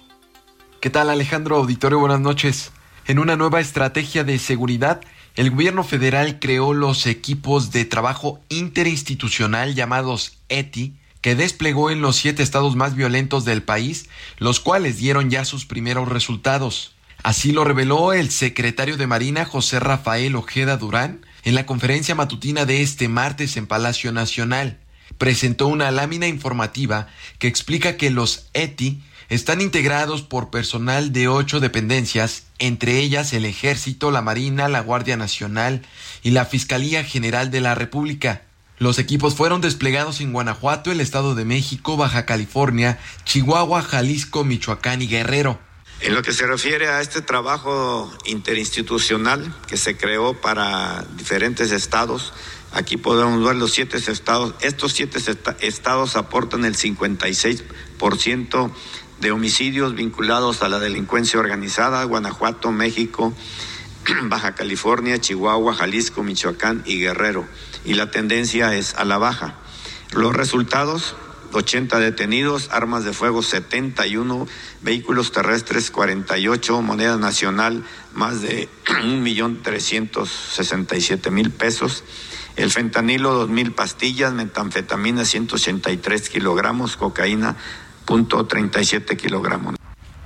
¿Qué 0.80 0.90
tal, 0.90 1.10
Alejandro 1.10 1.56
Auditorio? 1.56 1.98
Buenas 2.00 2.20
noches. 2.20 2.72
En 3.08 3.20
una 3.20 3.36
nueva 3.36 3.60
estrategia 3.60 4.24
de 4.24 4.36
seguridad, 4.40 5.00
el 5.36 5.52
gobierno 5.52 5.84
federal 5.84 6.40
creó 6.40 6.74
los 6.74 7.06
equipos 7.06 7.70
de 7.70 7.84
trabajo 7.84 8.40
interinstitucional 8.48 9.76
llamados 9.76 10.38
ETI, 10.48 10.96
que 11.20 11.36
desplegó 11.36 11.92
en 11.92 12.00
los 12.00 12.16
siete 12.16 12.42
estados 12.42 12.74
más 12.74 12.96
violentos 12.96 13.44
del 13.44 13.62
país, 13.62 14.08
los 14.38 14.58
cuales 14.58 14.96
dieron 14.96 15.30
ya 15.30 15.44
sus 15.44 15.66
primeros 15.66 16.08
resultados. 16.08 16.96
Así 17.22 17.52
lo 17.52 17.62
reveló 17.62 18.12
el 18.12 18.30
secretario 18.30 18.96
de 18.96 19.06
Marina 19.06 19.44
José 19.44 19.78
Rafael 19.78 20.34
Ojeda 20.34 20.76
Durán 20.76 21.24
en 21.44 21.54
la 21.54 21.64
conferencia 21.64 22.16
matutina 22.16 22.64
de 22.64 22.82
este 22.82 23.06
martes 23.06 23.56
en 23.56 23.68
Palacio 23.68 24.10
Nacional. 24.10 24.78
Presentó 25.16 25.68
una 25.68 25.92
lámina 25.92 26.26
informativa 26.26 27.06
que 27.38 27.46
explica 27.46 27.96
que 27.96 28.10
los 28.10 28.48
ETI 28.52 29.00
están 29.28 29.60
integrados 29.60 30.22
por 30.22 30.50
personal 30.50 31.12
de 31.12 31.28
ocho 31.28 31.60
dependencias, 31.60 32.44
entre 32.58 32.98
ellas 32.98 33.32
el 33.32 33.44
Ejército, 33.44 34.10
la 34.10 34.22
Marina, 34.22 34.68
la 34.68 34.80
Guardia 34.80 35.16
Nacional 35.16 35.82
y 36.22 36.30
la 36.30 36.44
Fiscalía 36.44 37.02
General 37.02 37.50
de 37.50 37.60
la 37.60 37.74
República. 37.74 38.42
Los 38.78 38.98
equipos 38.98 39.34
fueron 39.34 39.60
desplegados 39.62 40.20
en 40.20 40.32
Guanajuato, 40.32 40.92
el 40.92 41.00
Estado 41.00 41.34
de 41.34 41.44
México, 41.44 41.96
Baja 41.96 42.26
California, 42.26 42.98
Chihuahua, 43.24 43.82
Jalisco, 43.82 44.44
Michoacán 44.44 45.00
y 45.02 45.08
Guerrero. 45.08 45.58
En 46.00 46.14
lo 46.14 46.22
que 46.22 46.32
se 46.32 46.46
refiere 46.46 46.88
a 46.88 47.00
este 47.00 47.22
trabajo 47.22 48.12
interinstitucional 48.26 49.54
que 49.66 49.78
se 49.78 49.96
creó 49.96 50.38
para 50.38 51.06
diferentes 51.16 51.70
estados, 51.72 52.34
aquí 52.72 52.98
podemos 52.98 53.42
ver 53.42 53.56
los 53.56 53.72
siete 53.72 53.96
estados. 53.96 54.54
Estos 54.60 54.92
siete 54.92 55.20
estados 55.60 56.16
aportan 56.16 56.66
el 56.66 56.76
56% 56.76 58.72
de 59.20 59.30
homicidios 59.30 59.94
vinculados 59.94 60.62
a 60.62 60.68
la 60.68 60.78
delincuencia 60.78 61.40
organizada, 61.40 62.04
Guanajuato, 62.04 62.72
México, 62.72 63.32
Baja 64.24 64.54
California, 64.54 65.20
Chihuahua, 65.20 65.74
Jalisco, 65.74 66.22
Michoacán 66.22 66.82
y 66.86 66.98
Guerrero. 66.98 67.46
Y 67.84 67.92
la 67.94 68.10
tendencia 68.10 68.74
es 68.74 68.94
a 68.94 69.04
la 69.04 69.18
baja. 69.18 69.56
Los 70.12 70.34
resultados, 70.34 71.16
80 71.52 71.98
detenidos, 71.98 72.70
armas 72.72 73.04
de 73.04 73.12
fuego 73.12 73.42
71, 73.42 74.48
vehículos 74.82 75.32
terrestres 75.32 75.90
48, 75.90 76.80
moneda 76.82 77.16
nacional 77.16 77.82
más 78.14 78.42
de 78.42 78.68
1.367.000 78.86 81.50
pesos. 81.50 82.04
El 82.56 82.70
fentanilo, 82.70 83.48
2.000 83.48 83.74
pastillas, 83.74 84.32
metanfetamina, 84.32 85.24
183 85.26 86.30
kilogramos, 86.30 86.96
cocaína, 86.96 87.56
.37 88.06 89.16
kilogramos. 89.16 89.76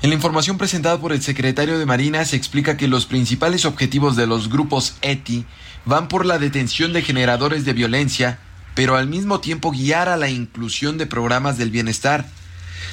En 0.03 0.09
la 0.09 0.16
información 0.16 0.57
presentada 0.57 0.99
por 0.99 1.12
el 1.12 1.22
secretario 1.22 1.78
de 1.78 1.85
Marina 1.85 2.24
se 2.24 2.37
explica 2.37 2.76
que 2.76 2.89
los 2.89 3.05
principales 3.05 3.64
objetivos 3.66 4.16
de 4.16 4.26
los 4.26 4.49
grupos 4.49 4.95
ETI 5.03 5.45
van 5.85 6.09
por 6.09 6.24
la 6.24 6.39
detención 6.39 6.93
de 6.93 7.03
generadores 7.03 7.64
de 7.64 7.74
violencia, 7.74 8.39
pero 8.74 8.97
al 8.97 9.09
mismo 9.09 9.41
tiempo 9.41 9.72
guiar 9.72 10.09
a 10.09 10.16
la 10.16 10.31
inclusión 10.31 10.97
de 10.97 11.07
programas 11.07 11.59
del 11.59 11.70
bienestar. 11.70 12.26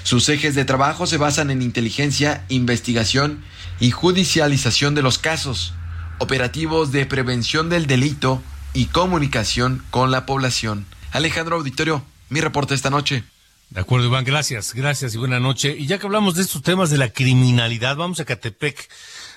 Sus 0.03 0.27
ejes 0.27 0.55
de 0.55 0.65
trabajo 0.65 1.07
se 1.07 1.17
basan 1.17 1.49
en 1.49 1.61
inteligencia, 1.61 2.43
investigación 2.49 3.41
y 3.79 3.91
judicialización 3.91 4.95
de 4.95 5.01
los 5.01 5.17
casos, 5.17 5.73
operativos 6.19 6.91
de 6.91 7.05
prevención 7.05 7.69
del 7.69 7.88
delito 7.88 8.41
y 8.73 8.85
comunicación 8.85 9.83
con 9.91 10.11
la 10.11 10.25
población. 10.25 10.85
Alejandro 11.11 11.55
Auditorio, 11.55 12.03
mi 12.29 12.41
reporte 12.41 12.73
esta 12.73 12.89
noche. 12.89 13.23
De 13.70 13.82
acuerdo, 13.82 14.07
Iván, 14.07 14.24
gracias, 14.24 14.74
gracias 14.74 15.13
y 15.13 15.18
buena 15.18 15.39
noche. 15.39 15.76
Y 15.78 15.88
ya 15.88 15.99
que 15.99 16.05
hablamos 16.05 16.36
de 16.36 16.41
estos 16.41 16.63
temas 16.63 16.89
de 16.89 16.97
la 16.97 17.11
criminalidad, 17.11 17.97
vamos 17.97 18.20
a 18.22 18.26
Catepec, 18.26 18.88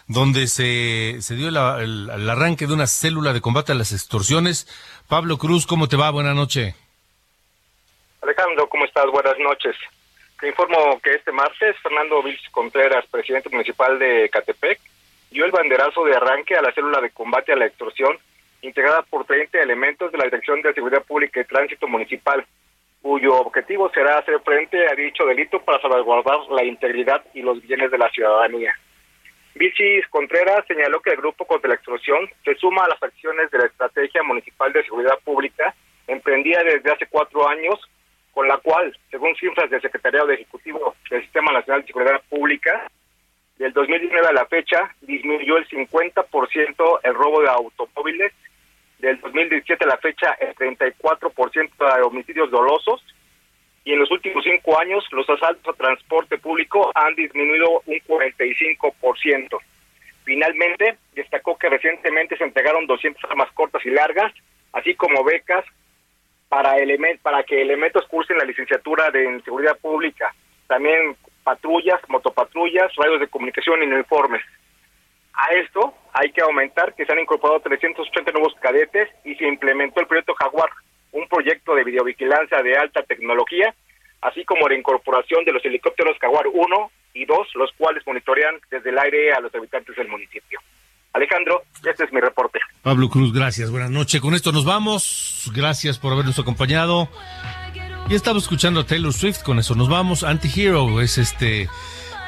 donde 0.07 0.47
se, 0.47 1.18
dio 1.35 1.51
la, 1.51 1.81
el, 1.81 2.31
arranque 2.31 2.68
de 2.68 2.74
una 2.74 2.87
célula 2.87 3.33
de 3.33 3.41
combate 3.41 3.72
a 3.72 3.74
las 3.74 3.91
extorsiones. 3.93 4.68
Pablo 5.09 5.37
Cruz, 5.37 5.66
¿cómo 5.66 5.89
te 5.89 5.97
va? 5.97 6.11
Buena 6.11 6.33
noche. 6.33 6.76
Alejandro, 8.22 8.68
¿cómo 8.68 8.85
estás? 8.85 9.07
Buenas 9.07 9.39
noches. 9.41 9.74
Te 10.41 10.49
informo 10.49 11.01
que 11.03 11.14
este 11.14 11.33
martes 11.33 11.76
Fernando 11.83 12.22
Vilch 12.22 12.51
Contreras, 12.53 13.05
presidente 13.11 13.51
municipal 13.51 13.99
de 13.99 14.31
Catepec, 14.31 14.81
dio 15.31 15.45
el 15.45 15.51
banderazo 15.51 16.05
de 16.05 16.14
arranque 16.14 16.57
a 16.57 16.62
la 16.62 16.72
célula 16.72 17.01
de 17.01 17.11
combate 17.11 17.53
a 17.53 17.57
la 17.57 17.66
extorsión, 17.66 18.16
integrada 18.62 19.03
por 19.03 19.24
30 19.24 19.59
elementos 19.59 20.12
de 20.12 20.18
la 20.18 20.24
Dirección 20.24 20.62
de 20.62 20.72
Seguridad 20.72 21.03
Pública 21.03 21.41
y 21.41 21.45
Tránsito 21.45 21.89
Municipal, 21.89 22.47
cuyo 23.03 23.34
objetivo 23.36 23.90
será 23.90 24.18
hacer 24.18 24.40
frente 24.40 24.86
a 24.88 24.94
dicho 24.94 25.24
delito 25.24 25.61
para 25.61 25.80
salvaguardar 25.80 26.40
la 26.51 26.64
integridad 26.64 27.24
y 27.34 27.42
los 27.42 27.61
bienes 27.62 27.90
de 27.90 27.98
la 27.98 28.11
ciudadanía. 28.11 28.74
Vilchis 29.55 30.07
Contreras 30.09 30.64
señaló 30.66 31.01
que 31.01 31.11
el 31.11 31.16
grupo 31.16 31.44
contra 31.44 31.68
la 31.68 31.74
extorsión 31.74 32.28
se 32.44 32.55
suma 32.57 32.84
a 32.84 32.88
las 32.88 33.03
acciones 33.03 33.51
de 33.51 33.59
la 33.59 33.66
Estrategia 33.66 34.22
Municipal 34.22 34.72
de 34.72 34.84
Seguridad 34.84 35.18
Pública, 35.24 35.74
emprendida 36.07 36.62
desde 36.62 36.92
hace 36.92 37.07
cuatro 37.07 37.48
años, 37.48 37.80
con 38.32 38.46
la 38.46 38.59
cual, 38.59 38.96
según 39.11 39.34
cifras 39.36 39.68
del 39.70 39.82
Secretariado 39.82 40.28
de 40.28 40.34
Ejecutivo 40.34 40.94
del 41.11 41.22
Sistema 41.22 41.53
Nacional 41.53 41.80
de 41.82 41.88
Seguridad 41.88 42.22
Pública, 42.28 42.88
del 43.59 43.72
2019 43.72 44.26
a 44.26 44.32
la 44.32 44.46
fecha 44.46 44.94
disminuyó 45.03 45.59
el 45.59 45.68
50% 45.68 47.01
el 47.03 47.14
robo 47.14 47.42
de 47.42 47.48
automóviles, 47.48 48.32
del 49.01 49.20
2017 49.20 49.84
a 49.84 49.88
la 49.88 49.96
fecha 49.98 50.36
el 50.40 50.55
34% 50.55 51.96
de 51.96 52.03
homicidios 52.03 52.51
dolosos, 52.51 53.05
y 53.84 53.92
en 53.92 53.98
los 53.98 54.11
últimos 54.11 54.44
cinco 54.44 54.78
años 54.78 55.05
los 55.11 55.28
asaltos 55.28 55.74
a 55.74 55.76
transporte 55.76 56.38
público 56.38 56.90
han 56.94 57.14
disminuido 57.14 57.82
un 57.86 57.98
45%. 58.07 59.59
Finalmente, 60.24 60.98
destacó 61.14 61.57
que 61.57 61.68
recientemente 61.68 62.36
se 62.36 62.44
entregaron 62.44 62.86
200 62.86 63.24
armas 63.30 63.51
cortas 63.53 63.84
y 63.84 63.90
largas, 63.90 64.32
así 64.72 64.94
como 64.94 65.24
becas 65.24 65.64
para, 66.48 66.74
para 67.22 67.42
que 67.42 67.62
elementos 67.62 68.07
cursen 68.07 68.38
la 68.38 68.44
licenciatura 68.44 69.11
de 69.11 69.40
seguridad 69.42 69.78
pública. 69.78 70.34
También 70.66 71.16
patrullas, 71.42 72.01
motopatrullas, 72.09 72.94
radios 72.96 73.20
de 73.20 73.28
comunicación 73.28 73.82
y 73.82 73.86
uniformes. 73.86 74.42
A 75.41 75.55
esto 75.55 75.95
hay 76.12 76.32
que 76.32 76.43
aumentar 76.43 76.95
que 76.95 77.07
se 77.07 77.12
han 77.12 77.18
incorporado 77.18 77.61
380 77.61 78.32
nuevos 78.32 78.53
cadetes 78.61 79.09
y 79.24 79.34
se 79.36 79.47
implementó 79.47 80.01
el 80.01 80.07
proyecto 80.07 80.34
Jaguar, 80.34 80.68
un 81.12 81.26
proyecto 81.28 81.74
de 81.74 81.84
videovigilancia 81.84 82.62
de 82.62 82.76
alta 82.76 83.03
tecnología, 83.05 83.74
así 84.20 84.45
como 84.45 84.68
la 84.68 84.74
incorporación 84.74 85.45
de 85.47 85.53
los 85.53 85.64
helicópteros 85.64 86.18
Jaguar 86.20 86.47
1 86.53 86.91
y 87.14 87.24
2, 87.24 87.49
los 87.55 87.72
cuales 87.78 88.07
monitorean 88.07 88.57
desde 88.70 88.91
el 88.91 88.99
aire 88.99 89.32
a 89.32 89.41
los 89.41 89.55
habitantes 89.55 89.97
del 89.97 90.09
municipio. 90.09 90.61
Alejandro, 91.14 91.62
este 91.84 92.05
es 92.05 92.12
mi 92.12 92.20
reporte. 92.20 92.61
Pablo 92.82 93.09
Cruz, 93.09 93.32
gracias. 93.32 93.70
Buenas 93.70 93.91
noches. 93.91 94.20
Con 94.20 94.34
esto 94.34 94.53
nos 94.53 94.66
vamos. 94.66 95.51
Gracias 95.55 95.99
por 95.99 96.12
habernos 96.12 96.38
acompañado. 96.38 97.09
Y 98.09 98.14
estamos 98.14 98.45
escuchando 98.45 98.80
a 98.80 98.86
Taylor 98.86 99.12
Swift. 99.12 99.43
Con 99.43 99.59
eso 99.59 99.74
nos 99.74 99.88
vamos. 99.88 100.22
Anti-Hero 100.22 101.01
es 101.01 101.18
este 101.18 101.68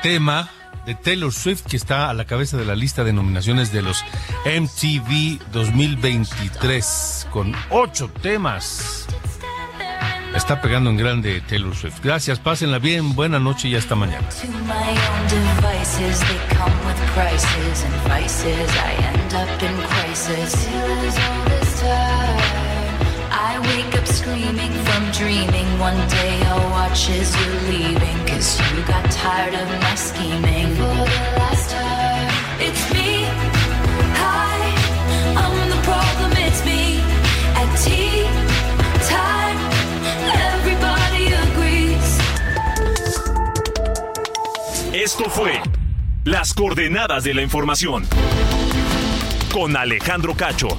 tema 0.02 0.50
de 0.86 0.94
Taylor 0.94 1.32
Swift 1.32 1.62
que 1.68 1.76
está 1.76 2.10
a 2.10 2.14
la 2.14 2.24
cabeza 2.24 2.56
de 2.56 2.64
la 2.64 2.74
lista 2.74 3.04
de 3.04 3.12
nominaciones 3.12 3.72
de 3.72 3.82
los 3.82 4.04
MTV 4.44 5.40
2023 5.52 7.28
con 7.30 7.54
ocho 7.70 8.08
temas. 8.08 9.06
Está 10.34 10.62
pegando 10.62 10.88
en 10.88 10.96
grande 10.96 11.42
Taylor 11.42 11.76
Swift. 11.76 12.00
Gracias, 12.02 12.38
pásenla 12.38 12.78
bien, 12.78 13.14
buena 13.14 13.38
noche 13.38 13.68
y 13.68 13.76
hasta 13.76 13.94
mañana. 13.94 14.26
Up 24.02 24.08
screaming 24.08 24.72
from 24.86 25.02
dreaming. 25.12 25.78
One 25.78 26.08
day 26.08 26.42
I'll 26.46 26.70
watch 26.70 27.08
as 27.10 27.30
you're 27.38 27.60
leaving. 27.70 28.18
Cause 28.26 28.58
you 28.74 28.82
got 28.82 29.08
tired 29.12 29.54
of 29.54 29.68
my 29.68 29.94
scheming. 29.94 30.74
For 30.74 30.82
the 30.82 31.38
last 31.38 31.70
time, 31.70 32.28
it's 32.58 32.82
me. 32.92 33.26
Hi, 34.18 34.58
I'm 35.42 35.70
the 35.70 35.80
problem, 35.86 36.32
it's 36.36 36.64
me. 36.64 36.98
At 37.54 37.70
tea 37.78 38.26
time, 39.06 39.58
everybody 40.50 41.24
agrees. 41.46 42.18
Esto 44.92 45.30
fue 45.30 45.60
Las 46.24 46.54
Coordenadas 46.54 47.22
de 47.22 47.34
la 47.34 47.42
Información. 47.42 48.04
Con 49.52 49.76
Alejandro 49.76 50.34
Cacho. 50.34 50.76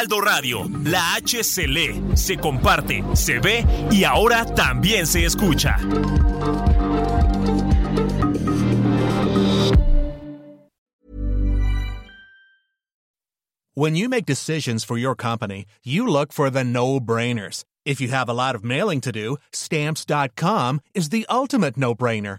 Heraldo 0.00 0.20
Radio, 0.22 0.66
la 0.84 1.16
H 1.16 1.44
se 1.44 1.66
lee, 1.66 2.00
se 2.14 2.38
comparte, 2.38 3.04
se 3.14 3.38
ve 3.38 3.66
y 3.90 4.02
ahora 4.02 4.46
también 4.46 5.06
se 5.06 5.26
escucha. 5.26 5.76
When 13.74 13.94
you 13.94 14.08
make 14.08 14.24
decisions 14.24 14.84
for 14.84 14.96
your 14.96 15.14
company, 15.14 15.66
you 15.84 16.06
look 16.06 16.32
for 16.32 16.48
the 16.48 16.64
no-brainers. 16.64 17.64
If 17.84 18.00
you 18.00 18.08
have 18.08 18.30
a 18.30 18.32
lot 18.32 18.54
of 18.54 18.64
mailing 18.64 19.02
to 19.02 19.12
do, 19.12 19.36
stamps.com 19.52 20.80
is 20.94 21.10
the 21.10 21.26
ultimate 21.28 21.76
no-brainer. 21.76 22.38